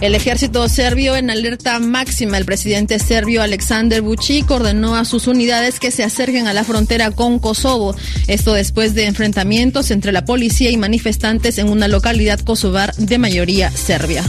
[0.00, 2.36] El ejército serbio en alerta máxima.
[2.36, 7.10] El presidente serbio Aleksandar Vučić ordenó a sus unidades que se acerquen a la frontera
[7.10, 7.96] con Kosovo.
[8.26, 13.70] Esto después de enfrentamientos entre la policía y manifestantes en una localidad kosovar de mayoría
[13.70, 14.24] serbia.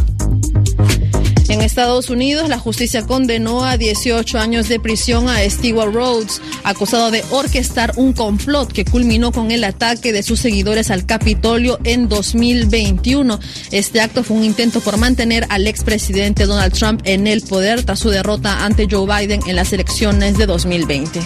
[1.48, 7.12] En Estados Unidos, la justicia condenó a 18 años de prisión a Stewart Rhodes, acusado
[7.12, 12.10] de orquestar un complot que culminó con el ataque de sus seguidores al Capitolio en
[12.10, 13.40] 2021.
[13.72, 18.00] Este acto fue un intento por mantener al expresidente Donald Trump en el poder tras
[18.00, 21.20] su derrota ante Joe Biden en las elecciones de 2020.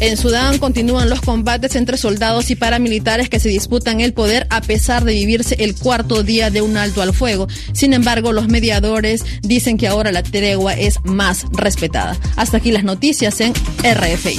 [0.00, 4.60] En Sudán continúan los combates entre soldados y paramilitares que se disputan el poder a
[4.60, 7.48] pesar de vivirse el cuarto día de un alto al fuego.
[7.72, 12.16] Sin embargo, los mediadores dicen que ahora la tregua es más respetada.
[12.36, 13.52] Hasta aquí las noticias en
[13.82, 14.38] RFI.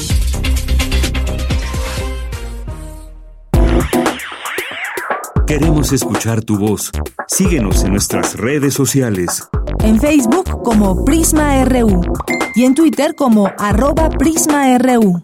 [5.46, 6.92] Queremos escuchar tu voz.
[7.28, 9.50] Síguenos en nuestras redes sociales.
[9.84, 12.02] En Facebook como Prisma RU
[12.56, 15.24] y en Twitter como arroba PrismaRU.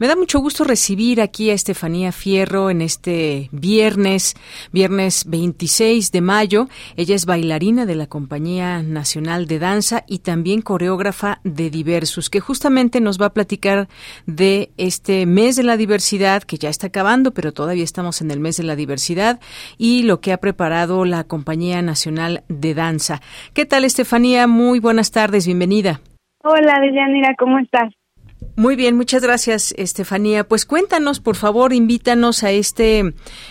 [0.00, 4.34] Me da mucho gusto recibir aquí a Estefanía Fierro en este viernes,
[4.72, 6.68] viernes 26 de mayo.
[6.96, 12.40] Ella es bailarina de la Compañía Nacional de Danza y también coreógrafa de Diversus, que
[12.40, 13.88] justamente nos va a platicar
[14.24, 18.40] de este mes de la diversidad, que ya está acabando, pero todavía estamos en el
[18.40, 19.38] mes de la diversidad,
[19.76, 23.20] y lo que ha preparado la Compañía Nacional de Danza.
[23.52, 24.46] ¿Qué tal, Estefanía?
[24.46, 26.00] Muy buenas tardes, bienvenida.
[26.42, 27.99] Hola, Deyanira, ¿cómo estás?
[28.56, 30.44] Muy bien, muchas gracias, Estefanía.
[30.44, 33.02] Pues cuéntanos, por favor, invítanos a este,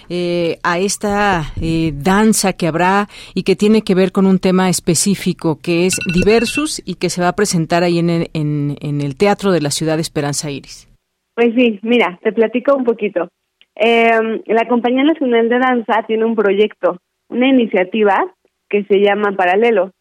[0.07, 4.70] eh, a esta eh, danza que habrá y que tiene que ver con un tema
[4.70, 9.18] específico que es Diversus y que se va a presentar ahí en el, en, el
[9.18, 10.88] Teatro de la Ciudad de Esperanza Iris.
[11.34, 13.30] Pues sí, mira, te platico un poquito.
[13.76, 16.98] Em, la Compañía Nacional de Danza tiene un proyecto,
[17.30, 18.26] una iniciativa
[18.70, 19.91] que se llama Paralelo.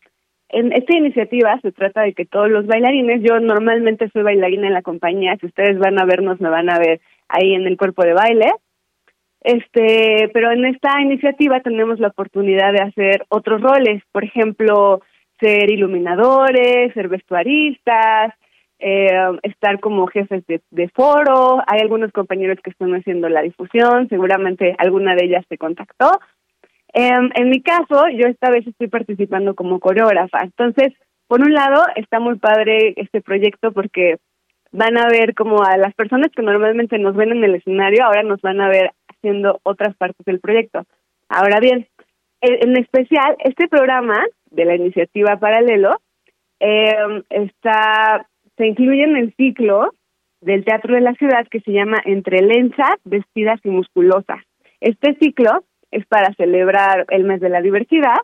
[0.51, 4.75] En esta iniciativa se trata de que todos los bailarines, yo normalmente soy bailarina en
[4.75, 8.03] la compañía, si ustedes van a vernos me van a ver ahí en el cuerpo
[8.03, 8.47] de baile.
[9.41, 15.01] Este, pero en esta iniciativa tenemos la oportunidad de hacer otros roles, por ejemplo,
[15.39, 18.35] ser iluminadores, ser vestuaristas,
[18.81, 19.09] eh,
[19.43, 21.63] estar como jefes de, de, foro.
[21.67, 26.19] Hay algunos compañeros que están haciendo la difusión, seguramente alguna de ellas se contactó.
[26.93, 30.41] Em, en mi caso, yo esta vez estoy participando como coreógrafa.
[30.43, 30.95] Entonces,
[31.27, 34.17] por un lado, está muy padre este proyecto porque
[34.73, 38.23] van a ver como a las personas que normalmente nos ven en el escenario, ahora
[38.23, 40.85] nos van a ver haciendo otras partes del proyecto.
[41.29, 41.87] Ahora bien,
[42.41, 46.01] en especial, este programa de la iniciativa Paralelo
[46.61, 49.93] em, está se incluye en el ciclo
[50.41, 54.41] del Teatro de la Ciudad que se llama Entre lenzas, vestidas y musculosas.
[54.81, 58.19] Este ciclo es para celebrar el mes de la diversidad.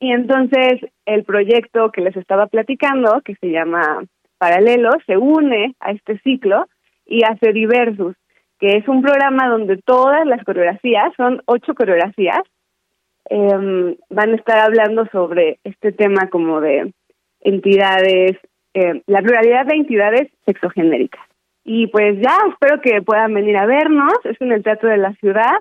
[0.00, 4.04] Y entonces el proyecto que les estaba platicando, que se llama
[4.38, 6.66] Paralelo, se une a este ciclo
[7.06, 8.16] y hace Diversus,
[8.58, 12.42] que es un programa donde todas las coreografías, son ocho coreografías,
[13.30, 16.92] em, van a estar hablando sobre este tema como de
[17.40, 18.38] entidades,
[18.74, 21.22] eh, la pluralidad de entidades sexogenéricas.
[21.64, 25.12] Y pues ya, espero que puedan venir a vernos, es en el Teatro de la
[25.14, 25.58] Ciudad,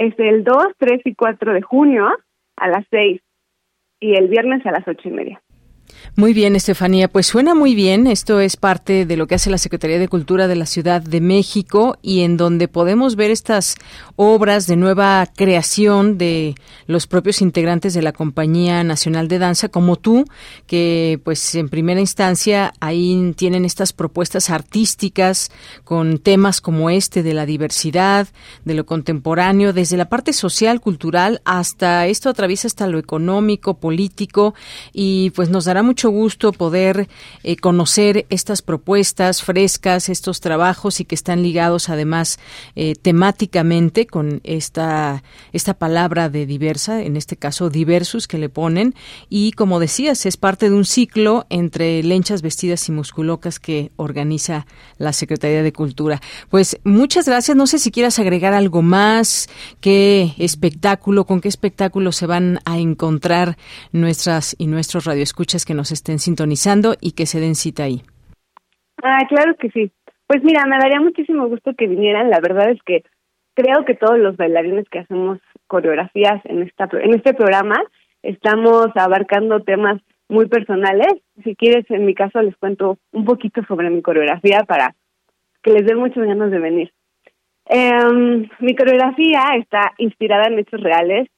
[0.00, 2.08] es el 2, 3 y 4 de junio
[2.56, 3.20] a las 6
[4.00, 5.42] y el viernes a las ocho y media.
[6.16, 7.08] Muy bien, Estefanía.
[7.08, 8.06] Pues suena muy bien.
[8.06, 11.20] Esto es parte de lo que hace la Secretaría de Cultura de la Ciudad de
[11.20, 13.76] México y en donde podemos ver estas
[14.16, 16.54] obras de nueva creación de
[16.86, 20.24] los propios integrantes de la Compañía Nacional de Danza, como tú,
[20.66, 25.50] que pues en primera instancia ahí tienen estas propuestas artísticas
[25.84, 28.28] con temas como este de la diversidad,
[28.64, 34.54] de lo contemporáneo, desde la parte social, cultural, hasta esto atraviesa hasta lo económico, político
[34.92, 37.08] y pues nos dará mucho gusto poder
[37.42, 42.38] eh, conocer estas propuestas frescas, estos trabajos y que están ligados además
[42.76, 48.94] eh, temáticamente con esta, esta palabra de diversa, en este caso diversus que le ponen.
[49.28, 54.66] Y como decías, es parte de un ciclo entre lenchas vestidas y musculocas que organiza
[54.98, 56.20] la Secretaría de Cultura.
[56.48, 57.56] Pues muchas gracias.
[57.56, 59.48] No sé si quieras agregar algo más,
[59.80, 63.56] qué espectáculo, con qué espectáculo se van a encontrar
[63.92, 68.02] nuestras y nuestros radioescuchas que nos estén sintonizando y que se den cita ahí.
[69.04, 69.92] Ah, claro que sí.
[70.26, 72.28] Pues mira, me daría muchísimo gusto que vinieran.
[72.28, 73.04] La verdad es que
[73.54, 75.38] creo que todos los bailarines que hacemos
[75.68, 77.76] coreografías en esta en este programa
[78.24, 81.22] estamos abarcando temas muy personales.
[81.44, 84.96] Si quieres, en mi caso les cuento un poquito sobre mi coreografía para
[85.62, 86.92] que les den muchas ganas de venir.
[87.66, 91.28] Em, mi coreografía está inspirada en hechos reales.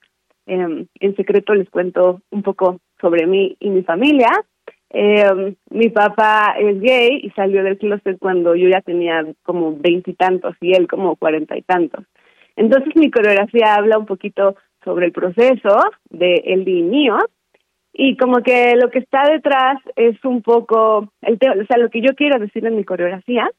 [0.47, 4.31] Em, en secreto les cuento un poco sobre mí y mi familia.
[4.89, 10.55] Em, mi papá es gay y salió del closet cuando yo ya tenía como veintitantos
[10.61, 12.05] y, él como cuarenta y tantos.
[12.57, 15.79] Entonces mi coreografía habla un poquito sobre el proceso
[16.11, 17.19] de él y mío
[17.93, 22.01] y como que lo que está detrás es un poco el o sea lo que
[22.01, 23.51] yo quiero decir en mi coreografía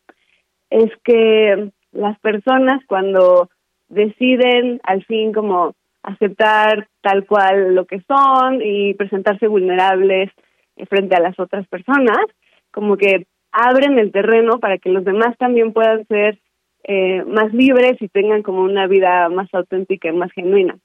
[0.69, 3.49] es que las personas cuando
[3.89, 10.29] deciden al fin como aceptar tal cual lo que son y presentarse vulnerables
[10.89, 12.19] frente a las otras personas,
[12.71, 16.39] como que abren el terreno para que los demás también puedan ser
[16.83, 20.77] eh, más libres y tengan como una vida más auténtica y más genuina.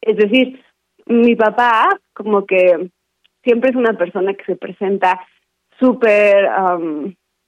[0.00, 0.62] Es decir,
[1.06, 2.90] mi papá como que
[3.42, 5.20] siempre es una persona que se presenta
[5.78, 6.48] súper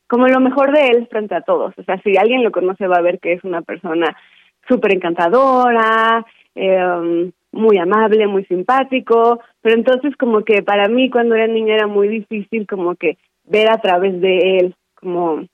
[0.09, 1.73] como lo mejor de él frente a todos.
[1.79, 4.15] O sea, si alguien lo conoce va a ver que es una persona
[4.69, 6.25] súper encantadora,
[6.55, 11.87] eh, muy amable, muy simpático, pero entonces como que para mí cuando era niña era
[11.87, 15.45] muy difícil como que ver a través de él como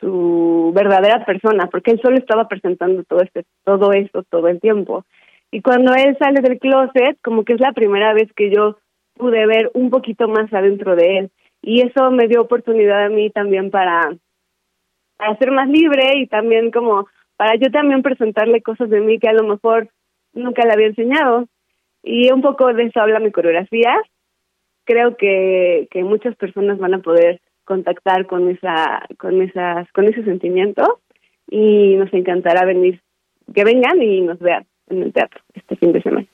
[0.00, 5.04] su verdadera persona, porque él solo estaba presentando todo este todo esto todo el tiempo.
[5.52, 8.78] Y cuando él sale del closet, como que es la primera vez que yo
[9.14, 11.30] pude ver un poquito más adentro de él
[11.62, 14.16] y eso me dio oportunidad a mí también para,
[15.16, 19.28] para ser más libre y también como para yo también presentarle cosas de mí que
[19.28, 19.88] a lo mejor
[20.32, 21.48] nunca le había enseñado.
[22.02, 23.94] Y un poco de eso habla mi coreografía.
[24.84, 30.24] Creo que, que muchas personas van a poder contactar con esa, con esas, con ese
[30.24, 31.00] sentimiento
[31.48, 33.00] y nos encantará venir,
[33.54, 36.26] que vengan y nos vean en el teatro este fin de semana.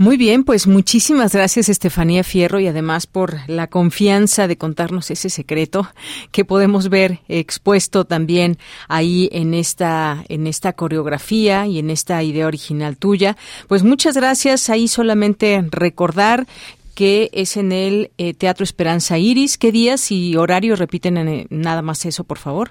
[0.00, 5.28] Muy bien, pues muchísimas gracias Estefanía Fierro y además por la confianza de contarnos ese
[5.28, 5.88] secreto
[6.30, 8.58] que podemos ver expuesto también
[8.88, 13.34] ahí en esta en esta coreografía y en esta idea original tuya.
[13.66, 14.70] Pues muchas gracias.
[14.70, 16.46] Ahí solamente recordar
[16.94, 19.58] que es en el eh, Teatro Esperanza Iris.
[19.58, 22.70] ¿Qué días y horario repiten en, nada más eso, por favor?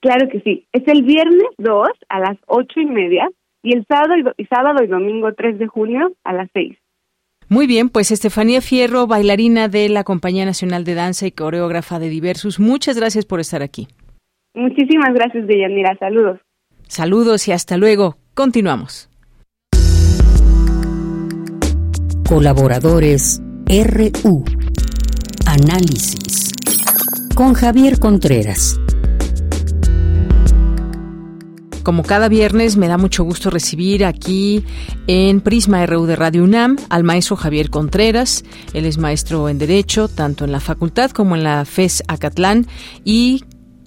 [0.00, 0.66] Claro que sí.
[0.74, 3.26] Es el viernes 2 a las ocho y media
[3.62, 6.76] y el sábado y, sábado y domingo 3 de junio a las 6.
[7.48, 12.10] Muy bien, pues Estefanía Fierro, bailarina de la Compañía Nacional de Danza y coreógrafa de
[12.10, 13.88] Diversus, muchas gracias por estar aquí.
[14.54, 15.96] Muchísimas gracias, Deyanira.
[15.98, 16.40] Saludos.
[16.88, 18.16] Saludos y hasta luego.
[18.34, 19.08] Continuamos.
[22.28, 24.44] Colaboradores RU.
[25.46, 26.52] Análisis.
[27.34, 28.78] Con Javier Contreras.
[31.88, 34.62] Como cada viernes, me da mucho gusto recibir aquí
[35.06, 38.44] en Prisma RU de Radio UNAM al maestro Javier Contreras.
[38.74, 42.66] Él es maestro en Derecho, tanto en la facultad como en la FES Acatlán,
[43.06, 43.42] y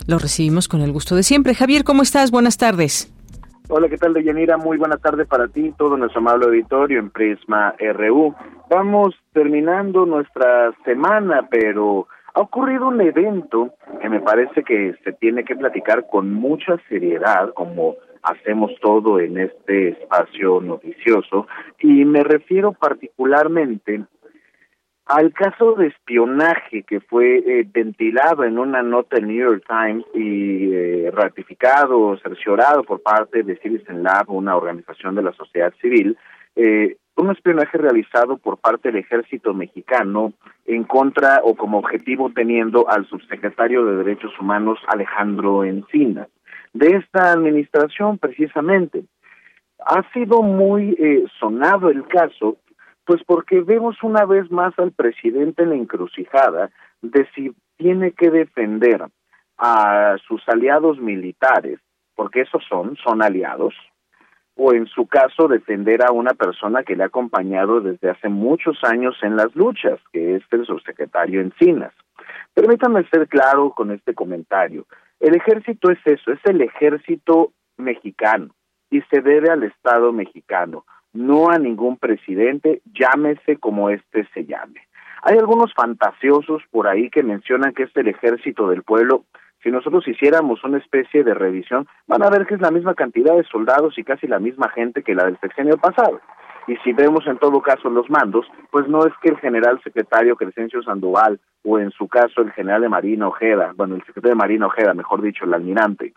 [0.08, 1.54] lo recibimos con el gusto de siempre.
[1.54, 2.32] Javier, ¿cómo estás?
[2.32, 3.14] Buenas tardes.
[3.70, 4.58] Hola, ¿qué tal, Deyanira?
[4.58, 8.34] Muy buena tarde para ti, todo nuestro amable auditorio en Prisma RU.
[8.68, 15.44] Vamos terminando nuestra semana, pero ha ocurrido un evento que me parece que se tiene
[15.44, 21.48] que platicar con mucha seriedad, como hacemos todo en este espacio noticioso,
[21.80, 24.06] y me refiero particularmente
[25.06, 30.06] al caso de espionaje que fue eh, ventilado en una nota del New York Times
[30.14, 36.18] y eh, ratificado, cerciorado por parte de Citizen Lab, una organización de la sociedad civil,
[36.56, 40.34] eh, un espionaje realizado por parte del ejército mexicano
[40.66, 46.28] en contra o como objetivo teniendo al subsecretario de Derechos Humanos Alejandro Encinas.
[46.74, 49.04] De esta administración, precisamente,
[49.86, 52.58] ha sido muy eh, sonado el caso,
[53.06, 56.70] pues porque vemos una vez más al presidente en la encrucijada
[57.02, 59.06] de si tiene que defender
[59.58, 61.80] a sus aliados militares,
[62.16, 63.74] porque esos son, son aliados,
[64.56, 68.78] o en su caso defender a una persona que le ha acompañado desde hace muchos
[68.84, 71.94] años en las luchas, que es el subsecretario Encinas.
[72.54, 74.86] Permítanme ser claro con este comentario.
[75.20, 78.54] El ejército es eso, es el ejército mexicano
[78.90, 84.82] y se debe al Estado mexicano, no a ningún presidente, llámese como éste se llame.
[85.24, 89.26] Hay algunos fantasiosos por ahí que mencionan que es el ejército del pueblo
[89.64, 93.36] si nosotros hiciéramos una especie de revisión, van a ver que es la misma cantidad
[93.36, 96.20] de soldados y casi la misma gente que la del sexenio pasado.
[96.68, 100.36] Y si vemos en todo caso los mandos, pues no es que el general secretario
[100.36, 104.42] Crescencio Sandoval o en su caso el general de Marina Ojeda, bueno, el secretario de
[104.42, 106.14] Marina Ojeda, mejor dicho, el almirante,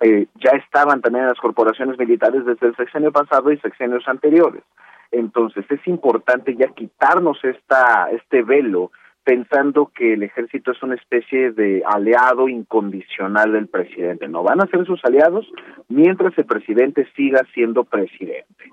[0.00, 4.62] eh, ya estaban también en las corporaciones militares desde el sexenio pasado y sexenios anteriores.
[5.10, 8.92] Entonces es importante ya quitarnos esta, este velo
[9.30, 14.26] pensando que el ejército es una especie de aliado incondicional del presidente.
[14.26, 15.46] No van a ser sus aliados
[15.88, 18.64] mientras el presidente siga siendo presidente.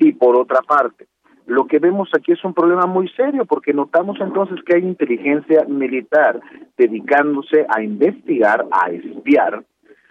[0.00, 1.06] Y por otra parte,
[1.46, 5.64] lo que vemos aquí es un problema muy serio porque notamos entonces que hay inteligencia
[5.68, 6.40] militar
[6.76, 9.62] dedicándose a investigar, a espiar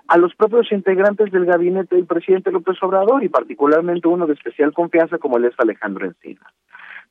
[0.07, 4.71] a los propios integrantes del gabinete del presidente López Obrador y particularmente uno de especial
[4.71, 6.53] confianza como él es Alejandro Encinas.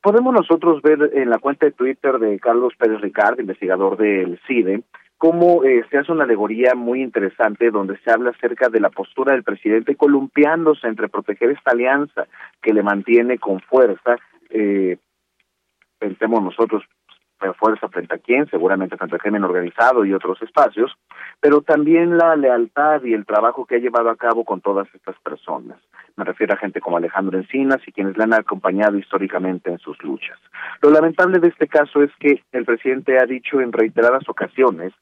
[0.01, 4.83] Podemos nosotros ver en la cuenta de Twitter de Carlos Pérez Ricard, investigador del CIDE,
[5.19, 9.33] cómo eh, se hace una alegoría muy interesante donde se habla acerca de la postura
[9.33, 12.29] del presidente columpiándose entre proteger esta alianza
[12.63, 14.17] que le mantiene con fuerza,
[14.51, 14.97] eh,
[15.99, 16.85] pensemos nosotros
[17.55, 20.93] fuerza frente a quién, seguramente frente al crimen organizado y otros espacios,
[21.41, 25.19] pero también la lealtad y el trabajo que ha llevado a cabo con todas estas
[25.21, 25.79] personas.
[26.17, 30.03] Me refiero a gente como Alejandro Encinas y quienes le han acompañado históricamente en sus
[30.03, 30.39] luchas.
[30.83, 34.93] Lo lamentable de este caso es que el presidente ha dicho en reiteradas ocasiones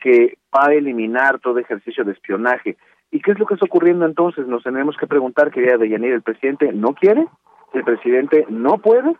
[0.00, 2.76] que va a eliminar todo ejercicio de espionaje.
[3.10, 4.46] ¿Y qué es lo que está ocurriendo entonces?
[4.48, 7.24] Nos tenemos que preguntar, querida Deyanir, ¿el presidente no quiere?
[7.72, 9.14] ¿El presidente no puede?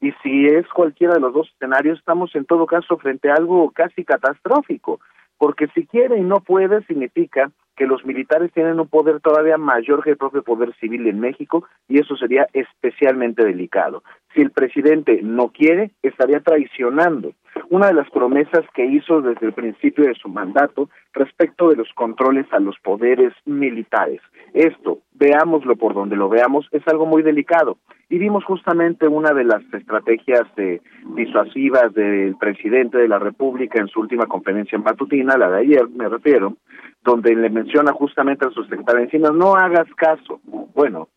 [0.00, 3.70] Y si es cualquiera de los dos escenarios, estamos en todo caso frente a algo
[3.70, 5.00] casi catastrófico,
[5.36, 10.04] porque si quiere y no puede, significa que los militares tienen un poder todavía mayor
[10.04, 14.02] que el propio poder civil en México y eso sería especialmente delicado.
[14.34, 17.32] Si el presidente no quiere, estaría traicionando
[17.70, 21.88] una de las promesas que hizo desde el principio de su mandato respecto de los
[21.94, 24.20] controles a los poderes militares.
[24.52, 27.78] Esto, veámoslo por donde lo veamos, es algo muy delicado.
[28.08, 30.80] Y vimos justamente una de las estrategias eh,
[31.14, 36.08] disuasivas del presidente de la República en su última conferencia matutina, la de ayer, me
[36.08, 36.56] refiero,
[37.04, 40.40] donde le menciona justamente a su secretario Encinas, no hagas caso.
[40.74, 41.08] Bueno,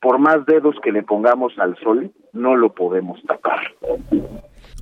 [0.00, 3.60] por más dedos que le pongamos al sol, no lo podemos tapar.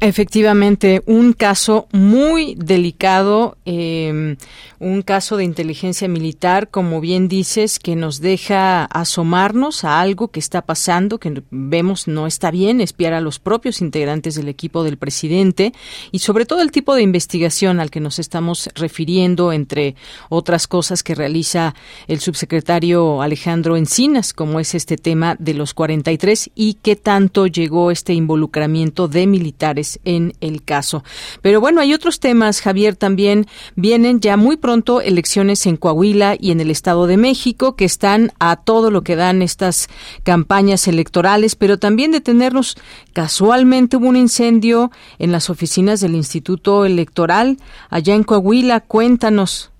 [0.05, 4.37] Efectivamente, un caso muy delicado, eh,
[4.81, 10.41] un caso de inteligencia militar, como bien dices, que nos deja asomarnos a algo que
[10.41, 14.97] está pasando, que vemos no está bien, espiar a los propios integrantes del equipo del
[14.97, 15.73] presidente
[16.11, 19.95] y sobre todo el tipo de investigación al que nos estamos refiriendo, entre
[20.31, 21.77] otras cosas que realiza
[22.09, 27.93] el subsecretario Alejandro Encinas, como es este tema de los 43 y qué tanto llegó
[27.93, 31.05] este involucramiento de militares en el caso.
[31.43, 33.47] Pero bueno, hay otros temas, Javier, también
[33.77, 38.31] vienen ya muy pronto elecciones en Coahuila y en el Estado de México que están
[38.39, 39.89] a todo lo que dan estas
[40.25, 42.77] campañas electorales, pero también detenernos.
[43.13, 47.57] Casualmente hubo un incendio en las oficinas del Instituto Electoral
[47.91, 48.81] allá en Coahuila.
[48.81, 49.73] Cuéntanos.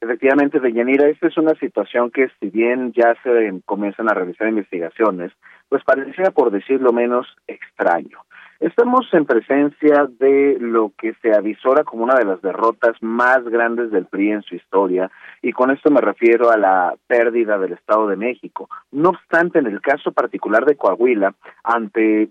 [0.00, 5.32] Efectivamente, Deyanira, esta es una situación que si bien ya se comienzan a realizar investigaciones,
[5.68, 8.18] pues parecía, por decirlo menos, extraño.
[8.60, 13.92] Estamos en presencia de lo que se avisora como una de las derrotas más grandes
[13.92, 15.10] del PRI en su historia,
[15.42, 18.68] y con esto me refiero a la pérdida del Estado de México.
[18.90, 22.30] No obstante, en el caso particular de Coahuila, ante,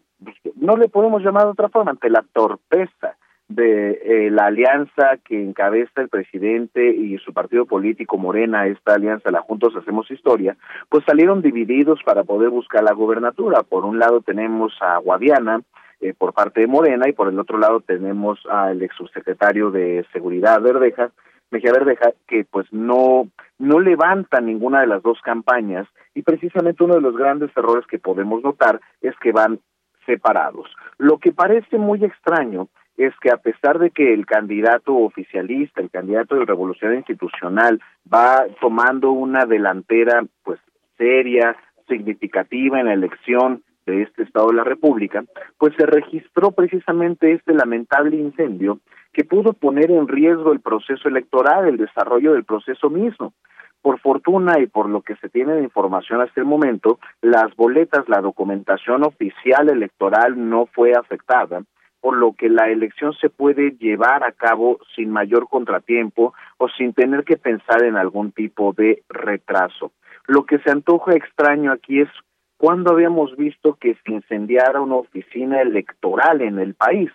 [0.56, 3.16] no le podemos llamar de otra forma, ante la torpeza
[3.48, 9.32] de eh, la alianza que encabeza el presidente y su partido político Morena, esta alianza,
[9.32, 10.58] la Juntos Hacemos Historia,
[10.90, 13.64] pues salieron divididos para poder buscar la gobernatura.
[13.64, 15.62] Por un lado tenemos a Guadiana,
[16.00, 20.06] eh, por parte de Morena y por el otro lado tenemos al ex subsecretario de
[20.14, 21.12] Seguridad Verdeja,
[21.50, 26.96] Mejía Verdeja, que pues no, no levanta ninguna de las dos campañas y precisamente uno
[26.96, 29.60] de los grandes errores que podemos notar es que van
[30.06, 30.70] separados.
[30.98, 32.68] Lo que parece muy extraño
[32.98, 37.80] es que a pesar de que el candidato oficialista, el candidato de Revolución Institucional
[38.12, 40.60] va tomando una delantera pues
[40.98, 41.56] seria,
[41.88, 45.24] significativa en la elección de este Estado de la República,
[45.58, 48.80] pues se registró precisamente este lamentable incendio
[49.14, 53.34] que pudo poner en riesgo el proceso electoral, el desarrollo del proceso mismo.
[53.82, 58.08] Por fortuna y por lo que se tiene de información hasta el momento, las boletas,
[58.10, 61.64] la documentación oficial electoral no fue afectada,
[62.02, 66.94] por lo que la elección se puede llevar a cabo sin mayor contratiempo o sin
[66.94, 69.92] tener que pensar en algún tipo de retraso.
[70.28, 72.10] Lo que se antoja extraño aquí es
[72.58, 77.12] ¿Cuándo habíamos visto que se incendiara una oficina electoral en el país?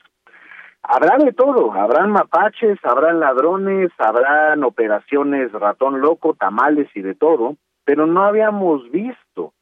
[0.83, 7.57] Habrá de todo, habrán mapaches, habrán ladrones, habrán operaciones ratón loco, tamales y de todo,
[7.85, 9.53] pero no habíamos visto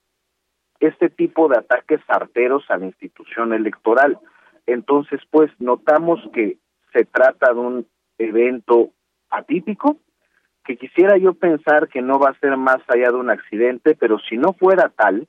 [0.81, 4.19] este tipo de ataques arteros a la institución electoral.
[4.66, 6.59] Entonces, pues notamos que
[6.93, 7.86] se trata de un
[8.19, 8.90] evento
[9.31, 9.98] atípico,
[10.65, 14.19] que quisiera yo pensar que no va a ser más allá de un accidente, pero
[14.19, 15.27] si no fuera tal,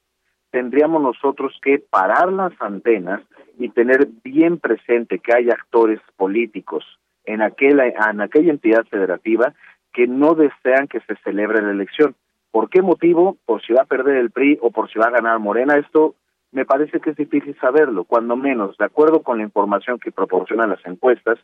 [0.51, 3.21] tendríamos nosotros que parar las antenas
[3.57, 6.83] y tener bien presente que hay actores políticos
[7.25, 9.53] en aquella, en aquella entidad federativa
[9.93, 12.15] que no desean que se celebre la elección.
[12.51, 13.37] ¿Por qué motivo?
[13.45, 15.77] Por si va a perder el PRI o por si va a ganar Morena.
[15.77, 16.15] Esto
[16.51, 20.69] me parece que es difícil saberlo, cuando menos, de acuerdo con la información que proporcionan
[20.69, 21.39] las encuestas,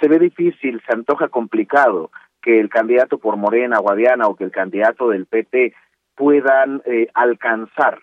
[0.00, 2.10] se ve difícil, se antoja complicado
[2.40, 5.74] que el candidato por Morena, Guadiana o que el candidato del PT
[6.14, 7.98] puedan eh, alcanzar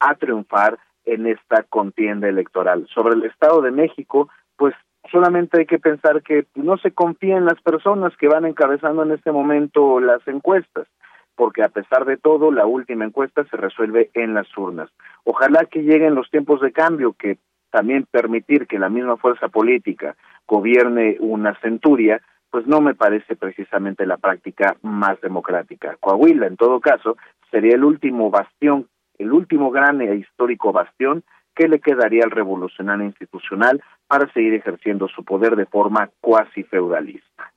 [0.00, 2.86] a triunfar en esta contienda electoral.
[2.92, 4.74] Sobre el Estado de México, pues
[5.10, 9.12] solamente hay que pensar que no se confía en las personas que van encabezando en
[9.12, 10.86] este momento las encuestas,
[11.34, 14.90] porque a pesar de todo, la última encuesta se resuelve en las urnas.
[15.24, 17.38] Ojalá que lleguen los tiempos de cambio, que
[17.70, 20.16] también permitir que la misma fuerza política
[20.46, 22.20] gobierne una centuria,
[22.50, 25.96] pues no me parece precisamente la práctica más democrática.
[26.00, 27.16] Coahuila, en todo caso,
[27.50, 28.88] sería el último bastión,
[29.20, 31.22] el último gran e histórico bastión
[31.54, 37.52] que le quedaría al revolucionario institucional para seguir ejerciendo su poder de forma cuasi feudalista.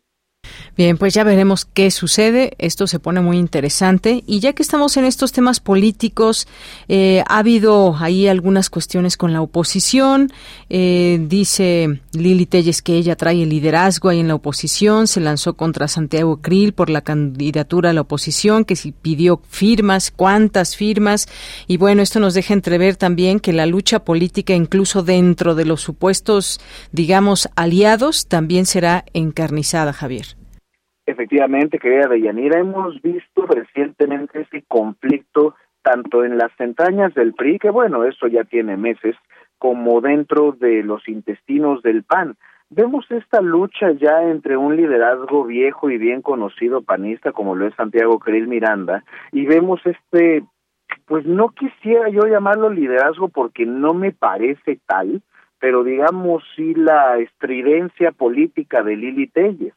[0.76, 2.54] Bien, pues ya veremos qué sucede.
[2.58, 4.24] Esto se pone muy interesante.
[4.26, 6.48] Y ya que estamos en estos temas políticos,
[6.88, 10.32] eh, ha habido ahí algunas cuestiones con la oposición.
[10.72, 15.06] Eh, dice Lili Telles que ella trae el liderazgo ahí en la oposición.
[15.06, 20.10] Se lanzó contra Santiago Krill por la candidatura a la oposición, que si pidió firmas,
[20.10, 21.28] cuántas firmas.
[21.68, 25.82] Y bueno, esto nos deja entrever también que la lucha política, incluso dentro de los
[25.82, 26.60] supuestos,
[26.91, 30.36] digamos, aliados, también será encarnizada, Javier.
[31.05, 37.69] Efectivamente, querida Deyanira, hemos visto recientemente ese conflicto tanto en las entrañas del PRI, que
[37.69, 39.15] bueno, eso ya tiene meses,
[39.57, 42.35] como dentro de los intestinos del PAN.
[42.69, 47.75] Vemos esta lucha ya entre un liderazgo viejo y bien conocido panista como lo es
[47.75, 50.43] Santiago Krill Miranda y vemos este
[51.05, 55.21] pues no quisiera yo llamarlo liderazgo porque no me parece tal,
[55.59, 59.73] pero digamos sí la estridencia política de Lili Telles.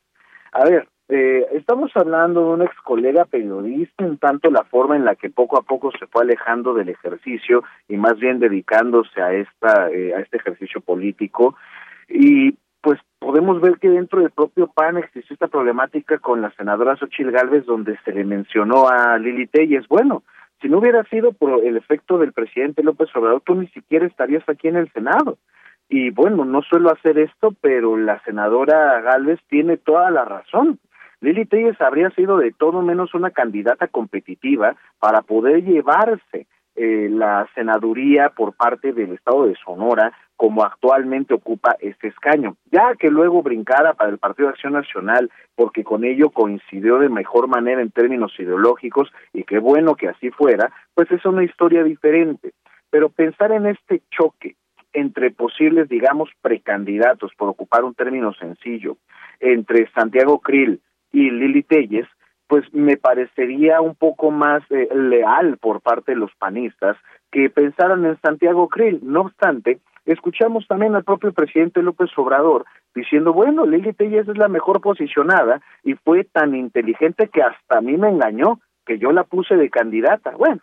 [0.53, 5.05] A ver, eh, estamos hablando de un ex colega periodista, en tanto la forma en
[5.05, 9.33] la que poco a poco se fue alejando del ejercicio y más bien dedicándose a
[9.33, 11.55] esta eh, a este ejercicio político
[12.09, 16.97] y pues podemos ver que dentro del propio PAN existió esta problemática con la senadora
[16.97, 19.87] Xochil Gálvez donde se le mencionó a Lili Telles.
[19.89, 20.23] Bueno,
[20.61, 24.49] si no hubiera sido por el efecto del presidente López Obrador, tú ni siquiera estarías
[24.49, 25.39] aquí en el Senado.
[25.89, 30.79] Y bueno, no suelo hacer esto, pero la senadora Gálvez tiene toda la razón.
[31.21, 37.49] Lili Telles habría sido de todo menos una candidata competitiva para poder llevarse eh, la
[37.55, 43.43] senaduría por parte del estado de Sonora como actualmente ocupa este escaño, ya que luego
[43.43, 47.91] brincara para el Partido de Acción Nacional porque con ello coincidió de mejor manera en
[47.91, 52.53] términos ideológicos y qué bueno que así fuera, pues es una historia diferente.
[52.91, 54.57] Pero pensar en este choque
[54.93, 58.99] entre posibles, digamos, precandidatos, por ocupar un término sencillo,
[59.41, 60.81] entre Santiago Krill
[61.13, 62.07] y Lili Telles,
[62.49, 66.97] pues me parecería un poco más eh, leal por parte de los panistas
[67.31, 69.01] que pensaran en Santiago Krill.
[69.03, 72.65] No obstante, escuchamos también al propio presidente López Obrador
[72.95, 77.81] diciendo, bueno, Lili Telles es la mejor posicionada y fue tan inteligente que hasta a
[77.81, 80.31] mí me engañó que yo la puse de candidata.
[80.31, 80.61] Bueno,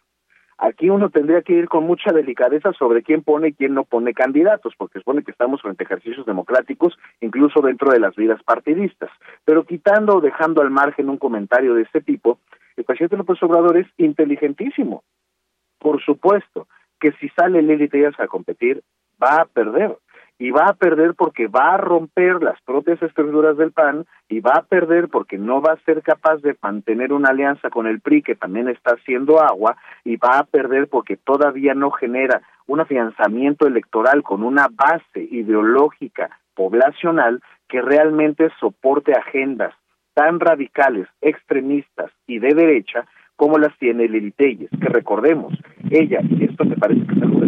[0.58, 4.14] Aquí uno tendría que ir con mucha delicadeza sobre quién pone y quién no pone
[4.14, 9.10] candidatos, porque supone que estamos frente a ejercicios democráticos, incluso dentro de las vidas partidistas.
[9.46, 12.40] Pero quitando o dejando al margen un comentario de este tipo,
[12.76, 15.04] el presidente López Obrador es inteligentísimo.
[15.80, 16.68] Por supuesto
[17.00, 18.82] que si sale Lili Tellas a competir,
[19.22, 19.98] va a perder
[20.44, 24.52] y va a perder porque va a romper las propias estructuras del PAN y va
[24.58, 28.24] a perder porque no va a ser capaz de mantener una alianza con el PRI
[28.24, 33.68] que también está haciendo agua y va a perder porque todavía no genera un afianzamiento
[33.68, 39.74] electoral con una base ideológica poblacional que realmente soporte agendas
[40.14, 43.06] tan radicales, extremistas y de derecha
[43.38, 45.54] como las tiene Lili Telles, que recordemos,
[45.90, 47.43] ella, y esto me parece que es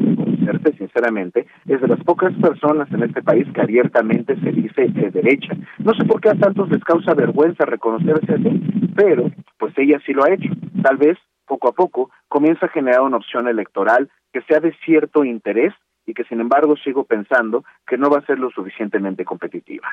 [0.78, 5.54] sinceramente, es de las pocas personas en este país que abiertamente se dice de derecha.
[5.80, 8.62] No sé por qué a tantos les causa vergüenza reconocerse así,
[8.96, 10.50] pero pues ella sí lo ha hecho.
[10.82, 15.24] Tal vez, poco a poco, comienza a generar una opción electoral que sea de cierto
[15.24, 15.74] interés
[16.06, 19.88] y que sin embargo sigo pensando que no va a ser lo suficientemente competitiva.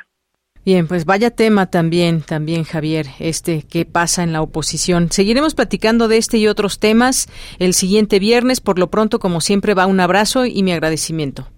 [0.64, 5.10] Bien, pues vaya tema también, también Javier, este que pasa en la oposición.
[5.10, 7.26] Seguiremos platicando de este y otros temas
[7.58, 8.60] el siguiente viernes.
[8.60, 11.48] Por lo pronto, como siempre, va un abrazo y mi agradecimiento.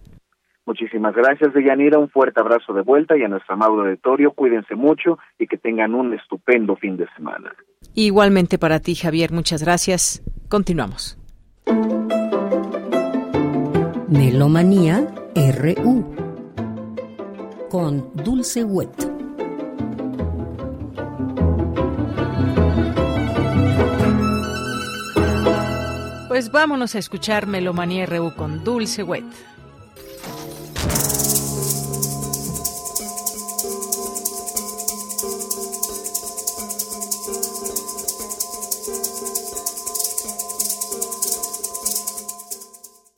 [0.64, 1.98] Muchísimas gracias, Deyanira.
[1.98, 4.32] Un fuerte abrazo de vuelta y a nuestro amado auditorio.
[4.32, 7.52] Cuídense mucho y que tengan un estupendo fin de semana.
[7.94, 9.32] Igualmente para ti, Javier.
[9.32, 10.22] Muchas gracias.
[10.48, 11.18] Continuamos.
[14.08, 16.23] Melomanía RU
[17.74, 18.88] con Dulce Wet.
[26.28, 29.24] Pues vámonos a escuchar Melomanía RU con Dulce Wet.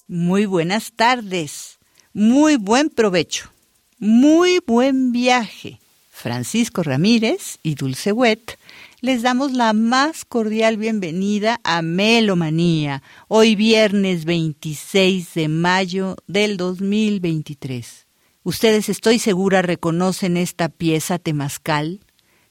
[0.08, 1.78] Muy buenas tardes,
[2.14, 3.50] muy buen provecho,
[3.98, 5.80] muy buen viaje.
[6.10, 8.58] Francisco Ramírez y Dulce Wet
[9.00, 18.06] les damos la más cordial bienvenida a Melomanía, hoy viernes 26 de mayo del 2023.
[18.42, 22.00] Ustedes estoy segura reconocen esta pieza temazcal,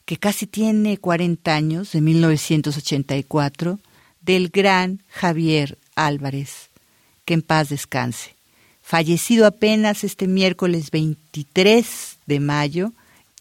[0.05, 3.79] que casi tiene 40 años, de 1984,
[4.21, 6.69] del gran Javier Álvarez,
[7.25, 8.34] que en paz descanse.
[8.87, 12.91] Fallecido apenas este miércoles 23 de mayo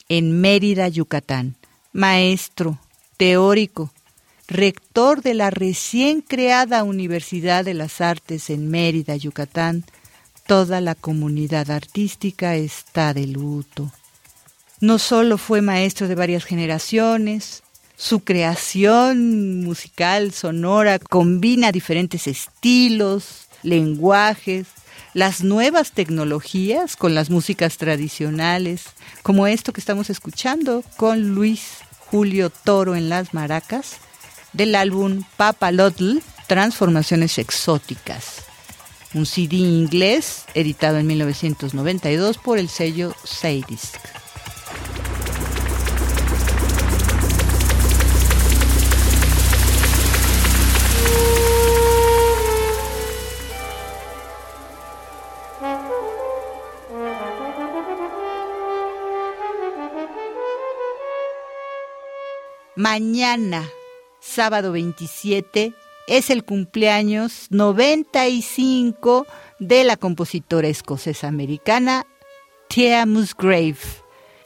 [0.08, 1.56] en Mérida, Yucatán.
[1.92, 2.78] Maestro,
[3.18, 3.92] teórico,
[4.48, 9.84] rector de la recién creada Universidad de las Artes en Mérida, Yucatán,
[10.46, 13.92] toda la comunidad artística está de luto.
[14.80, 17.62] No solo fue maestro de varias generaciones,
[17.98, 24.68] su creación musical, sonora, combina diferentes estilos, lenguajes,
[25.14, 28.84] las nuevas tecnologías con las músicas tradicionales,
[29.22, 31.78] como esto que estamos escuchando con Luis
[32.10, 33.96] Julio Toro en las maracas,
[34.52, 38.44] del álbum Papa Lotl, Transformaciones Exóticas,
[39.14, 44.23] un CD inglés editado en 1992 por el sello Sadisc.
[62.84, 63.66] Mañana,
[64.20, 65.72] sábado 27,
[66.06, 69.26] es el cumpleaños 95
[69.58, 72.04] de la compositora escocesa americana
[72.68, 73.78] Thea Musgrave.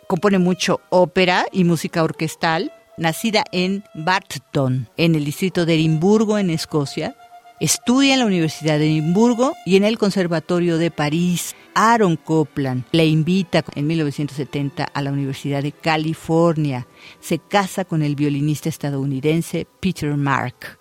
[0.07, 6.51] Compone mucho ópera y música orquestal, nacida en Barton, en el distrito de Edimburgo, en
[6.51, 7.17] Escocia.
[7.59, 11.57] Estudia en la Universidad de Edimburgo y en el Conservatorio de París.
[11.81, 16.89] Aaron Copland le invita en 1970 a la Universidad de California.
[17.21, 20.77] Se casa con el violinista estadounidense Peter Mark.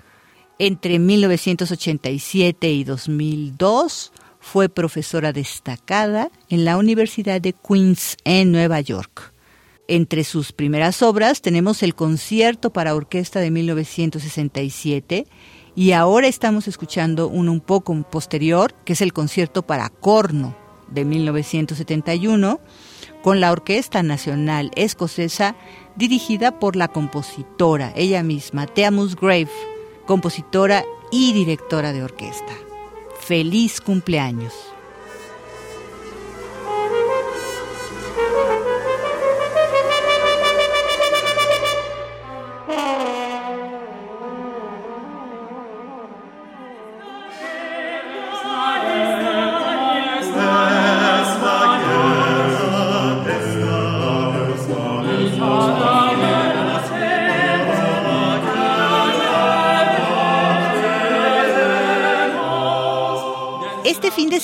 [0.57, 9.33] Entre 1987 y 2002 fue profesora destacada en la Universidad de Queens en Nueva York.
[9.87, 15.27] Entre sus primeras obras tenemos el concierto para orquesta de 1967
[15.75, 21.05] y ahora estamos escuchando uno un poco posterior, que es el concierto para corno de
[21.05, 22.59] 1971,
[23.21, 25.55] con la Orquesta Nacional Escocesa,
[25.95, 29.49] dirigida por la compositora, ella misma, Thea Musgrave,
[30.05, 32.53] compositora y directora de orquesta.
[33.19, 34.53] Feliz cumpleaños.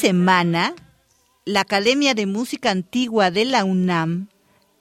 [0.04, 0.74] Semana,
[1.46, 4.28] la Academia de Música Antigua de la UNAM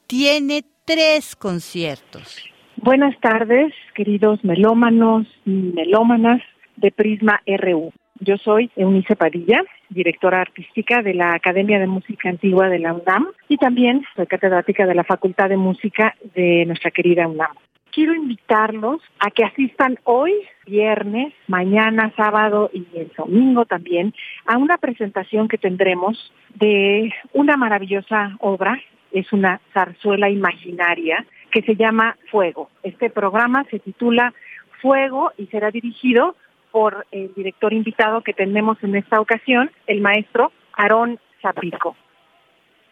[0.05, 2.43] tiene tres conciertos.
[2.75, 6.41] Buenas tardes, queridos melómanos y melómanas
[6.75, 7.93] de Prisma RU.
[8.19, 13.27] Yo soy Eunice Padilla, directora artística de la Academia de Música Antigua de la UNAM
[13.47, 17.55] y también soy catedrática de la Facultad de Música de nuestra querida UNAM
[17.93, 20.33] quiero invitarlos a que asistan hoy,
[20.65, 24.13] viernes, mañana, sábado y el domingo también,
[24.45, 31.75] a una presentación que tendremos de una maravillosa obra, es una zarzuela imaginaria que se
[31.75, 32.69] llama Fuego.
[32.81, 34.33] Este programa se titula
[34.81, 36.35] Fuego y será dirigido
[36.71, 41.95] por el director invitado que tenemos en esta ocasión, el maestro Aarón Zapico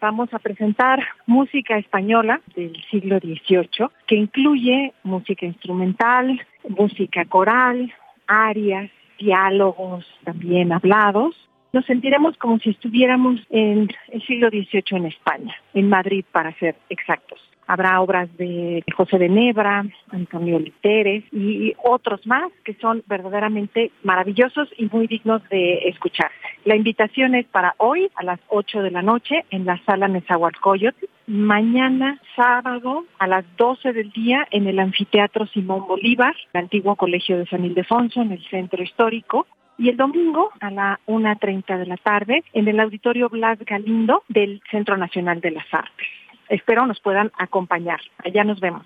[0.02, 7.94] vamos a presentar música española del siglo XVIII, que incluye música instrumental, música coral,
[8.28, 11.36] arias, diálogos también hablados.
[11.74, 16.76] Nos sentiremos como si estuviéramos en el siglo XVIII en España, en Madrid para ser
[16.90, 17.40] exactos.
[17.66, 24.68] Habrá obras de José de Nebra, Antonio Literes y otros más que son verdaderamente maravillosos
[24.78, 26.36] y muy dignos de escucharse.
[26.66, 31.06] La invitación es para hoy a las 8 de la noche en la sala Nezahualcóyotl,
[31.28, 37.38] mañana sábado a las 12 del día en el anfiteatro Simón Bolívar, el antiguo colegio
[37.38, 39.48] de San Ildefonso en el centro histórico,
[39.82, 44.62] y el domingo a la 1.30 de la tarde en el auditorio Blas Galindo del
[44.70, 46.08] Centro Nacional de las Artes.
[46.50, 48.00] Espero nos puedan acompañar.
[48.24, 48.86] Allá nos vemos.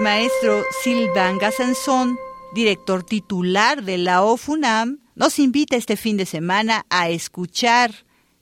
[0.00, 2.16] Maestro Silvan Gazanzón,
[2.54, 7.90] director titular de la OFUNAM, nos invita este fin de semana a escuchar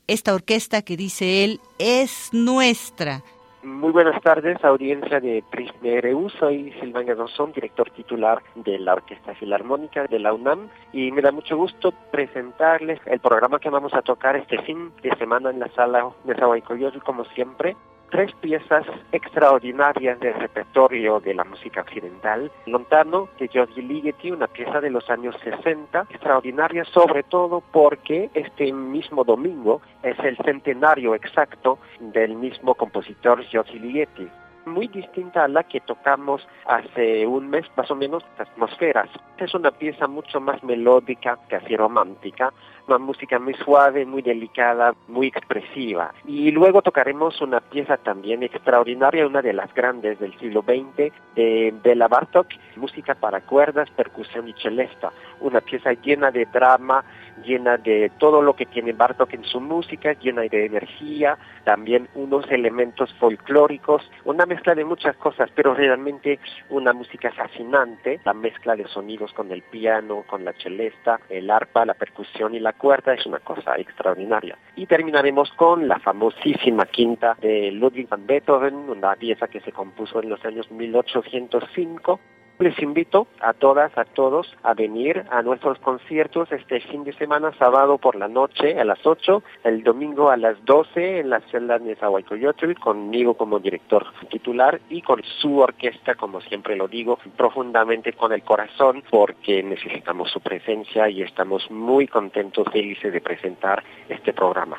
[0.06, 3.22] esta orquesta que dice él es nuestra.
[3.64, 6.30] Muy buenas tardes, audiencia de Prisma RU.
[6.38, 11.32] Soy Silvan Gazanzón, director titular de la Orquesta Filarmónica de la UNAM y me da
[11.32, 15.68] mucho gusto presentarles el programa que vamos a tocar este fin de semana en la
[15.74, 17.76] sala de Zahuaycoyotl, como siempre
[18.10, 22.50] tres piezas extraordinarias del repertorio de la música occidental.
[22.66, 28.72] Lontano de Giorgi Ligeti, una pieza de los años 60, extraordinaria sobre todo porque este
[28.72, 34.28] mismo domingo es el centenario exacto del mismo compositor Giorgi Ligeti
[34.68, 39.08] muy distinta a la que tocamos hace un mes más o menos, Atmosferas.
[39.38, 42.52] Es una pieza mucho más melódica, casi romántica,
[42.88, 46.12] una música muy suave, muy delicada, muy expresiva.
[46.26, 51.74] Y luego tocaremos una pieza también extraordinaria, una de las grandes del siglo XX, de
[51.82, 55.12] Bela Bartok, música para cuerdas, percusión y celesta.
[55.40, 57.04] Una pieza llena de drama,
[57.42, 62.50] llena de todo lo que tiene Bartok en su música, llena de energía, también unos
[62.50, 66.38] elementos folclóricos, una mezcla de muchas cosas, pero realmente
[66.70, 71.84] una música fascinante, la mezcla de sonidos con el piano, con la celesta, el arpa,
[71.84, 74.56] la percusión y la cuerda es una cosa extraordinaria.
[74.76, 80.22] Y terminaremos con la famosísima quinta de Ludwig van Beethoven, una pieza que se compuso
[80.22, 82.20] en los años 1805
[82.58, 87.52] les invito a todas, a todos a venir a nuestros conciertos este fin de semana,
[87.58, 91.78] sábado por la noche a las 8, el domingo a las 12 en la celda
[91.78, 98.12] de Zahuaycoyotl, conmigo como director titular y con su orquesta, como siempre lo digo, profundamente
[98.12, 104.32] con el corazón porque necesitamos su presencia y estamos muy contentos, felices de presentar este
[104.32, 104.76] programa.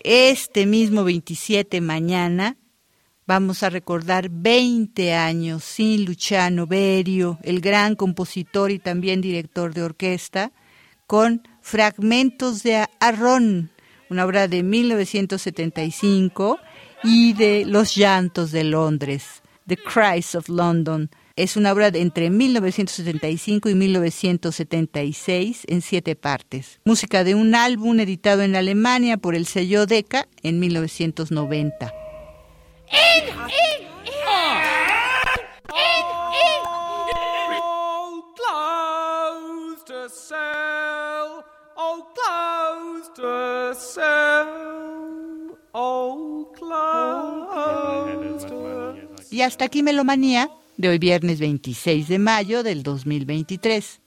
[0.00, 2.56] Este mismo 27 mañana
[3.26, 9.82] vamos a recordar 20 años sin Luciano Berio, el gran compositor y también director de
[9.82, 10.52] orquesta,
[11.06, 13.70] con Fragmentos de Arrón,
[14.08, 16.58] una obra de 1975
[17.04, 21.10] y de Los llantos de Londres, The Cries of London.
[21.36, 26.80] Es una obra de entre 1975 y 1976 en siete partes.
[26.84, 31.92] Música de un álbum editado en Alemania por el sello Decca en 1990.
[49.30, 54.00] Y hasta aquí Melomanía de hoy viernes 26 de mayo del 2023.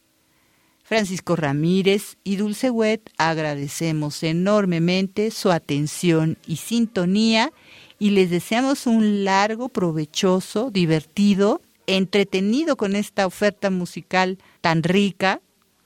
[0.83, 7.51] Francisco Ramírez y Dulce Wet agradecemos enormemente su atención y sintonía
[7.99, 15.41] y les deseamos un largo, provechoso, divertido, entretenido con esta oferta musical tan rica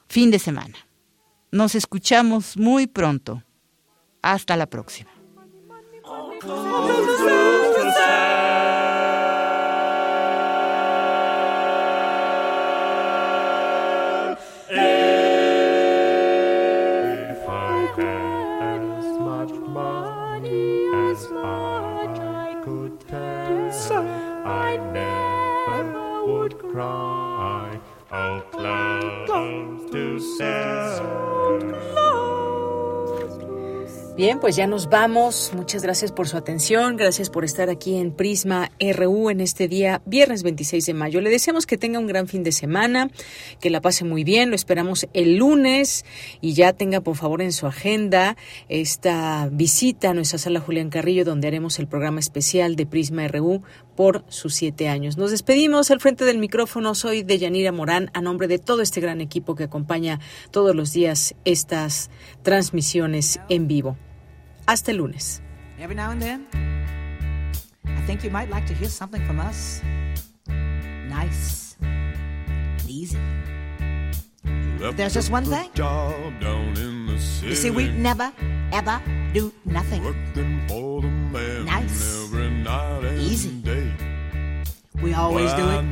[0.07, 0.77] fin de semana.
[1.51, 3.43] Nos escuchamos muy pronto.
[4.21, 5.20] Hasta la próxima.
[34.21, 35.51] Bien, pues ya nos vamos.
[35.55, 36.95] Muchas gracias por su atención.
[36.95, 41.21] Gracias por estar aquí en Prisma RU en este día, viernes 26 de mayo.
[41.21, 43.09] Le deseamos que tenga un gran fin de semana,
[43.59, 44.51] que la pase muy bien.
[44.51, 46.05] Lo esperamos el lunes
[46.39, 48.37] y ya tenga por favor en su agenda
[48.69, 53.63] esta visita a nuestra sala Julián Carrillo, donde haremos el programa especial de Prisma RU
[53.95, 55.17] por sus siete años.
[55.17, 56.93] Nos despedimos al frente del micrófono.
[56.93, 60.19] Soy Deyanira Morán, a nombre de todo este gran equipo que acompaña
[60.51, 62.11] todos los días estas
[62.43, 63.97] transmisiones en vivo.
[64.71, 65.41] Hasta el lunes.
[65.81, 66.47] Every now and then,
[67.85, 69.81] I think you might like to hear something from us.
[70.47, 73.19] Nice and easy.
[74.95, 75.69] There's just one thing.
[75.75, 78.31] You see, we never,
[78.71, 79.01] ever
[79.33, 80.03] do nothing.
[81.65, 82.31] Nice,
[83.19, 83.61] easy.
[85.03, 85.83] We always do it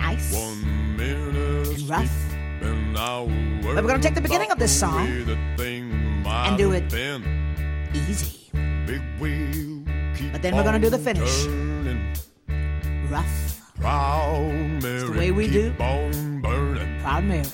[0.00, 2.08] nice and rough.
[2.94, 5.06] But we're going to take the beginning of this song
[6.26, 6.88] and do it
[8.08, 8.50] easy.
[10.32, 11.46] But then we're gonna do the finish.
[13.10, 13.62] Rough.
[13.80, 14.96] Proud Mary.
[14.96, 15.72] It's the way we do.
[15.76, 17.50] Proud Mary.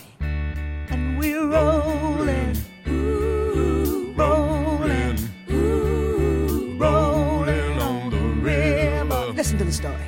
[0.91, 2.57] And we're rolling.
[2.89, 5.19] Ooh, rolling.
[5.51, 9.33] Ooh, rolling on the river.
[9.35, 10.07] Listen to the story.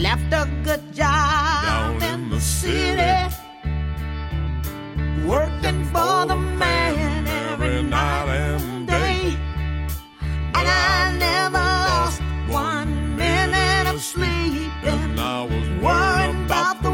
[0.00, 3.34] Left a good job down in the city.
[5.26, 7.13] Working for the man
[7.94, 9.36] night and day.
[10.58, 14.72] And I never lost one minute of sleep.
[14.82, 16.93] And I was worried about the